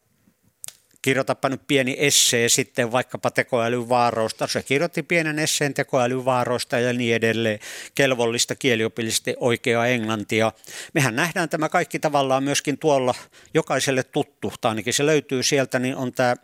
kirjoitapa 1.07 1.49
nyt 1.49 1.61
pieni 1.67 1.95
essee 1.99 2.49
sitten 2.49 2.91
vaikkapa 2.91 3.31
tekoälyn 3.31 3.89
vaaroista. 3.89 4.47
Se 4.47 4.63
kirjoitti 4.63 5.03
pienen 5.03 5.39
esseen 5.39 5.73
tekoälyn 5.73 6.25
vaaroista 6.25 6.79
ja 6.79 6.93
niin 6.93 7.15
edelleen, 7.15 7.59
kelvollista 7.95 8.55
kieliopillisesti 8.55 9.35
oikeaa 9.39 9.87
englantia. 9.87 10.51
Mehän 10.93 11.15
nähdään 11.15 11.49
tämä 11.49 11.69
kaikki 11.69 11.99
tavallaan 11.99 12.43
myöskin 12.43 12.77
tuolla 12.77 13.15
jokaiselle 13.53 14.03
tuttu, 14.03 14.53
tai 14.61 14.69
ainakin 14.69 14.93
se 14.93 15.05
löytyy 15.05 15.43
sieltä, 15.43 15.79
niin 15.79 15.95
on 15.95 16.13
tämä 16.13 16.35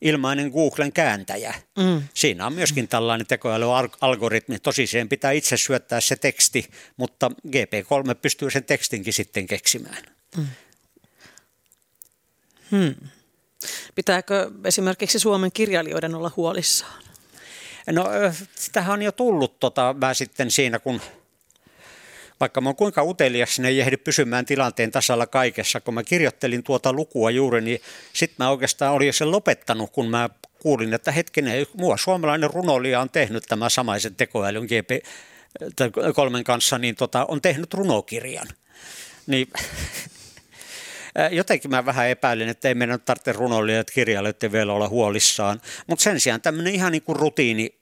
ilmainen 0.00 0.50
Googlen 0.50 0.92
kääntäjä. 0.92 1.54
Mm. 1.78 2.02
Siinä 2.14 2.46
on 2.46 2.52
myöskin 2.52 2.88
tällainen 2.88 3.26
tekoälyalgoritmi. 3.26 4.58
Tosiseen 4.58 5.08
pitää 5.08 5.32
itse 5.32 5.56
syöttää 5.56 6.00
se 6.00 6.16
teksti, 6.16 6.70
mutta 6.96 7.30
GP3 7.48 8.14
pystyy 8.22 8.50
sen 8.50 8.64
tekstinkin 8.64 9.12
sitten 9.12 9.46
keksimään. 9.46 10.02
Mm. 10.36 10.46
Hmm. 12.70 12.94
Pitääkö 13.94 14.50
esimerkiksi 14.64 15.18
Suomen 15.18 15.52
kirjailijoiden 15.52 16.14
olla 16.14 16.30
huolissaan? 16.36 17.02
No 17.90 18.08
sitähän 18.54 18.92
on 18.92 19.02
jo 19.02 19.12
tullut 19.12 19.60
tota, 19.60 19.94
mä 20.00 20.14
sitten 20.14 20.50
siinä, 20.50 20.78
kun 20.78 21.00
vaikka 22.40 22.60
mä 22.60 22.68
oon 22.68 22.76
kuinka 22.76 23.02
utelias, 23.02 23.58
niin 23.58 23.66
ei 23.66 23.80
ehdi 23.80 23.96
pysymään 23.96 24.46
tilanteen 24.46 24.90
tasalla 24.90 25.26
kaikessa. 25.26 25.80
Kun 25.80 25.94
mä 25.94 26.02
kirjoittelin 26.02 26.62
tuota 26.62 26.92
lukua 26.92 27.30
juuri, 27.30 27.60
niin 27.60 27.80
sitten 28.12 28.36
mä 28.38 28.50
oikeastaan 28.50 28.92
olin 28.92 29.12
sen 29.12 29.30
lopettanut, 29.30 29.90
kun 29.90 30.10
mä 30.10 30.30
kuulin, 30.58 30.94
että 30.94 31.12
hetkinen, 31.12 31.66
mua 31.74 31.96
suomalainen 31.96 32.50
runoilija 32.50 33.00
on 33.00 33.10
tehnyt 33.10 33.44
tämä 33.48 33.68
samaisen 33.68 34.14
tekoälyn 34.14 34.64
GP 34.64 35.06
kolmen 36.14 36.44
kanssa, 36.44 36.78
niin 36.78 36.96
tota, 36.96 37.26
on 37.28 37.42
tehnyt 37.42 37.74
runokirjan. 37.74 38.46
Niin 39.26 39.48
Jotenkin 41.30 41.70
mä 41.70 41.86
vähän 41.86 42.08
epäilen, 42.08 42.48
että 42.48 42.68
ei 42.68 42.74
meidän 42.74 43.00
tarvitse 43.00 43.32
runoilijat 43.32 43.90
kirjailijoiden 43.90 44.52
vielä 44.52 44.72
olla 44.72 44.88
huolissaan, 44.88 45.60
mutta 45.86 46.02
sen 46.02 46.20
sijaan 46.20 46.40
tämmöinen 46.40 46.74
ihan 46.74 46.92
niin 46.92 47.02
kuin 47.02 47.16
rutiini, 47.16 47.74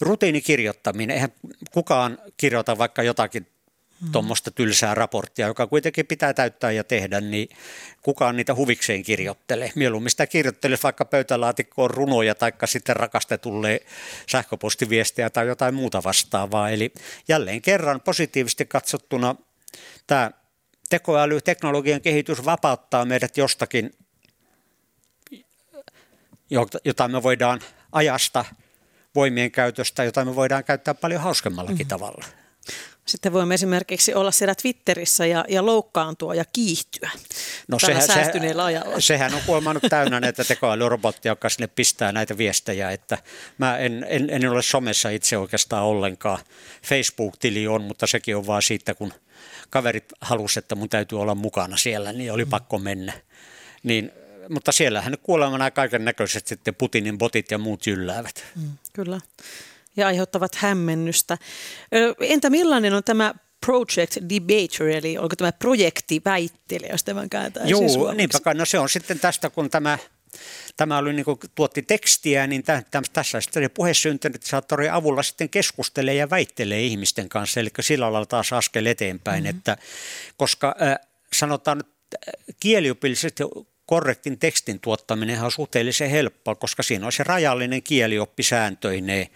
rutiinikirjoittaminen. 0.00 1.14
Eihän 1.14 1.32
kukaan 1.70 2.18
kirjoita 2.36 2.78
vaikka 2.78 3.02
jotakin 3.02 3.46
hmm. 4.00 4.12
tuommoista 4.12 4.50
tylsää 4.50 4.94
raporttia, 4.94 5.46
joka 5.46 5.66
kuitenkin 5.66 6.06
pitää 6.06 6.34
täyttää 6.34 6.70
ja 6.70 6.84
tehdä, 6.84 7.20
niin 7.20 7.48
kukaan 8.02 8.36
niitä 8.36 8.54
huvikseen 8.54 9.02
kirjoittelee. 9.02 9.72
Mieluummin 9.74 10.10
sitä 10.10 10.26
kirjoittelisi 10.26 10.82
vaikka 10.82 11.04
pöytälaatikkoon 11.04 11.90
runoja 11.90 12.34
tai 12.34 12.52
sitten 12.64 12.96
rakastetulle 12.96 13.80
sähköpostiviestejä 14.26 15.30
tai 15.30 15.46
jotain 15.46 15.74
muuta 15.74 16.02
vastaavaa. 16.02 16.70
Eli 16.70 16.92
jälleen 17.28 17.62
kerran 17.62 18.00
positiivisesti 18.00 18.66
katsottuna 18.66 19.36
tämä 20.06 20.30
tekoäly, 20.90 21.40
teknologian 21.40 22.00
kehitys 22.00 22.44
vapauttaa 22.44 23.04
meidät 23.04 23.36
jostakin, 23.36 23.90
jota 26.84 27.08
me 27.08 27.22
voidaan 27.22 27.60
ajasta, 27.92 28.44
voimien 29.14 29.50
käytöstä, 29.50 30.04
jota 30.04 30.24
me 30.24 30.34
voidaan 30.36 30.64
käyttää 30.64 30.94
paljon 30.94 31.22
hauskemmallakin 31.22 31.86
mm. 31.86 31.88
tavalla. 31.88 32.24
Sitten 33.10 33.32
voimme 33.32 33.54
esimerkiksi 33.54 34.14
olla 34.14 34.30
siellä 34.30 34.54
Twitterissä 34.54 35.26
ja, 35.26 35.44
ja 35.48 35.66
loukkaantua 35.66 36.34
ja 36.34 36.44
kiihtyä 36.52 37.10
no, 37.68 37.78
tällä 37.80 38.00
sehän, 38.00 38.18
säästyneellä 38.18 38.64
ajalla. 38.64 39.00
Sehän 39.00 39.34
on 39.34 39.40
kuulemma 39.46 39.74
nyt 39.74 39.82
täynnä 39.88 40.20
näitä 40.20 40.44
tekoälyrobottia, 40.44 41.32
joka 41.32 41.48
sinne 41.48 41.66
pistää 41.66 42.12
näitä 42.12 42.38
viestejä. 42.38 42.90
Että 42.90 43.18
mä 43.58 43.78
en, 43.78 44.06
en, 44.08 44.30
en 44.30 44.50
ole 44.50 44.62
somessa 44.62 45.10
itse 45.10 45.38
oikeastaan 45.38 45.84
ollenkaan. 45.84 46.38
Facebook-tili 46.82 47.66
on, 47.66 47.82
mutta 47.82 48.06
sekin 48.06 48.36
on 48.36 48.46
vaan 48.46 48.62
siitä, 48.62 48.94
kun 48.94 49.12
kaverit 49.70 50.12
halusivat, 50.20 50.64
että 50.64 50.74
mun 50.74 50.88
täytyy 50.88 51.20
olla 51.20 51.34
mukana 51.34 51.76
siellä, 51.76 52.12
niin 52.12 52.32
oli 52.32 52.44
pakko 52.44 52.78
mennä. 52.78 53.12
Niin 53.82 54.12
mutta 54.48 54.72
siellähän 54.72 55.16
kuulemma 55.22 55.70
kaiken 55.70 56.04
näköiset 56.04 56.46
sitten 56.46 56.74
Putinin 56.74 57.18
botit 57.18 57.50
ja 57.50 57.58
muut 57.58 57.86
jylläävät. 57.86 58.44
Mm, 58.56 58.70
kyllä, 58.92 59.20
ja 59.96 60.06
aiheuttavat 60.06 60.54
hämmennystä. 60.54 61.38
Entä 62.20 62.50
millainen 62.50 62.94
on 62.94 63.04
tämä 63.04 63.34
project 63.66 64.16
debater, 64.28 64.88
eli 64.88 65.18
onko 65.18 65.36
tämä 65.36 65.52
projektiväittelijä, 65.52 66.92
jos 66.92 67.04
tämän 67.04 67.30
kääntää 67.30 67.64
Joo, 67.64 68.12
niinpä 68.14 68.40
kai. 68.40 68.54
No 68.54 68.64
se 68.64 68.78
on 68.78 68.88
sitten 68.88 69.20
tästä, 69.20 69.50
kun 69.50 69.70
tämä 69.70 69.98
Tämä 70.76 70.98
oli 70.98 71.12
niin 71.12 71.24
tuotti 71.54 71.82
tekstiä, 71.82 72.46
niin 72.46 72.62
tämän, 72.62 72.84
tässä 73.12 73.40
sitten 73.40 73.70
puhesyntetisaattorin 73.70 74.92
avulla 74.92 75.22
sitten 75.22 75.48
keskustelee 75.48 76.14
ja 76.14 76.30
väittelee 76.30 76.80
ihmisten 76.80 77.28
kanssa, 77.28 77.60
eli 77.60 77.68
sillä 77.80 78.12
lailla 78.12 78.26
taas 78.26 78.52
askel 78.52 78.86
eteenpäin, 78.86 79.44
mm-hmm. 79.44 79.58
että 79.58 79.76
koska 80.36 80.74
äh, 80.82 80.98
sanotaan, 81.32 81.80
että 81.80 82.16
kieliopillisesti 82.60 83.42
korrektin 83.86 84.38
tekstin 84.38 84.80
tuottaminen 84.80 85.42
on 85.42 85.52
suhteellisen 85.52 86.10
helppoa, 86.10 86.54
koska 86.54 86.82
siinä 86.82 87.06
on 87.06 87.12
se 87.12 87.24
rajallinen 87.24 87.82
kielioppi 87.82 88.42
sääntöineen. 88.42 89.26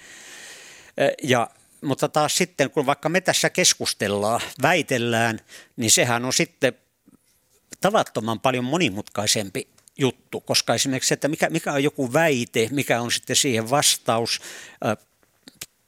Ja, 1.22 1.51
mutta 1.80 2.09
taas 2.09 2.36
sitten, 2.36 2.70
kun 2.70 2.86
vaikka 2.86 3.09
me 3.09 3.20
tässä 3.20 3.51
keskustellaan, 3.51 4.40
väitellään, 4.62 5.40
niin 5.76 5.90
sehän 5.90 6.24
on 6.24 6.32
sitten 6.32 6.72
tavattoman 7.80 8.40
paljon 8.40 8.64
monimutkaisempi 8.64 9.68
juttu, 9.99 10.40
koska 10.40 10.74
esimerkiksi 10.74 11.14
että 11.14 11.28
mikä, 11.28 11.51
mikä 11.51 11.72
on 11.72 11.84
joku 11.84 12.12
väite, 12.12 12.68
mikä 12.70 13.01
on 13.01 13.12
sitten 13.12 13.36
siihen 13.36 13.70
vastaus, 13.70 14.40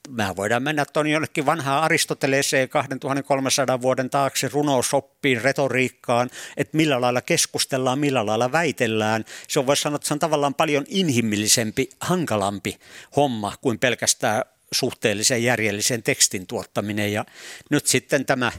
Mä 0.09 0.35
voidaan 0.35 0.63
mennä 0.63 0.85
tuonne 0.85 1.11
jonnekin 1.11 1.45
vanhaan 1.45 1.83
Aristoteleeseen 1.83 2.69
2300 2.69 3.81
vuoden 3.81 4.09
taakse 4.09 4.49
runousoppiin, 4.53 5.41
retoriikkaan, 5.41 6.29
että 6.57 6.77
millä 6.77 7.01
lailla 7.01 7.21
keskustellaan, 7.21 7.99
millä 7.99 8.25
lailla 8.25 8.51
väitellään. 8.51 9.25
Se 9.47 9.59
on 9.59 9.67
voisi 9.67 9.81
sanoa, 9.81 9.95
että 9.95 10.07
se 10.07 10.13
on 10.13 10.19
tavallaan 10.19 10.53
paljon 10.53 10.85
inhimillisempi, 10.87 11.89
hankalampi 11.99 12.77
homma 13.15 13.53
kuin 13.61 13.79
pelkästään 13.79 14.43
suhteellisen 14.71 15.43
järjellisen 15.43 16.03
tekstin 16.03 16.47
tuottaminen. 16.47 17.13
Ja 17.13 17.25
nyt 17.69 17.87
sitten 17.87 18.25
tämä 18.25 18.51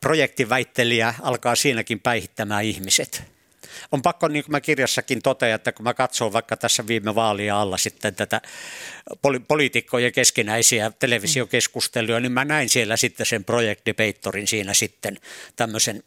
projektiväittelijä 0.00 1.14
alkaa 1.22 1.56
siinäkin 1.56 2.00
päihittämään 2.00 2.64
ihmiset 2.64 3.22
on 3.92 4.02
pakko, 4.02 4.28
niin 4.28 4.44
kuin 4.44 4.52
mä 4.52 4.60
kirjassakin 4.60 5.22
totean, 5.22 5.54
että 5.54 5.72
kun 5.72 5.84
mä 5.84 5.94
katson 5.94 6.32
vaikka 6.32 6.56
tässä 6.56 6.86
viime 6.86 7.14
vaalia 7.14 7.60
alla 7.60 7.76
sitten 7.76 8.14
tätä 8.14 8.40
poli- 9.22 9.40
poliitikkojen 9.48 10.12
keskinäisiä 10.12 10.92
televisiokeskusteluja, 10.98 12.20
niin 12.20 12.32
mä 12.32 12.44
näin 12.44 12.68
siellä 12.68 12.96
sitten 12.96 13.26
sen 13.26 13.44
Project 13.44 13.86
Debatorin 13.86 14.46
siinä 14.46 14.74
sitten 14.74 15.18
tämmöisen 15.56 16.02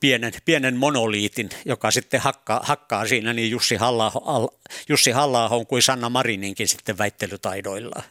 pienen, 0.00 0.32
pienen 0.44 0.76
monoliitin, 0.76 1.50
joka 1.64 1.90
sitten 1.90 2.20
hakkaa, 2.20 2.60
hakkaa 2.64 3.06
siinä 3.06 3.32
niin 3.32 3.50
Jussi 3.50 3.76
halla 3.76 4.12
Jussi 4.88 5.10
halla 5.10 5.50
kuin 5.68 5.82
Sanna 5.82 6.08
Marininkin 6.08 6.68
sitten 6.68 6.98
väittelytaidoillaan. 6.98 8.04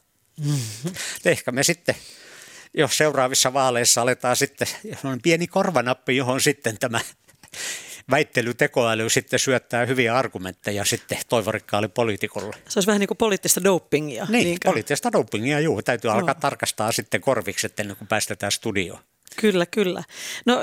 Mm-hmm. 0.46 0.92
Ehkä 1.26 1.52
me 1.52 1.64
sitten, 1.64 1.96
jos 2.74 2.98
seuraavissa 2.98 3.54
vaaleissa 3.54 4.02
aletaan 4.02 4.36
sitten, 4.36 4.68
on 5.04 5.20
pieni 5.24 5.48
korvanappi, 5.48 6.18
johon 6.18 6.42
sitten 6.42 6.78
tämä 6.80 7.00
väittelytekoäly 8.12 9.10
sitten 9.10 9.40
syöttää 9.40 9.86
hyviä 9.86 10.18
argumentteja 10.18 10.86
sitten 10.86 11.18
toivorikkaalle 11.30 11.88
poliitikolle. 11.88 12.56
Se 12.70 12.80
olisi 12.80 12.88
vähän 12.88 13.00
niin 13.00 13.08
kuin 13.08 13.18
poliittista 13.18 13.64
dopingia. 13.64 14.28
Niin, 14.30 14.44
niinkö? 14.44 14.70
poliittista 14.70 15.12
dopingia, 15.12 15.60
juu. 15.60 15.82
Täytyy 15.82 16.12
no. 16.12 16.18
alkaa 16.18 16.36
tarkastaa 16.36 16.92
sitten 16.92 17.22
korviksi, 17.22 17.70
ennen 17.80 17.98
kuin 17.98 18.08
päästetään 18.08 18.52
studioon. 18.52 19.00
Kyllä, 19.42 19.66
kyllä. 19.66 20.04
No, 20.46 20.60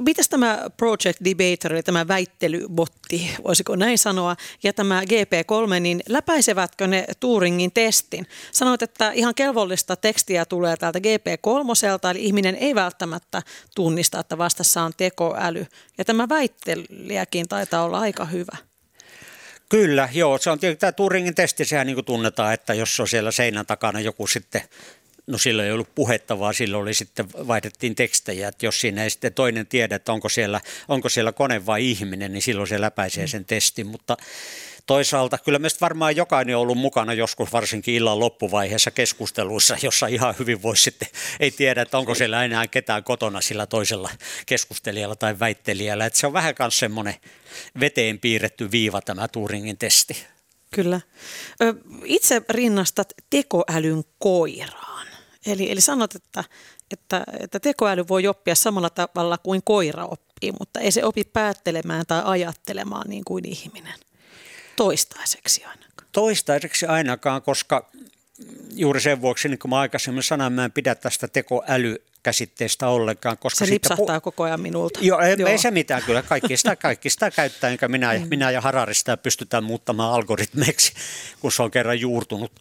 mitäs 0.00 0.28
tämä 0.28 0.58
Project 0.76 1.18
Debater, 1.24 1.72
eli 1.72 1.82
tämä 1.82 2.08
väittelybotti, 2.08 3.30
voisiko 3.44 3.76
näin 3.76 3.98
sanoa, 3.98 4.36
ja 4.62 4.72
tämä 4.72 5.02
GP3, 5.02 5.80
niin 5.80 6.00
läpäisevätkö 6.08 6.86
ne 6.86 7.04
Turingin 7.20 7.72
testin? 7.72 8.26
Sanoit, 8.52 8.82
että 8.82 9.12
ihan 9.12 9.34
kelvollista 9.34 9.96
tekstiä 9.96 10.44
tulee 10.44 10.76
täältä 10.76 10.98
GP3, 10.98 12.10
eli 12.10 12.24
ihminen 12.24 12.54
ei 12.54 12.74
välttämättä 12.74 13.42
tunnista, 13.74 14.20
että 14.20 14.38
vastassa 14.38 14.82
on 14.82 14.92
tekoäly. 14.96 15.66
Ja 15.98 16.04
tämä 16.04 16.28
väittelijäkin 16.28 17.48
taitaa 17.48 17.84
olla 17.84 17.98
aika 17.98 18.24
hyvä. 18.24 18.56
Kyllä, 19.68 20.08
joo. 20.12 20.38
Se 20.38 20.50
on 20.50 20.58
tietysti 20.58 20.80
tämä 20.80 20.92
Turingin 20.92 21.34
testi, 21.34 21.64
sehän 21.64 21.86
niin 21.86 21.96
kuin 21.96 22.04
tunnetaan, 22.04 22.54
että 22.54 22.74
jos 22.74 23.00
on 23.00 23.08
siellä 23.08 23.30
seinän 23.30 23.66
takana 23.66 24.00
joku 24.00 24.26
sitten 24.26 24.62
No 25.26 25.38
silloin 25.38 25.66
ei 25.66 25.72
ollut 25.72 25.94
puhetta, 25.94 26.38
vaan 26.38 26.54
silloin 26.54 26.82
oli 26.82 26.94
sitten, 26.94 27.28
vaihdettiin 27.32 27.94
tekstejä, 27.94 28.48
että 28.48 28.66
jos 28.66 28.80
siinä 28.80 29.04
ei 29.04 29.10
sitten 29.10 29.34
toinen 29.34 29.66
tiedä, 29.66 29.96
että 29.96 30.12
onko 30.12 30.28
siellä, 30.28 30.60
onko 30.88 31.08
siellä 31.08 31.32
kone 31.32 31.66
vai 31.66 31.90
ihminen, 31.90 32.32
niin 32.32 32.42
silloin 32.42 32.68
se 32.68 32.80
läpäisee 32.80 33.26
sen 33.26 33.44
testin, 33.44 33.86
mutta 33.86 34.16
toisaalta 34.86 35.38
kyllä 35.38 35.58
meistä 35.58 35.80
varmaan 35.80 36.16
jokainen 36.16 36.56
on 36.56 36.62
ollut 36.62 36.78
mukana 36.78 37.14
joskus 37.14 37.52
varsinkin 37.52 37.94
illan 37.94 38.20
loppuvaiheessa 38.20 38.90
keskusteluissa, 38.90 39.76
jossa 39.82 40.06
ihan 40.06 40.34
hyvin 40.38 40.62
voisi 40.62 40.82
sitten, 40.82 41.08
ei 41.40 41.50
tiedä, 41.50 41.82
että 41.82 41.98
onko 41.98 42.14
siellä 42.14 42.44
enää 42.44 42.66
ketään 42.66 43.04
kotona 43.04 43.40
sillä 43.40 43.66
toisella 43.66 44.10
keskustelijalla 44.46 45.16
tai 45.16 45.38
väittelijällä, 45.38 46.06
että 46.06 46.18
se 46.18 46.26
on 46.26 46.32
vähän 46.32 46.54
myös 46.58 46.78
semmoinen 46.78 47.14
veteen 47.80 48.18
piirretty 48.18 48.70
viiva 48.70 49.00
tämä 49.00 49.28
Turingin 49.28 49.78
testi. 49.78 50.26
Kyllä. 50.70 51.00
Itse 52.04 52.42
rinnastat 52.48 53.12
tekoälyn 53.30 54.04
koiraa. 54.18 55.04
Eli, 55.46 55.70
eli 55.70 55.80
sanot, 55.80 56.14
että, 56.14 56.44
että, 56.90 57.24
että 57.40 57.60
tekoäly 57.60 58.08
voi 58.08 58.26
oppia 58.26 58.54
samalla 58.54 58.90
tavalla 58.90 59.38
kuin 59.38 59.62
koira 59.64 60.04
oppii, 60.04 60.52
mutta 60.60 60.80
ei 60.80 60.92
se 60.92 61.04
opi 61.04 61.24
päättelemään 61.24 62.04
tai 62.06 62.22
ajattelemaan 62.24 63.08
niin 63.08 63.24
kuin 63.24 63.48
ihminen. 63.48 63.94
Toistaiseksi 64.76 65.64
ainakaan. 65.64 66.08
Toistaiseksi 66.12 66.86
ainakaan, 66.86 67.42
koska 67.42 67.90
juuri 68.74 69.00
sen 69.00 69.20
vuoksi, 69.20 69.48
niin 69.48 69.58
kuin 69.58 69.70
mä 69.70 69.78
aikaisemmin 69.78 70.22
sanoin, 70.22 70.52
mä 70.52 70.64
en 70.64 70.72
pidä 70.72 70.94
tästä 70.94 71.28
tekoäly 71.28 71.96
käsitteestä 72.22 72.88
ollenkaan. 72.88 73.38
Koska 73.38 73.64
se 73.66 73.72
lipsahtaa 73.72 74.18
pu- 74.18 74.20
koko 74.20 74.44
ajan 74.44 74.60
minulta. 74.60 75.00
Joo, 75.02 75.20
ei, 75.20 75.36
Joo. 75.38 75.48
ei 75.48 75.58
se 75.58 75.70
mitään 75.70 76.02
kyllä. 76.02 76.22
Kaikki 76.22 76.56
sitä, 76.56 76.76
kaikki 76.76 77.10
sitä 77.10 77.30
käyttää, 77.30 77.70
enkä 77.70 77.88
minä, 77.88 78.18
mm. 78.18 78.26
minä 78.28 78.50
ja 78.50 78.60
Harari 78.60 78.94
sitä 78.94 79.16
pystytään 79.16 79.64
muuttamaan 79.64 80.12
algoritmeiksi, 80.12 80.92
kun 81.40 81.52
se 81.52 81.62
on 81.62 81.70
kerran 81.70 82.00
juurtunut. 82.00 82.52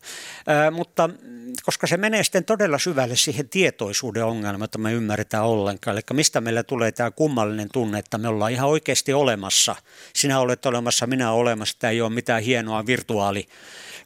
Äh, 0.49 0.74
mutta 0.74 1.09
koska 1.63 1.88
se 1.88 1.97
menee 1.97 2.24
sitten 2.24 2.45
todella 2.45 2.78
syvälle 2.78 3.15
siihen 3.15 3.49
tietoisuuden 3.49 4.26
ongelmaan, 4.26 4.63
että 4.63 4.78
me 4.78 4.93
ymmärretään 4.93 5.45
ollenkaan. 5.45 5.97
Eli 5.97 6.03
mistä 6.13 6.41
meillä 6.41 6.63
tulee 6.63 6.91
tämä 6.91 7.11
kummallinen 7.11 7.69
tunne, 7.74 7.99
että 7.99 8.17
me 8.17 8.28
ollaan 8.28 8.51
ihan 8.51 8.69
oikeasti 8.69 9.13
olemassa. 9.13 9.76
Sinä 10.15 10.39
olet 10.39 10.65
olemassa, 10.65 11.07
minä 11.07 11.32
olen 11.32 11.41
olemassa. 11.41 11.76
Tämä 11.80 11.91
ei 11.91 12.01
ole 12.01 12.09
mitään 12.09 12.43
hienoa 12.43 12.86
virtuaali, 12.86 13.47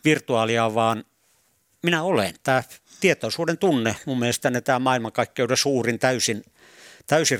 virtuaalia, 0.06 0.74
vaan 0.74 1.04
minä 1.84 2.04
olen. 2.04 2.34
Tämä 2.44 2.64
tietoisuuden 3.00 3.58
tunne, 3.58 3.96
mun 4.06 4.20
mielestä 4.20 4.62
tämä 4.62 4.80
maailmankaikkeuden 4.80 5.58
suurin 5.58 6.00
täysin, 6.00 6.44
täysin 7.08 7.40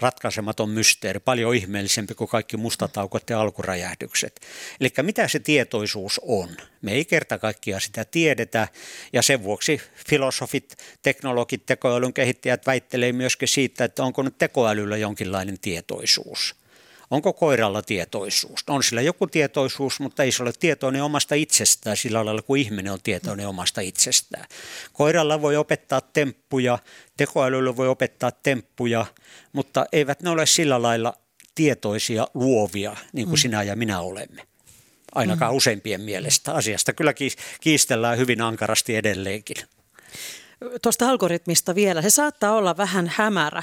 ratkaisematon 0.00 0.70
mysteeri, 0.70 1.20
paljon 1.20 1.54
ihmeellisempi 1.54 2.14
kuin 2.14 2.28
kaikki 2.28 2.56
mustataukot 2.56 3.30
ja 3.30 3.40
alkuräjähdykset. 3.40 4.40
Eli 4.80 4.92
mitä 5.02 5.28
se 5.28 5.38
tietoisuus 5.38 6.20
on? 6.24 6.48
Me 6.82 6.92
ei 6.92 7.04
kerta 7.04 7.38
kaikkiaan 7.38 7.80
sitä 7.80 8.04
tiedetä 8.04 8.68
ja 9.12 9.22
sen 9.22 9.42
vuoksi 9.42 9.80
filosofit, 10.08 10.76
teknologit, 11.02 11.66
tekoälyn 11.66 12.12
kehittäjät 12.12 12.66
väittelee 12.66 13.12
myöskin 13.12 13.48
siitä, 13.48 13.84
että 13.84 14.02
onko 14.02 14.22
nyt 14.22 14.38
tekoälyllä 14.38 14.96
jonkinlainen 14.96 15.58
tietoisuus. 15.58 16.63
Onko 17.10 17.32
koiralla 17.32 17.82
tietoisuus? 17.82 18.64
On 18.68 18.82
sillä 18.82 19.00
joku 19.00 19.26
tietoisuus, 19.26 20.00
mutta 20.00 20.22
ei 20.22 20.32
se 20.32 20.42
ole 20.42 20.52
tietoinen 20.60 21.02
omasta 21.02 21.34
itsestään 21.34 21.96
sillä 21.96 22.24
lailla 22.24 22.42
kuin 22.42 22.60
ihminen 22.60 22.92
on 22.92 22.98
tietoinen 23.02 23.48
omasta 23.48 23.80
itsestään. 23.80 24.46
Koiralla 24.92 25.42
voi 25.42 25.56
opettaa 25.56 26.00
temppuja, 26.00 26.78
tekoälyllä 27.16 27.76
voi 27.76 27.88
opettaa 27.88 28.30
temppuja, 28.30 29.06
mutta 29.52 29.86
eivät 29.92 30.22
ne 30.22 30.30
ole 30.30 30.46
sillä 30.46 30.82
lailla 30.82 31.14
tietoisia, 31.54 32.26
luovia, 32.34 32.96
niin 33.12 33.26
kuin 33.28 33.38
mm. 33.38 33.42
sinä 33.42 33.62
ja 33.62 33.76
minä 33.76 34.00
olemme. 34.00 34.42
Ainakaan 35.14 35.52
mm. 35.52 35.56
useimpien 35.56 36.00
mielestä. 36.00 36.52
Asiasta 36.52 36.92
kyllä 36.92 37.14
kiistellään 37.60 38.18
hyvin 38.18 38.40
ankarasti 38.40 38.96
edelleenkin. 38.96 39.56
Tuosta 40.82 41.08
algoritmista 41.08 41.74
vielä. 41.74 42.02
Se 42.02 42.10
saattaa 42.10 42.52
olla 42.52 42.76
vähän 42.76 43.10
hämärä. 43.14 43.62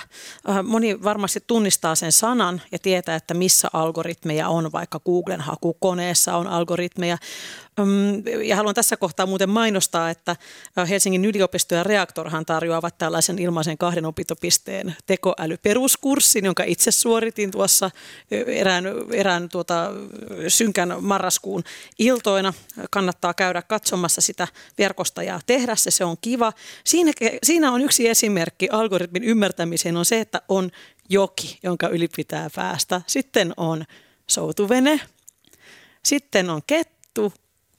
Äh, 0.50 0.64
moni 0.64 1.04
varmasti 1.04 1.44
tunnistaa 1.48 1.96
sen 1.96 2.12
sanan 2.12 2.62
ja 2.72 2.80
tietää, 2.80 3.16
että 3.16 3.34
missä 3.34 3.68
algoritmeja 3.74 4.50
on, 4.50 4.72
vaikka 4.72 5.00
Googlen 5.00 5.42
hakukoneessa 5.42 6.36
on 6.36 6.48
algoritmeja. 6.48 7.18
Ja 8.44 8.56
haluan 8.56 8.76
tässä 8.76 8.98
kohtaa 8.98 9.26
muuten 9.26 9.50
mainostaa, 9.50 10.10
että 10.10 10.36
Helsingin 10.90 11.26
yliopisto 11.26 11.76
ja 11.76 11.84
Reaktorhan 11.84 12.46
tarjoavat 12.46 12.98
tällaisen 12.98 13.40
ilmaisen 13.40 13.78
kahden 13.78 14.06
opintopisteen 14.06 14.96
tekoälyperuskurssin, 15.06 16.46
jonka 16.46 16.64
itse 16.64 16.92
suoritin 16.92 17.52
tuossa 17.52 17.92
erään, 18.32 18.86
erään 19.12 19.50
tuota, 19.50 19.92
synkän 20.48 20.96
marraskuun 21.00 21.64
iltoina. 22.00 22.54
Kannattaa 22.92 23.34
käydä 23.34 23.62
katsomassa 23.62 24.22
sitä 24.22 24.48
verkosta 24.78 25.24
ja 25.24 25.40
tehdä 25.46 25.76
se, 25.76 25.92
se 25.92 26.06
on 26.06 26.18
kiva. 26.22 26.54
Siinä, 26.84 27.12
siinä 27.44 27.72
on 27.72 27.82
yksi 27.82 28.08
esimerkki 28.08 28.70
algoritmin 28.72 29.24
ymmärtämiseen 29.24 29.98
on 29.98 30.06
se, 30.06 30.20
että 30.20 30.42
on 30.50 30.72
joki, 31.10 31.60
jonka 31.64 31.88
yli 31.88 32.08
pitää 32.16 32.50
päästä. 32.56 33.02
Sitten 33.08 33.54
on 33.58 33.86
soutuvene, 34.28 35.00
sitten 36.04 36.50
on 36.50 36.62
kettu, 36.68 37.34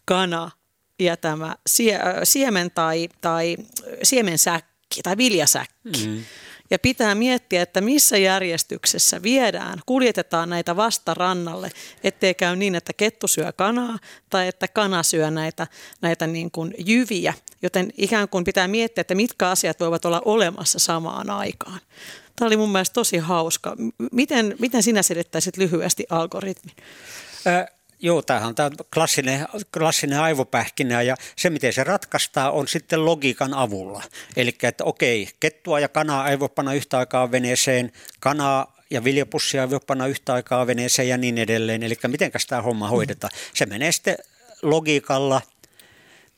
kana 0.04 0.50
ja 0.98 1.16
tämä 1.16 1.56
sie, 1.66 2.00
siemen 2.24 2.70
tai, 2.70 3.08
tai 3.20 3.56
siemensäkki 4.02 5.02
tai 5.02 5.16
viljasäkki. 5.16 6.06
Mm. 6.06 6.24
Ja 6.70 6.78
pitää 6.78 7.14
miettiä, 7.14 7.62
että 7.62 7.80
missä 7.80 8.16
järjestyksessä 8.16 9.22
viedään, 9.22 9.80
kuljetetaan 9.86 10.50
näitä 10.50 10.76
vastarannalle, 10.76 11.70
ettei 12.04 12.34
käy 12.34 12.56
niin, 12.56 12.74
että 12.74 12.92
kettu 12.92 13.28
syö 13.28 13.52
kanaa 13.52 13.98
tai 14.30 14.48
että 14.48 14.68
kana 14.68 15.02
syö 15.02 15.30
näitä, 15.30 15.66
näitä 16.02 16.26
niin 16.26 16.50
kuin 16.50 16.74
jyviä. 16.78 17.34
Joten 17.62 17.92
ikään 17.96 18.28
kuin 18.28 18.44
pitää 18.44 18.68
miettiä, 18.68 19.00
että 19.00 19.14
mitkä 19.14 19.50
asiat 19.50 19.80
voivat 19.80 20.04
olla 20.04 20.22
olemassa 20.24 20.78
samaan 20.78 21.30
aikaan. 21.30 21.80
Tämä 22.36 22.46
oli 22.46 22.56
mun 22.56 22.72
mielestä 22.72 22.94
tosi 22.94 23.18
hauska. 23.18 23.76
Miten, 24.12 24.56
miten 24.58 24.82
sinä 24.82 25.02
selittäisit 25.02 25.56
lyhyesti 25.56 26.06
algoritmin? 26.10 26.74
Äh, 27.46 27.66
joo, 28.02 28.22
tämähän 28.22 28.48
on 28.48 28.54
tämä 28.54 28.70
klassinen, 28.94 29.46
klassinen 29.78 30.20
aivopähkinä 30.20 31.02
ja 31.02 31.16
se, 31.36 31.50
miten 31.50 31.72
se 31.72 31.84
ratkaistaan, 31.84 32.52
on 32.52 32.68
sitten 32.68 33.04
logiikan 33.04 33.54
avulla. 33.54 34.02
Eli 34.36 34.54
että 34.62 34.84
okei, 34.84 35.28
kettua 35.40 35.80
ja 35.80 35.88
kanaa 35.88 36.28
ei 36.28 36.40
voi 36.40 36.48
panna 36.48 36.74
yhtä 36.74 36.98
aikaa 36.98 37.30
veneeseen, 37.30 37.92
kanaa 38.20 38.76
ja 38.90 39.04
viljapussia 39.04 39.62
ei 39.62 39.70
voi 39.70 39.80
panna 39.86 40.06
yhtä 40.06 40.32
aikaa 40.32 40.66
veneeseen 40.66 41.08
ja 41.08 41.18
niin 41.18 41.38
edelleen. 41.38 41.82
Eli 41.82 41.94
miten 42.06 42.32
tämä 42.48 42.62
homma 42.62 42.88
hoidetaan? 42.88 43.30
Se 43.54 43.66
menee 43.66 43.92
sitten 43.92 44.16
logiikalla– 44.62 45.40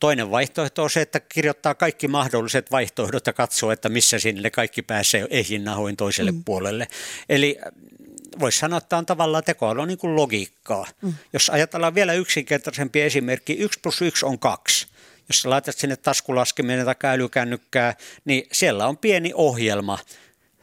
Toinen 0.00 0.30
vaihtoehto 0.30 0.82
on 0.82 0.90
se, 0.90 1.00
että 1.00 1.20
kirjoittaa 1.20 1.74
kaikki 1.74 2.08
mahdolliset 2.08 2.70
vaihtoehdot 2.70 3.26
ja 3.26 3.32
katsoo, 3.32 3.70
että 3.70 3.88
missä 3.88 4.18
sinne 4.18 4.50
kaikki 4.50 4.82
pääsee 4.82 5.26
ehjin 5.30 5.64
nahoin 5.64 5.96
toiselle 5.96 6.32
mm. 6.32 6.44
puolelle. 6.44 6.88
Eli 7.28 7.58
voisi 8.40 8.58
sanoa, 8.58 8.78
että 8.78 8.96
on 8.96 9.06
tavallaan 9.06 9.44
tekoäly 9.44 9.80
on 9.80 9.88
niin 9.88 9.98
kuin 9.98 10.16
logiikkaa. 10.16 10.86
Mm. 11.02 11.14
Jos 11.32 11.50
ajatellaan 11.50 11.94
vielä 11.94 12.12
yksinkertaisempi 12.12 13.00
esimerkki, 13.00 13.52
1 13.52 13.80
plus 13.80 14.02
1 14.02 14.26
on 14.26 14.38
2. 14.38 14.86
Jos 15.28 15.42
sä 15.42 15.50
laitat 15.50 15.76
sinne 15.76 15.96
taskulaskimeen 15.96 16.84
tai 16.84 16.94
älykännykkää, 17.04 17.94
niin 18.24 18.46
siellä 18.52 18.86
on 18.86 18.98
pieni 18.98 19.32
ohjelma, 19.34 19.98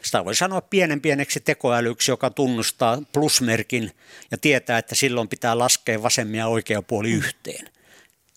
sitä 0.02 0.26
voi 0.26 0.36
sanoa 0.36 0.62
pienen 0.62 1.02
pieneksi 1.02 1.40
tekoälyksi, 1.40 2.12
joka 2.12 2.30
tunnustaa 2.30 3.02
plusmerkin 3.14 3.92
ja 4.32 4.38
tietää, 4.38 4.78
että 4.78 4.96
silloin 4.96 5.28
pitää 5.28 5.58
laskea 5.58 6.04
vasemmin 6.04 6.38
ja 6.38 6.48
oikea 6.48 6.82
puoli 6.82 7.12
mm. 7.12 7.18
yhteen 7.18 7.70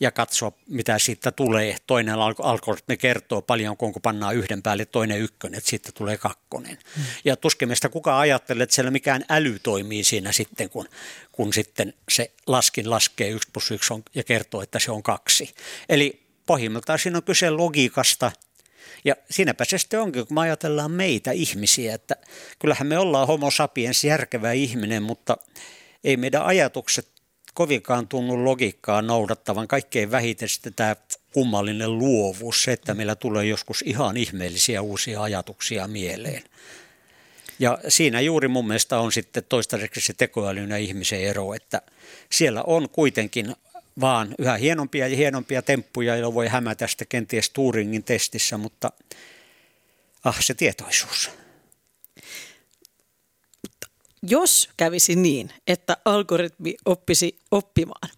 ja 0.05 0.11
katsoa, 0.11 0.53
mitä 0.69 0.99
siitä 0.99 1.33
tulee. 1.33 1.77
Toinen 1.87 2.15
algoritmi 2.43 2.97
kertoo 2.97 3.43
paljon, 3.43 3.77
kun 3.77 3.95
pannaan 4.03 4.37
yhden 4.37 4.63
päälle 4.63 4.85
toinen 4.85 5.21
ykkönen, 5.21 5.59
että 5.59 5.71
siitä 5.71 5.93
tulee 5.95 6.19
kakkonen. 6.19 6.79
Hmm. 6.97 7.05
Ja 7.25 7.37
tuskin 7.37 7.69
meistä 7.69 7.89
kukaan 7.89 8.21
ajattelee, 8.21 8.63
että 8.63 8.75
siellä 8.75 8.91
mikään 8.91 9.25
äly 9.29 9.59
toimii 9.59 10.05
siinä 10.05 10.33
sitten, 10.33 10.71
kun, 10.71 10.89
kun 11.33 11.53
sitten 11.53 11.95
se 12.09 12.31
laskin 12.47 12.91
laskee 12.91 13.29
1 13.29 13.49
plus 13.53 13.71
1 13.71 13.93
on, 13.93 14.03
ja 14.15 14.25
kertoo, 14.25 14.63
että 14.63 14.79
se 14.79 14.91
on 14.91 15.03
kaksi. 15.03 15.55
Eli 15.89 16.21
pohjimmiltaan 16.47 16.99
siinä 16.99 17.19
on 17.19 17.25
kyse 17.25 17.51
logiikasta, 17.51 18.33
ja 19.05 19.17
siinäpä 19.31 19.65
se 19.65 19.79
sitten 19.79 20.01
onkin, 20.01 20.27
kun 20.27 20.35
me 20.35 20.41
ajatellaan 20.41 20.91
meitä 20.91 21.31
ihmisiä, 21.31 21.95
että 21.95 22.17
kyllähän 22.59 22.87
me 22.87 22.99
ollaan 22.99 23.27
homo 23.27 23.51
sapiens 23.51 24.05
järkevä 24.05 24.53
ihminen, 24.53 25.03
mutta 25.03 25.37
ei 26.05 26.17
meidän 26.17 26.45
ajatukset 26.45 27.14
kovinkaan 27.55 28.09
tunnu 28.09 28.45
logiikkaa 28.45 29.03
noudattavan. 29.03 29.69
Kaikkein 29.69 30.11
vähiten 30.11 30.49
sitten 30.49 30.75
tämä 30.75 30.97
kummallinen 31.33 31.99
luovuus, 31.99 32.63
se, 32.63 32.73
että 32.73 32.95
meillä 32.95 33.15
tulee 33.15 33.45
joskus 33.45 33.83
ihan 33.87 34.17
ihmeellisiä 34.17 34.83
uusia 34.83 35.23
ajatuksia 35.23 35.89
mieleen. 35.89 36.43
Ja 37.59 37.79
siinä 37.89 38.21
juuri 38.21 38.49
mun 38.49 38.67
mielestä 38.67 38.99
on 38.99 39.13
sitten 39.13 39.45
toistaiseksi 39.49 40.01
se 40.01 40.13
tekoälyn 40.13 40.71
ja 40.71 40.77
ihmisen 40.77 41.21
ero, 41.21 41.55
että 41.55 41.83
siellä 42.31 42.63
on 42.63 42.89
kuitenkin 42.89 43.57
vaan 44.01 44.35
yhä 44.39 44.57
hienompia 44.57 45.09
ja 45.09 45.17
hienompia 45.17 45.63
temppuja, 45.63 46.17
joilla 46.17 46.35
voi 46.35 46.49
hämätä 46.49 46.87
sitä 46.87 47.05
kenties 47.05 47.51
Turingin 47.51 48.05
testissä, 48.05 48.59
mutta 48.59 48.93
ah 50.25 50.37
se 50.41 50.55
tietoisuus. 50.55 51.31
Jos 54.29 54.69
kävisi 54.77 55.17
niin, 55.17 55.51
että 55.67 55.97
algoritmi 56.05 56.75
oppisi 56.87 57.39
oppimaan 57.51 58.11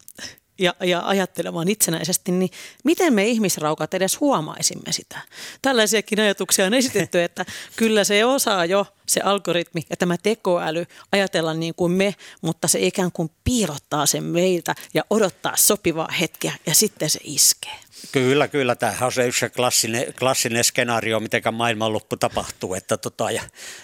ja, 0.59 0.75
ja 0.85 1.03
ajattelemaan 1.05 1.69
itsenäisesti, 1.69 2.33
niin 2.33 2.51
miten 2.85 3.15
me 3.15 3.27
ihmisraukat 3.27 3.95
edes 3.95 4.21
huomaisimme 4.21 4.93
sitä? 4.93 5.19
Tällaisiakin 5.63 6.21
ajatuksia 6.21 6.67
on 6.67 6.75
esitetty, 6.75 7.23
että 7.23 7.45
kyllä 7.77 8.05
se 8.05 8.25
osaa 8.25 8.65
jo 8.65 8.87
se 9.07 9.21
algoritmi 9.21 9.83
ja 9.91 9.97
tämä 9.97 10.17
tekoäly 10.19 10.87
ajatella 11.13 11.55
niin 11.55 11.75
kuin 11.75 11.93
me, 11.93 12.15
mutta 12.41 12.69
se 12.69 12.79
ikään 12.79 13.13
kuin 13.13 13.31
piilottaa 13.45 14.07
sen 14.07 14.25
meiltä 14.25 14.75
ja 14.95 15.05
odottaa 15.11 15.57
sopivaa 15.57 16.09
hetkeä 16.21 16.53
ja 16.67 16.75
sitten 16.75 17.11
se 17.11 17.21
iskee. 17.23 17.77
Kyllä, 18.13 18.49
kyllä. 18.49 18.75
Tämähän 18.75 19.07
on 19.07 19.13
se 19.13 19.27
yksi 19.27 19.51
klassinen, 19.51 20.15
klassinen 20.19 20.65
skenaario, 20.65 21.21
miten 21.21 21.43
maailmanloppu 21.53 22.17
tapahtuu. 22.17 22.75
Että 22.75 22.97
tota, 22.97 23.31
ja 23.31 23.43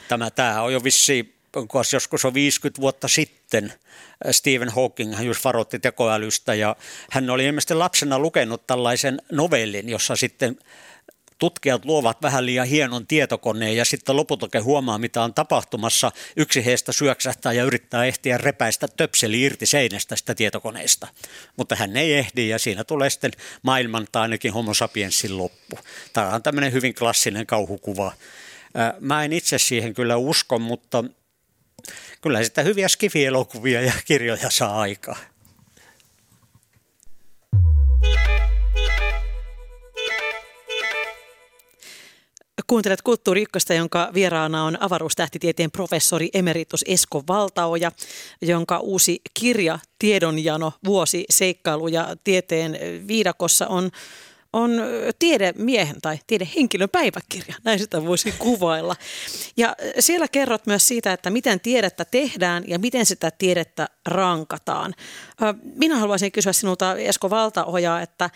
tämä, 0.09 0.31
tämä 0.31 0.63
on 0.63 0.73
jo 0.73 0.85
vissiin 0.85 1.32
joskus 1.93 2.25
on 2.25 2.35
50 2.35 2.81
vuotta 2.81 3.09
sitten 3.09 3.65
äh, 3.65 4.31
Stephen 4.31 4.69
Hawking 4.69 5.15
hän 5.15 5.27
just 5.27 5.45
varoitti 5.45 5.79
tekoälystä 5.79 6.55
ja 6.55 6.77
hän 7.11 7.31
oli 7.31 7.47
ilmeisesti 7.47 7.75
lapsena 7.75 8.19
lukenut 8.19 8.67
tällaisen 8.67 9.23
novellin, 9.33 9.89
jossa 9.89 10.17
sitten 10.17 10.57
tutkijat 11.43 11.85
luovat 11.85 12.23
vähän 12.23 12.47
liian 12.47 12.67
hienon 12.67 13.07
tietokoneen 13.07 13.77
ja 13.77 13.85
sitten 13.85 14.17
lopulta 14.17 14.49
huomaa, 14.63 14.99
mitä 14.99 15.23
on 15.23 15.35
tapahtumassa. 15.35 16.13
Yksi 16.37 16.65
heistä 16.65 16.93
syöksähtää 16.93 17.53
ja 17.53 17.65
yrittää 17.65 18.05
ehtiä 18.05 18.39
repäistä 18.39 18.89
töpseli 18.97 19.41
irti 19.41 19.67
seinästä 19.67 20.17
sitä 20.17 20.35
tietokoneesta. 20.35 21.09
Mutta 21.57 21.77
hän 21.77 21.97
ei 21.97 22.15
ehdi 22.15 22.49
ja 22.49 22.59
siinä 22.59 22.85
tulee 22.85 23.11
sitten 23.11 23.33
maailman 23.63 24.07
tai 24.13 24.23
ainakin 24.23 24.53
homo 24.53 24.75
sapiensin 24.75 25.39
loppu. 25.39 25.79
Tämä 26.13 26.29
on 26.29 26.43
tämmöinen 26.43 26.73
hyvin 26.73 26.95
klassinen 26.95 27.47
kauhukuva. 27.47 28.07
Äh, 28.07 28.93
mä 29.01 29.25
en 29.25 29.33
itse 29.33 29.59
siihen 29.59 29.95
kyllä 29.95 30.17
usko, 30.17 30.59
mutta 30.59 31.05
kyllä 32.21 32.45
sitä 32.45 32.63
hyviä 32.63 32.89
skifielokuvia 32.89 33.81
ja 33.81 33.93
kirjoja 34.05 34.51
saa 34.51 34.81
aikaa. 34.81 35.17
Kuuntelet 42.67 43.03
Kulttuuri 43.03 43.43
Ykköstä, 43.43 43.75
jonka 43.75 44.11
vieraana 44.15 44.65
on 44.65 44.83
avaruustähtitieteen 44.83 45.71
professori 45.71 46.29
emeritus 46.35 46.85
Esko 46.89 47.25
Valtaoja, 47.29 47.93
jonka 48.43 48.79
uusi 48.79 49.21
kirja 49.41 49.79
Tiedonjano, 49.99 50.73
vuosi 50.85 51.25
seikkailu 51.31 51.89
ja 51.89 52.17
tieteen 52.25 52.79
viidakossa 53.09 53.67
on 53.67 53.91
on 54.53 54.71
tiedemiehen 55.19 55.97
tai 56.03 56.19
tiedehenkilön 56.27 56.89
päiväkirja, 56.89 57.55
näin 57.65 57.79
sitä 57.79 58.05
voisi 58.05 58.35
kuvailla. 58.39 58.97
Ja 59.57 59.77
siellä 59.99 60.29
kerrot 60.29 60.67
myös 60.67 60.89
siitä, 60.89 61.13
että 61.13 61.31
miten 61.31 61.61
tiedettä 61.61 62.05
tehdään 62.05 62.65
ja 62.67 62.79
miten 62.79 63.07
sitä 63.07 63.31
tiedettä 63.31 63.89
rankataan. 64.07 64.95
Minä 65.75 65.97
haluaisin 65.97 66.33
kysyä 66.33 66.53
sinulta 66.53 66.97
Esko 66.97 67.31
Valtaoja, 67.31 68.01
että 68.01 68.31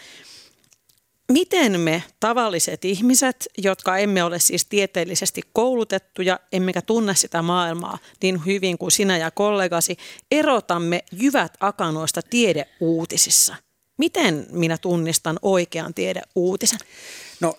miten 1.32 1.80
me 1.80 2.02
tavalliset 2.20 2.84
ihmiset, 2.84 3.48
jotka 3.58 3.98
emme 3.98 4.24
ole 4.24 4.38
siis 4.38 4.66
tieteellisesti 4.66 5.42
koulutettuja, 5.52 6.40
emmekä 6.52 6.82
tunne 6.82 7.14
sitä 7.14 7.42
maailmaa 7.42 7.98
niin 8.22 8.46
hyvin 8.46 8.78
kuin 8.78 8.90
sinä 8.90 9.16
ja 9.16 9.30
kollegasi, 9.30 9.96
erotamme 10.30 11.04
jyvät 11.12 11.52
akanoista 11.60 12.20
tiedeuutisissa– 12.22 13.56
Miten 13.96 14.46
minä 14.50 14.78
tunnistan 14.78 15.38
oikean 15.42 15.94
tiedeuutisen? 15.94 16.78
No 17.40 17.58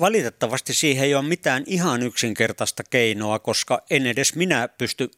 valitettavasti 0.00 0.74
siihen 0.74 1.04
ei 1.04 1.14
ole 1.14 1.24
mitään 1.24 1.64
ihan 1.66 2.02
yksinkertaista 2.02 2.82
keinoa, 2.90 3.38
koska 3.38 3.82
en 3.90 4.06
edes 4.06 4.34
minä 4.34 4.68
pysty 4.68 5.10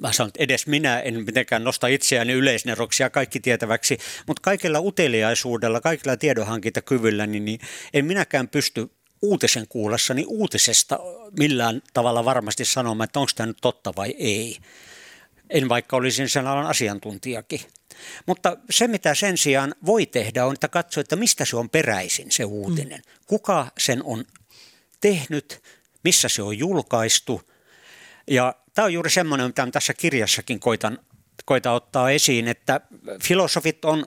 mä 0.00 0.12
sanon, 0.12 0.28
että 0.28 0.42
edes 0.42 0.66
minä 0.66 1.00
en 1.00 1.24
mitenkään 1.24 1.64
nosta 1.64 1.86
itseäni 1.86 2.32
yleisneroksi 2.32 3.02
ja 3.02 3.10
kaikki 3.10 3.40
tietäväksi, 3.40 3.98
mutta 4.26 4.40
kaikella 4.42 4.80
uteliaisuudella, 4.80 5.80
kaikilla 5.80 6.16
tiedonhankintakyvyllä, 6.16 7.26
niin, 7.26 7.44
niin 7.44 7.60
en 7.94 8.04
minäkään 8.04 8.48
pysty 8.48 8.90
uutisen 9.22 9.68
kuullessani 9.68 10.24
uutisesta 10.28 10.98
millään 11.38 11.82
tavalla 11.94 12.24
varmasti 12.24 12.64
sanomaan, 12.64 13.04
että 13.04 13.20
onko 13.20 13.32
tämä 13.34 13.46
nyt 13.46 13.58
totta 13.60 13.92
vai 13.96 14.14
ei. 14.18 14.58
En 15.50 15.68
vaikka 15.68 15.96
olisin 15.96 16.28
sen 16.28 16.46
alan 16.46 16.66
asiantuntijakin. 16.66 17.60
Mutta 18.26 18.56
se, 18.70 18.88
mitä 18.88 19.14
sen 19.14 19.38
sijaan 19.38 19.74
voi 19.86 20.06
tehdä, 20.06 20.46
on, 20.46 20.54
että 20.54 20.68
katsoa, 20.68 21.00
että 21.00 21.16
mistä 21.16 21.44
se 21.44 21.56
on 21.56 21.70
peräisin, 21.70 22.32
se 22.32 22.44
uutinen. 22.44 22.98
Mm. 22.98 23.12
Kuka 23.26 23.66
sen 23.78 24.02
on 24.04 24.24
tehnyt, 25.00 25.62
missä 26.04 26.28
se 26.28 26.42
on 26.42 26.58
julkaistu. 26.58 27.42
Ja 28.26 28.54
tämä 28.74 28.86
on 28.86 28.92
juuri 28.92 29.10
semmoinen, 29.10 29.46
mitä 29.46 29.68
tässä 29.72 29.94
kirjassakin 29.94 30.60
koitan, 30.60 30.98
koitan 31.44 31.74
ottaa 31.74 32.10
esiin, 32.10 32.48
että 32.48 32.80
filosofit 33.22 33.84
on 33.84 34.04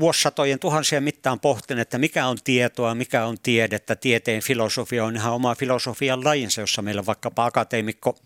vuosisatojen 0.00 0.58
tuhansien 0.58 1.02
mittaan 1.02 1.40
pohtineet, 1.40 1.86
että 1.86 1.98
mikä 1.98 2.26
on 2.26 2.38
tietoa, 2.44 2.94
mikä 2.94 3.24
on 3.24 3.36
tiedettä. 3.42 3.96
Tieteen 3.96 4.42
filosofia 4.42 5.04
on 5.04 5.16
ihan 5.16 5.32
oma 5.32 5.54
filosofian 5.54 6.24
lajinsa, 6.24 6.60
jossa 6.60 6.82
meillä 6.82 7.06
vaikkapa 7.06 7.44
akateemikko 7.44 8.18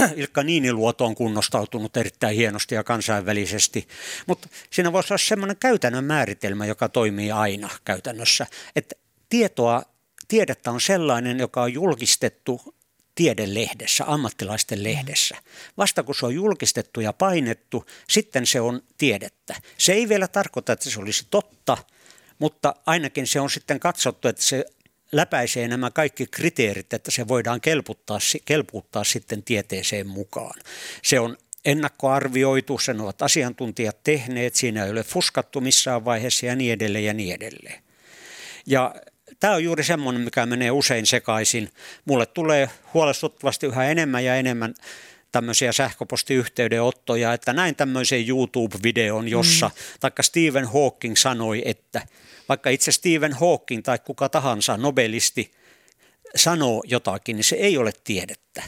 Ilkka 0.16 0.42
Niiniluoto 0.42 1.04
on 1.04 1.14
kunnostautunut 1.14 1.96
erittäin 1.96 2.36
hienosti 2.36 2.74
ja 2.74 2.84
kansainvälisesti, 2.84 3.88
mutta 4.26 4.48
siinä 4.70 4.92
voisi 4.92 5.12
olla 5.12 5.18
semmoinen 5.18 5.56
käytännön 5.56 6.04
määritelmä, 6.04 6.66
joka 6.66 6.88
toimii 6.88 7.30
aina 7.30 7.68
käytännössä, 7.84 8.46
että 8.76 8.94
tietoa, 9.28 9.82
tiedettä 10.28 10.70
on 10.70 10.80
sellainen, 10.80 11.38
joka 11.38 11.62
on 11.62 11.72
julkistettu 11.72 12.74
tiedelehdessä, 13.14 14.04
ammattilaisten 14.06 14.84
lehdessä. 14.84 15.36
Vasta 15.76 16.02
kun 16.02 16.14
se 16.14 16.26
on 16.26 16.34
julkistettu 16.34 17.00
ja 17.00 17.12
painettu, 17.12 17.84
sitten 18.08 18.46
se 18.46 18.60
on 18.60 18.82
tiedettä. 18.98 19.54
Se 19.78 19.92
ei 19.92 20.08
vielä 20.08 20.28
tarkoita, 20.28 20.72
että 20.72 20.90
se 20.90 21.00
olisi 21.00 21.26
totta, 21.30 21.78
mutta 22.38 22.74
ainakin 22.86 23.26
se 23.26 23.40
on 23.40 23.50
sitten 23.50 23.80
katsottu, 23.80 24.28
että 24.28 24.42
se 24.42 24.64
läpäisee 25.12 25.68
nämä 25.68 25.90
kaikki 25.90 26.26
kriteerit, 26.26 26.92
että 26.92 27.10
se 27.10 27.28
voidaan 27.28 27.60
kelputtaa, 27.60 28.18
kelputtaa 28.44 29.04
sitten 29.04 29.42
tieteeseen 29.42 30.06
mukaan. 30.06 30.60
Se 31.02 31.20
on 31.20 31.36
ennakkoarvioitu, 31.64 32.78
sen 32.78 33.00
ovat 33.00 33.22
asiantuntijat 33.22 34.02
tehneet, 34.02 34.54
siinä 34.54 34.84
ei 34.84 34.90
ole 34.90 35.02
fuskattu 35.02 35.60
missään 35.60 36.04
vaiheessa 36.04 36.46
ja 36.46 36.56
niin 36.56 36.72
edelleen 36.72 37.04
ja 37.04 37.14
niin 37.14 37.34
edelleen. 37.34 37.82
Ja 38.66 38.94
tämä 39.40 39.54
on 39.54 39.64
juuri 39.64 39.84
semmoinen, 39.84 40.22
mikä 40.22 40.46
menee 40.46 40.70
usein 40.70 41.06
sekaisin. 41.06 41.70
Mulle 42.04 42.26
tulee 42.26 42.70
huolestuttavasti 42.94 43.66
yhä 43.66 43.84
enemmän 43.84 44.24
ja 44.24 44.36
enemmän 44.36 44.74
tämmöisiä 45.32 45.72
sähköpostiyhteydenottoja, 45.72 47.32
että 47.32 47.52
näin 47.52 47.76
tämmöisen 47.76 48.28
YouTube-videon, 48.28 49.28
jossa, 49.28 49.68
mm. 49.68 49.74
taikka 50.00 50.22
Stephen 50.22 50.66
Hawking 50.66 51.16
sanoi, 51.16 51.62
että 51.64 52.02
vaikka 52.50 52.70
itse 52.70 52.92
Stephen 52.92 53.32
Hawking 53.32 53.82
tai 53.82 53.98
kuka 53.98 54.28
tahansa 54.28 54.76
nobelisti 54.76 55.52
sanoo 56.36 56.82
jotakin, 56.86 57.36
niin 57.36 57.44
se 57.44 57.56
ei 57.56 57.78
ole 57.78 57.92
tiedettä. 58.04 58.62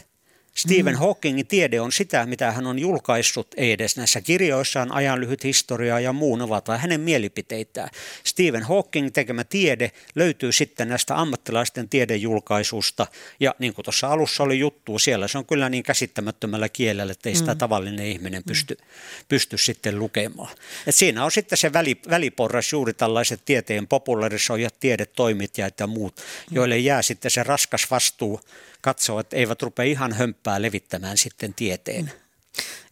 Stephen 0.55 0.95
mm. 0.95 0.99
Hawkingin 0.99 1.47
tiede 1.47 1.81
on 1.81 1.93
sitä, 1.93 2.27
mitä 2.27 2.53
hän 2.53 2.67
on 2.67 2.79
julkaissut, 2.79 3.55
ei 3.57 3.73
edes 3.73 3.97
näissä 3.97 4.21
kirjoissaan, 4.21 4.93
ajan 4.93 5.21
lyhyt 5.21 5.45
historiaa 5.45 6.01
ja 6.01 6.13
muun 6.13 6.43
ovat, 6.43 6.69
vai 6.69 6.79
hänen 6.79 7.01
mielipiteitään. 7.01 7.89
Stephen 8.25 8.63
Hawking 8.63 9.11
tekemä 9.13 9.45
tiede 9.45 9.93
löytyy 10.15 10.53
sitten 10.53 10.89
näistä 10.89 11.21
ammattilaisten 11.21 11.89
tiedejulkaisusta, 11.89 13.07
ja 13.41 13.55
niin 13.59 13.75
kuin 13.75 13.85
tuossa 13.85 14.09
alussa 14.09 14.43
oli 14.43 14.59
juttu, 14.59 14.99
siellä 14.99 15.29
se 15.29 15.39
on 15.39 15.47
kyllä 15.47 15.69
niin 15.69 15.83
käsittämättömällä 15.83 16.69
kielellä, 16.69 17.13
että 17.13 17.29
ei 17.29 17.35
sitä 17.35 17.55
mm. 17.55 17.59
tavallinen 17.59 18.07
ihminen 18.07 18.43
pysty, 18.45 18.75
mm. 18.75 18.85
pysty 19.29 19.59
sitten 19.59 19.99
lukemaan. 19.99 20.57
Et 20.87 20.95
siinä 20.95 21.25
on 21.25 21.33
sitten 21.33 21.59
se 21.59 21.73
väli, 21.73 21.97
väliporras 22.11 22.73
juuri 22.73 22.95
tällaiset 22.95 23.41
tieteen 23.45 23.87
popularisoijat, 23.87 24.75
tiedetoimittajat 24.81 25.81
ja 25.81 25.87
muut, 25.87 26.21
joille 26.51 26.79
jää 26.79 27.03
sitten 27.03 27.31
se 27.31 27.43
raskas 27.43 27.91
vastuu 27.91 28.41
katsoa, 28.83 29.21
että 29.21 29.37
eivät 29.37 29.63
rupea 29.63 29.85
ihan 29.85 30.13
hömppää 30.43 30.63
levittämään 30.63 31.19
sitten 31.19 31.55
tieteen. 31.55 32.13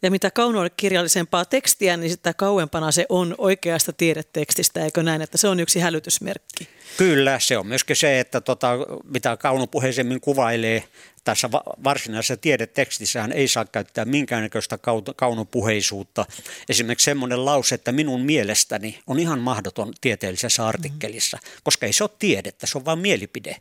Ja 0.03 0.11
mitä 0.11 0.30
kaunokirjallisempaa 0.30 1.44
tekstiä, 1.44 1.96
niin 1.96 2.11
sitä 2.11 2.34
kauempana 2.34 2.92
se 2.92 3.07
on 3.09 3.34
oikeasta 3.38 3.92
tiedetekstistä, 3.92 4.84
eikö 4.84 5.03
näin, 5.03 5.22
että 5.22 5.38
se 5.38 5.48
on 5.48 5.61
yksi 5.61 5.80
hälytysmerkki? 5.80 6.68
Kyllä, 6.96 7.38
se 7.38 7.59
on 7.59 7.66
myöskin 7.66 7.96
se, 7.96 8.20
että 8.20 8.40
tota, 8.40 8.72
mitä 9.05 9.36
kaunopuheisemmin 9.36 10.20
kuvailee 10.20 10.84
tässä 11.24 11.51
varsinaisessa 11.84 12.36
tiedetekstissähän 12.36 13.32
ei 13.32 13.48
saa 13.48 13.64
käyttää 13.64 14.05
minkäännäköistä 14.05 14.78
kaunopuheisuutta. 15.16 16.26
Esimerkiksi 16.68 17.05
semmoinen 17.05 17.44
lause, 17.44 17.74
että 17.74 17.92
minun 17.92 18.20
mielestäni 18.20 19.01
on 19.07 19.18
ihan 19.18 19.38
mahdoton 19.38 19.92
tieteellisessä 20.01 20.66
artikkelissa, 20.66 21.38
koska 21.62 21.86
ei 21.86 21.92
se 21.92 22.05
ole 22.05 22.11
tiedettä, 22.18 22.66
se 22.66 22.78
on 22.78 22.84
vain 22.84 22.98
mielipide. 22.98 23.57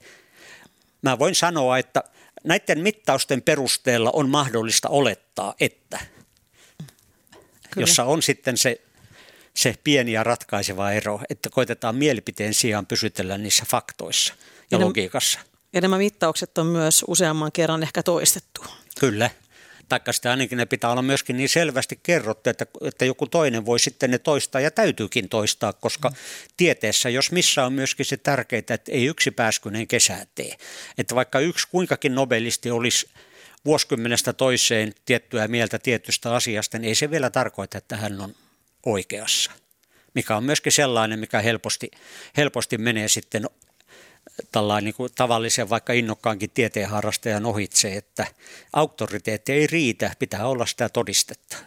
Mä 1.02 1.20
voin 1.20 1.36
sanoa, 1.36 1.78
että 1.78 2.04
näiden 2.44 2.80
mittausten 2.80 3.42
perusteella 3.42 4.10
on 4.14 4.30
mahdollista 4.30 4.90
olettaa, 4.90 5.56
että 5.60 6.00
Kyllä. 6.00 7.84
jossa 7.84 8.04
on 8.04 8.22
sitten 8.24 8.58
se, 8.58 8.82
se 9.54 9.76
pieni 9.84 10.12
ja 10.12 10.24
ratkaiseva 10.24 10.92
ero, 10.92 11.20
että 11.30 11.50
koitetaan 11.50 11.96
mielipiteen 11.96 12.54
sijaan 12.54 12.86
pysytellä 12.86 13.38
niissä 13.38 13.64
faktoissa 13.68 14.34
ja, 14.72 14.78
ja 14.78 14.86
logiikassa. 14.86 15.40
Ja 15.74 15.82
nämä 15.82 15.98
mittaukset 15.98 16.58
on 16.58 16.66
myös 16.66 17.06
useamman 17.08 17.52
kerran 17.52 17.84
ehkä 17.84 18.04
toistettu. 18.04 18.66
Kyllä 19.00 19.30
taikka 19.90 20.14
sitä 20.14 20.32
ainakin 20.32 20.58
ne 20.58 20.66
pitää 20.66 20.92
olla 20.92 21.02
myöskin 21.02 21.38
niin 21.38 21.50
selvästi 21.50 22.00
kerrottu, 22.04 22.50
että, 22.50 22.66
että 22.82 23.06
joku 23.06 23.28
toinen 23.28 23.66
voi 23.66 23.80
sitten 23.80 24.12
ne 24.12 24.18
toistaa 24.18 24.62
ja 24.62 24.72
täytyykin 24.72 25.30
toistaa, 25.30 25.74
koska 25.74 26.10
mm. 26.10 26.16
tieteessä, 26.58 27.10
jos 27.10 27.32
missä 27.32 27.66
on 27.66 27.74
myöskin 27.74 28.06
se 28.06 28.18
tärkeää, 28.18 28.60
että 28.60 28.92
ei 28.92 29.06
yksi 29.06 29.32
pääskyneen 29.32 29.88
kesää 29.88 30.26
tee. 30.36 30.56
Että 30.98 31.16
vaikka 31.16 31.40
yksi 31.40 31.68
kuinkakin 31.72 32.16
nobelisti 32.16 32.72
olisi 32.72 33.10
vuosikymmenestä 33.66 34.34
toiseen 34.34 34.94
tiettyä 35.06 35.48
mieltä 35.48 35.80
tietystä 35.80 36.36
asiasta, 36.36 36.78
niin 36.78 36.88
ei 36.88 36.96
se 36.96 37.12
vielä 37.12 37.30
tarkoita, 37.30 37.78
että 37.78 37.98
hän 37.98 38.22
on 38.22 38.36
oikeassa. 38.86 39.52
Mikä 40.14 40.38
on 40.38 40.44
myöskin 40.44 40.72
sellainen, 40.72 41.20
mikä 41.20 41.42
helposti, 41.42 41.92
helposti 42.38 42.78
menee 42.78 43.08
sitten 43.08 43.46
tällainen 44.52 44.86
niin 44.86 44.96
kuin 44.96 45.12
tavallisen 45.16 45.70
vaikka 45.70 45.94
innokkaankin 45.94 46.50
tieteenharrastajan 46.50 47.46
ohitse, 47.46 47.94
että 47.96 48.28
auktoriteetti 48.74 49.52
ei 49.52 49.68
riitä, 49.68 50.16
pitää 50.20 50.48
olla 50.48 50.66
sitä 50.66 50.90
todistetta. 50.90 51.58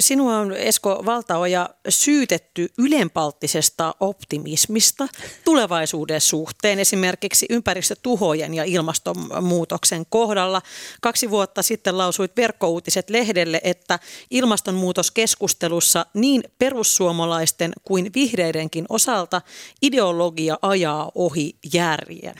Sinua 0.00 0.36
on 0.36 0.52
Esko 0.52 1.02
Valtaoja 1.06 1.68
syytetty 1.88 2.68
ylenpalttisesta 2.78 3.94
optimismista 4.00 5.08
tulevaisuuden 5.44 6.20
suhteen, 6.20 6.78
esimerkiksi 6.78 7.46
ympäristötuhojen 7.50 8.54
ja 8.54 8.64
ilmastonmuutoksen 8.64 10.06
kohdalla. 10.08 10.62
Kaksi 11.00 11.30
vuotta 11.30 11.62
sitten 11.62 11.98
lausuit 11.98 12.36
verkkouutiset 12.36 13.10
lehdelle, 13.10 13.60
että 13.64 13.98
ilmastonmuutoskeskustelussa 14.30 16.06
niin 16.14 16.42
perussuomalaisten 16.58 17.72
kuin 17.84 18.10
vihreidenkin 18.14 18.84
osalta 18.88 19.42
ideologia 19.82 20.58
ajaa 20.62 21.12
ohi 21.14 21.56
järjen. 21.72 22.34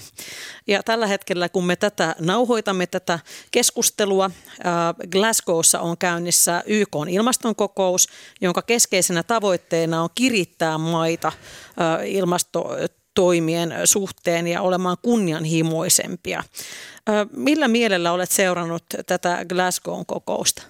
Ja 0.67 0.83
tällä 0.83 1.07
hetkellä, 1.07 1.49
kun 1.49 1.65
me 1.65 1.77
tätä 1.77 2.15
nauhoitamme 2.19 2.87
tätä 2.87 3.19
keskustelua, 3.51 4.31
Glasgowssa 5.11 5.81
on 5.81 5.99
käynnissä 5.99 6.63
YK 6.67 6.97
ilmastonkokous, 7.51 8.09
jonka 8.41 8.63
keskeisenä 8.63 9.23
tavoitteena 9.23 10.03
on 10.03 10.09
kirittää 10.15 10.79
maita 10.79 11.33
ilmastotoimien 12.07 13.75
suhteen 13.85 14.47
ja 14.47 14.63
olemaan 14.63 14.97
kunnianhimoisempia. 15.03 16.45
Millä 17.33 17.69
mielellä 17.69 18.13
olet 18.13 18.31
seurannut 18.31 18.85
tätä 19.07 19.45
Glasgown 19.49 20.07
kokousta? 20.07 20.63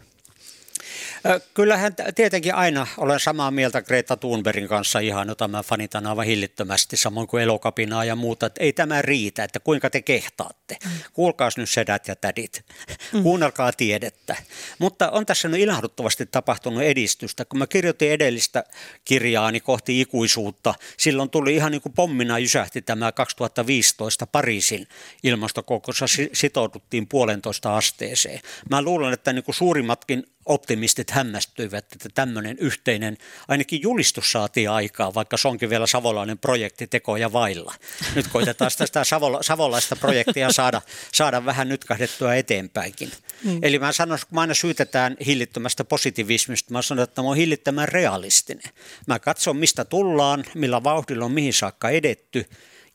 Kyllähän 1.55 1.95
tietenkin 2.15 2.55
aina 2.55 2.87
olen 2.99 3.21
samaa 3.21 3.51
mieltä 3.51 3.83
Greta 3.83 4.17
Thunbergin 4.17 4.69
kanssa 4.69 4.99
ihan, 4.99 5.29
jota 5.29 5.49
mä 5.49 5.63
fanitan 5.63 6.07
aivan 6.07 6.27
hillittömästi, 6.27 6.97
samoin 6.97 7.27
kuin 7.27 7.43
elokapinaa 7.43 8.05
ja 8.05 8.17
muuta, 8.17 8.47
että 8.47 8.65
ei 8.65 8.73
tämä 8.73 9.03
riitä, 9.03 9.45
että 9.45 9.61
kuinka 9.61 9.91
te 9.91 10.03
kehtaatte. 10.03 10.77
Mm. 10.85 10.91
Kuulkaas 11.13 11.57
nyt 11.57 11.71
sedät 11.71 12.09
ja 12.09 12.17
tädit, 12.17 12.65
mm. 13.13 13.23
kuunnelkaa 13.23 13.73
tiedettä. 13.73 14.37
Mutta 14.79 15.11
on 15.11 15.27
tässä 15.27 15.49
nyt 15.49 15.61
ilahduttavasti 15.61 16.27
tapahtunut 16.27 16.83
edistystä. 16.83 17.45
Kun 17.45 17.59
mä 17.59 17.67
kirjoitin 17.67 18.11
edellistä 18.11 18.65
kirjaani 19.05 19.61
kohti 19.61 20.01
ikuisuutta, 20.01 20.75
silloin 20.97 21.31
tuli 21.31 21.55
ihan 21.55 21.73
niin 21.73 21.83
kuin 21.83 21.93
pommina 21.93 22.39
jysähti 22.39 22.83
tämä 22.83 23.13
2015 23.13 24.27
Pariisin 24.27 24.89
ilmastokokouksessa 25.23 26.23
sitouduttiin 26.33 27.07
puolentoista 27.07 27.77
asteeseen. 27.77 28.41
Mä 28.71 28.83
luulen, 28.83 29.13
että 29.13 29.33
niin 29.33 29.45
kuin 29.45 29.55
suurimmatkin 29.55 30.25
optimistit 30.47 31.10
hämmästyivät, 31.11 31.93
että 31.93 32.09
tämmöinen 32.15 32.59
yhteinen, 32.59 33.17
ainakin 33.49 33.83
julistus 33.83 34.33
saatiin 34.33 34.71
aikaa, 34.71 35.15
vaikka 35.15 35.37
se 35.37 35.49
onkin 35.49 35.71
vielä 35.71 35.87
savolainen 35.87 36.39
projekti 36.39 36.87
tekoja 36.87 37.33
vailla. 37.33 37.75
Nyt 38.15 38.29
koitetaan 38.29 38.71
sitä 38.71 39.05
savola, 39.05 39.43
savolaista 39.43 39.97
projektia 39.97 40.53
saada, 40.53 40.83
saada 41.13 41.45
vähän 41.45 41.69
nyt 41.69 41.85
kahdettua 41.85 42.35
eteenpäinkin. 42.35 43.11
Mm. 43.45 43.59
Eli 43.63 43.79
mä 43.79 43.93
sanon, 43.93 44.19
kun 44.19 44.35
mä 44.35 44.41
aina 44.41 44.55
syytetään 44.55 45.17
hillittömästä 45.27 45.85
positiivismista, 45.85 46.73
mä 46.73 46.83
sanon, 46.83 47.05
että 47.05 47.23
mä 47.23 47.29
oon 47.29 47.37
hillittömän 47.37 47.89
realistinen. 47.89 48.73
Mä 49.07 49.19
katson, 49.19 49.57
mistä 49.57 49.85
tullaan, 49.85 50.45
millä 50.55 50.85
vauhdilla 50.85 51.25
on 51.25 51.33
mihin 51.33 51.55
saakka 51.55 51.91
edetty, 51.91 52.47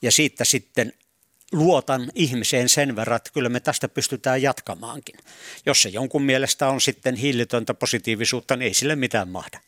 ja 0.01 0.11
siitä 0.11 0.45
sitten 0.45 0.93
luotan 1.51 2.11
ihmiseen 2.15 2.69
sen 2.69 2.95
verran, 2.95 3.15
että 3.17 3.31
kyllä 3.33 3.49
me 3.49 3.59
tästä 3.59 3.87
pystytään 3.87 4.41
jatkamaankin. 4.41 5.15
Jos 5.65 5.81
se 5.81 5.89
jonkun 5.89 6.21
mielestä 6.23 6.67
on 6.67 6.81
sitten 6.81 7.15
hillitöntä 7.15 7.73
positiivisuutta, 7.73 8.55
niin 8.55 8.67
ei 8.67 8.73
sille 8.73 8.95
mitään 8.95 9.29
mahda. 9.29 9.59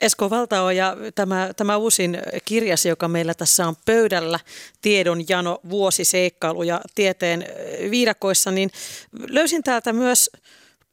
Esko 0.00 0.30
Valtao 0.30 0.70
ja 0.70 0.96
tämä, 1.14 1.50
tämä 1.56 1.76
uusin 1.76 2.18
kirjasi, 2.44 2.88
joka 2.88 3.08
meillä 3.08 3.34
tässä 3.34 3.68
on 3.68 3.76
pöydällä, 3.84 4.40
Tiedon 4.82 5.28
jano, 5.28 5.60
vuosiseikkailu 5.70 6.62
ja 6.62 6.80
tieteen 6.94 7.46
viidakoissa, 7.90 8.50
niin 8.50 8.70
löysin 9.12 9.62
täältä 9.62 9.92
myös 9.92 10.30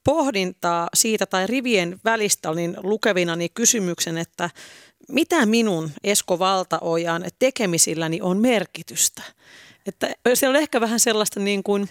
pohdintaa 0.08 0.90
siitä 0.94 1.26
tai 1.26 1.48
rivien 1.48 2.00
välistä 2.06 2.50
olin 2.50 2.78
lukevina 2.84 3.36
niin 3.36 3.52
kysymyksen, 3.54 4.18
että 4.18 4.50
mitä 5.08 5.46
minun 5.46 5.92
Esko 6.04 6.40
Valtaojan 6.40 7.26
tekemisilläni 7.40 8.22
on 8.22 8.38
merkitystä. 8.38 9.24
Että 9.86 10.10
se 10.34 10.48
on 10.48 10.56
ehkä 10.56 10.82
vähän 10.82 11.00
sellaista 11.00 11.40
niin 11.40 11.64
kuin 11.64 11.90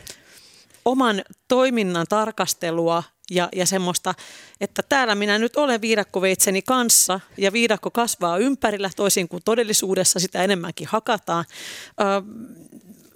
oman 0.84 1.22
toiminnan 1.48 2.06
tarkastelua 2.08 3.02
ja, 3.30 3.48
ja 3.54 3.66
semmoista, 3.66 4.14
että 4.60 4.82
täällä 4.82 5.14
minä 5.14 5.38
nyt 5.38 5.56
olen 5.56 5.80
viidakkoveitseni 5.80 6.62
kanssa 6.62 7.20
ja 7.38 7.52
viidakko 7.52 7.90
kasvaa 7.90 8.38
ympärillä 8.38 8.90
toisin 8.96 9.28
kuin 9.28 9.42
todellisuudessa 9.44 10.20
sitä 10.20 10.42
enemmänkin 10.42 10.86
hakataan. 10.86 11.44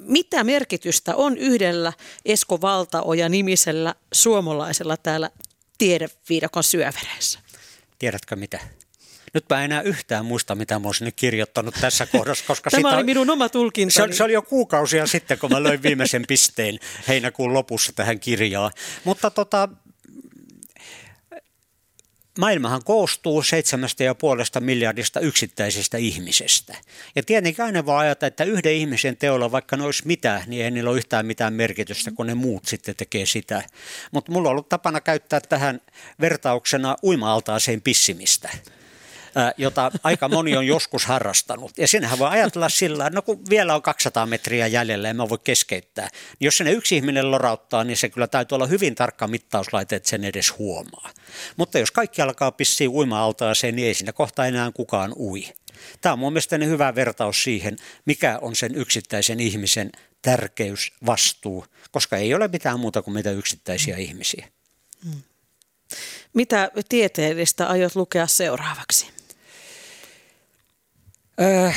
Mitä 0.01 0.45
merkitystä 0.45 1.17
on 1.17 1.39
yhdellä 1.39 1.93
Esko 2.25 2.61
Valtaoja 2.61 3.29
nimisellä 3.29 3.95
suomalaisella 4.13 4.97
täällä 4.97 5.31
tiedeviidakon 5.79 6.65
syövereissä? 6.65 7.39
Tiedätkö 7.99 8.37
mitä? 8.37 8.59
Nyt 9.35 9.45
mä 9.51 9.65
enää 9.65 9.83
yhtään 9.83 10.25
muista, 10.25 10.55
mitä 10.55 10.79
mä 10.79 10.89
olisin 10.89 11.13
kirjoittanut 11.17 11.75
tässä 11.81 12.07
kohdassa. 12.13 12.45
Koska 12.47 12.71
Tämä 12.71 12.89
sitä, 12.89 12.97
oli 12.97 13.05
minun 13.05 13.31
oma 13.31 13.49
tulkintani. 13.49 14.13
Se, 14.13 14.17
se 14.17 14.25
oli 14.25 14.33
jo 14.33 14.43
kuukausia 14.43 15.07
sitten, 15.07 15.39
kun 15.39 15.51
mä 15.51 15.63
löin 15.63 15.83
viimeisen 15.83 16.25
pisteen 16.29 16.79
heinäkuun 17.09 17.55
lopussa 17.55 17.93
tähän 17.93 18.21
kirjaan. 18.21 18.71
Mutta 19.05 19.31
tota, 19.31 19.69
maailmahan 22.39 22.85
koostuu 22.85 23.43
seitsemästä 23.43 24.05
ja 24.05 24.15
puolesta 24.15 24.61
miljardista 24.61 25.21
yksittäisestä 25.21 25.99
ihmisestä. 25.99 26.77
Ja 27.17 27.23
tietenkin 27.23 27.65
aina 27.65 27.87
vaan 27.87 28.01
ajatella, 28.01 28.29
että 28.29 28.45
yhden 28.45 28.73
ihmisen 28.73 29.17
teolla, 29.17 29.53
vaikka 29.53 29.77
ne 29.77 29.85
olisi 29.85 30.07
mitä, 30.07 30.43
niin 30.47 30.65
ei 30.65 30.71
niillä 30.71 30.91
ole 30.91 30.99
yhtään 30.99 31.27
mitään 31.27 31.55
merkitystä, 31.55 32.11
kun 32.11 32.27
ne 32.27 32.35
muut 32.35 32.67
sitten 32.67 32.97
tekee 32.97 33.27
sitä. 33.27 33.63
Mutta 34.13 34.33
mulla 34.33 34.49
on 34.49 34.51
ollut 34.51 34.69
tapana 34.69 35.01
käyttää 35.01 35.41
tähän 35.41 35.81
vertauksena 36.21 36.97
uima-altaaseen 37.03 37.83
pissimistä 37.83 38.49
jota 39.57 39.91
aika 40.03 40.29
moni 40.29 40.57
on 40.57 40.67
joskus 40.67 41.07
harrastanut. 41.07 41.73
Ja 41.79 41.89
sinähän 41.89 42.19
voi 42.19 42.29
ajatella 42.29 42.69
sillä 42.69 43.07
että 43.07 43.15
no 43.15 43.23
kun 43.23 43.41
vielä 43.51 43.75
on 43.75 43.83
200 43.83 44.27
metriä 44.27 44.67
jäljellä 44.67 45.09
ja 45.09 45.15
mä 45.15 45.29
voi 45.29 45.39
keskeyttää. 45.45 46.09
Niin 46.13 46.47
jos 46.47 46.57
sinne 46.57 46.73
yksi 46.73 46.97
ihminen 46.97 47.31
lorauttaa, 47.31 47.85
niin 47.85 47.97
se 47.97 48.09
kyllä 48.09 48.27
täytyy 48.27 48.57
olla 48.57 48.67
hyvin 48.67 48.95
tarkka 48.95 49.29
mittauslaite, 49.29 49.97
että 49.97 50.09
sen 50.09 50.25
edes 50.25 50.59
huomaa. 50.59 51.11
Mutta 51.57 51.79
jos 51.79 51.91
kaikki 51.91 52.23
alkaa 52.23 52.53
pissiä 52.53 52.91
uima-altaaseen, 52.91 53.77
niin 53.77 53.89
ei 53.89 53.95
siinä 53.95 54.13
kohta 54.13 54.47
enää 54.47 54.71
kukaan 54.75 55.13
ui. 55.17 55.45
Tämä 56.01 56.13
on 56.13 56.19
mun 56.19 56.33
mielestäni 56.33 56.67
hyvä 56.67 56.95
vertaus 56.95 57.45
siihen, 57.45 57.77
mikä 58.05 58.39
on 58.43 58.57
sen 58.57 58.75
yksittäisen 58.75 59.41
ihmisen 59.41 59.91
tärkeys, 60.23 60.93
vastuu, 61.07 61.67
koska 61.91 62.17
ei 62.17 62.35
ole 62.35 62.49
mitään 62.49 62.81
muuta 62.81 63.03
kuin 63.03 63.15
mitä 63.15 63.31
yksittäisiä 63.31 63.97
ihmisiä. 63.97 64.49
Hmm. 65.05 65.23
Mitä 66.35 66.71
tieteellistä 66.89 67.67
aiot 67.67 67.97
lukea 67.97 68.27
seuraavaksi? 68.27 69.07
Öö, 71.41 71.71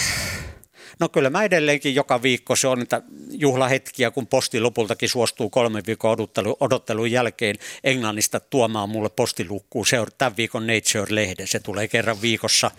no 1.00 1.10
kyllä 1.10 1.30
mä 1.30 1.44
edelleenkin 1.44 1.96
joka 1.96 2.22
viikko 2.22 2.56
se 2.56 2.68
on 2.68 2.80
niitä 2.80 3.02
juhlahetkiä, 3.32 4.12
kun 4.12 4.28
posti 4.28 4.60
lopultakin 4.60 5.10
suostuu 5.10 5.50
kolmen 5.50 5.84
viikon 5.88 6.12
odottelu, 6.12 6.58
odottelun 6.60 7.12
jälkeen 7.12 7.56
Englannista 7.84 8.40
tuomaan 8.40 8.90
mulle 8.90 9.10
postilukkuun 9.10 9.88
se 9.88 10.00
on 10.00 10.08
tämän 10.18 10.38
viikon 10.38 10.68
Nature-lehden. 10.68 11.48
Se 11.48 11.60
tulee 11.60 11.88
kerran 11.88 12.22
viikossa. 12.22 12.72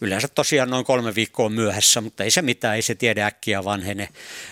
Yleensä 0.00 0.28
tosiaan 0.28 0.70
noin 0.70 0.84
kolme 0.84 1.14
viikkoa 1.14 1.48
myöhässä, 1.48 2.00
mutta 2.00 2.24
ei 2.24 2.30
se 2.30 2.42
mitään, 2.42 2.76
ei 2.76 2.82
se 2.82 2.94
tiedä 2.94 3.26
äkkiä 3.26 3.64
vanhene. 3.64 4.08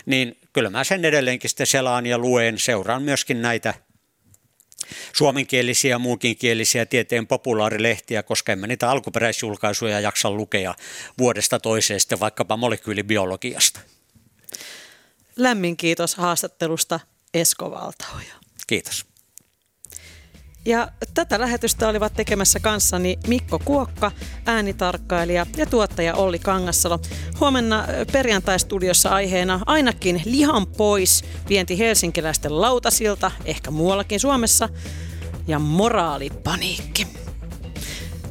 Niin 0.07 0.38
kyllä 0.52 0.70
mä 0.70 0.84
sen 0.84 1.04
edelleenkin 1.04 1.50
sitten 1.50 1.66
selaan 1.66 2.07
ja 2.07 2.18
luen. 2.18 2.59
Seuraan 2.59 3.02
myöskin 3.02 3.42
näitä– 3.42 3.74
suomenkielisiä 5.12 5.91
ja 5.91 5.99
muunkinkielisiä 5.99 6.87
tieteen 6.87 7.26
populaarilehtiä, 7.26 8.22
koska 8.22 8.53
en 8.53 8.59
mä 8.59 8.66
niitä 8.66 8.91
alkuperäisjulkaisuja 8.91 10.01
jaksa 10.01 10.30
lukea 10.30 10.74
vuodesta 11.18 11.59
toiseen 11.59 12.01
sitten 12.01 12.20
vaikkapa 12.20 12.57
molekyylibiologiasta. 12.57 13.80
Lämmin 15.37 15.76
kiitos 15.76 16.14
haastattelusta 16.14 17.01
Esko 17.34 17.70
Valtaoja. 17.70 18.34
Kiitos. 18.66 19.16
Ja 20.67 20.89
tätä 21.14 21.41
lähetystä 21.41 21.89
olivat 21.89 22.14
tekemässä 22.14 22.61
kanssani 22.61 23.19
Mikko 23.27 23.59
Kuokka, 23.64 24.12
äänitarkkailija 24.47 25.47
ja 25.57 25.67
tuottaja 25.67 26.14
Olli 26.14 26.39
Kangassalo. 26.39 26.99
Huomenna 27.41 27.85
perjantai-studiossa 28.12 29.09
aiheena 29.09 29.61
ainakin 29.67 30.23
lihan 30.25 30.67
pois 30.67 31.25
vienti 31.49 31.79
helsinkiläisten 31.79 32.61
lautasilta, 32.61 33.31
ehkä 33.45 33.71
muuallakin 33.71 34.21
Suomessa, 34.21 34.69
ja 35.47 35.59
moraalipaniikki. 35.59 37.07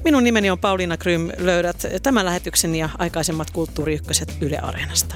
Minun 0.03 0.23
nimeni 0.23 0.49
on 0.49 0.59
Pauliina 0.59 0.97
Krym. 0.97 1.29
Löydät 1.37 1.85
tämän 2.03 2.25
lähetyksen 2.25 2.75
ja 2.75 2.89
aikaisemmat 2.97 3.51
Kulttuuri 3.51 3.93
Ykköset 3.93 4.37
Yle 4.41 4.57
Areenasta. 4.57 5.15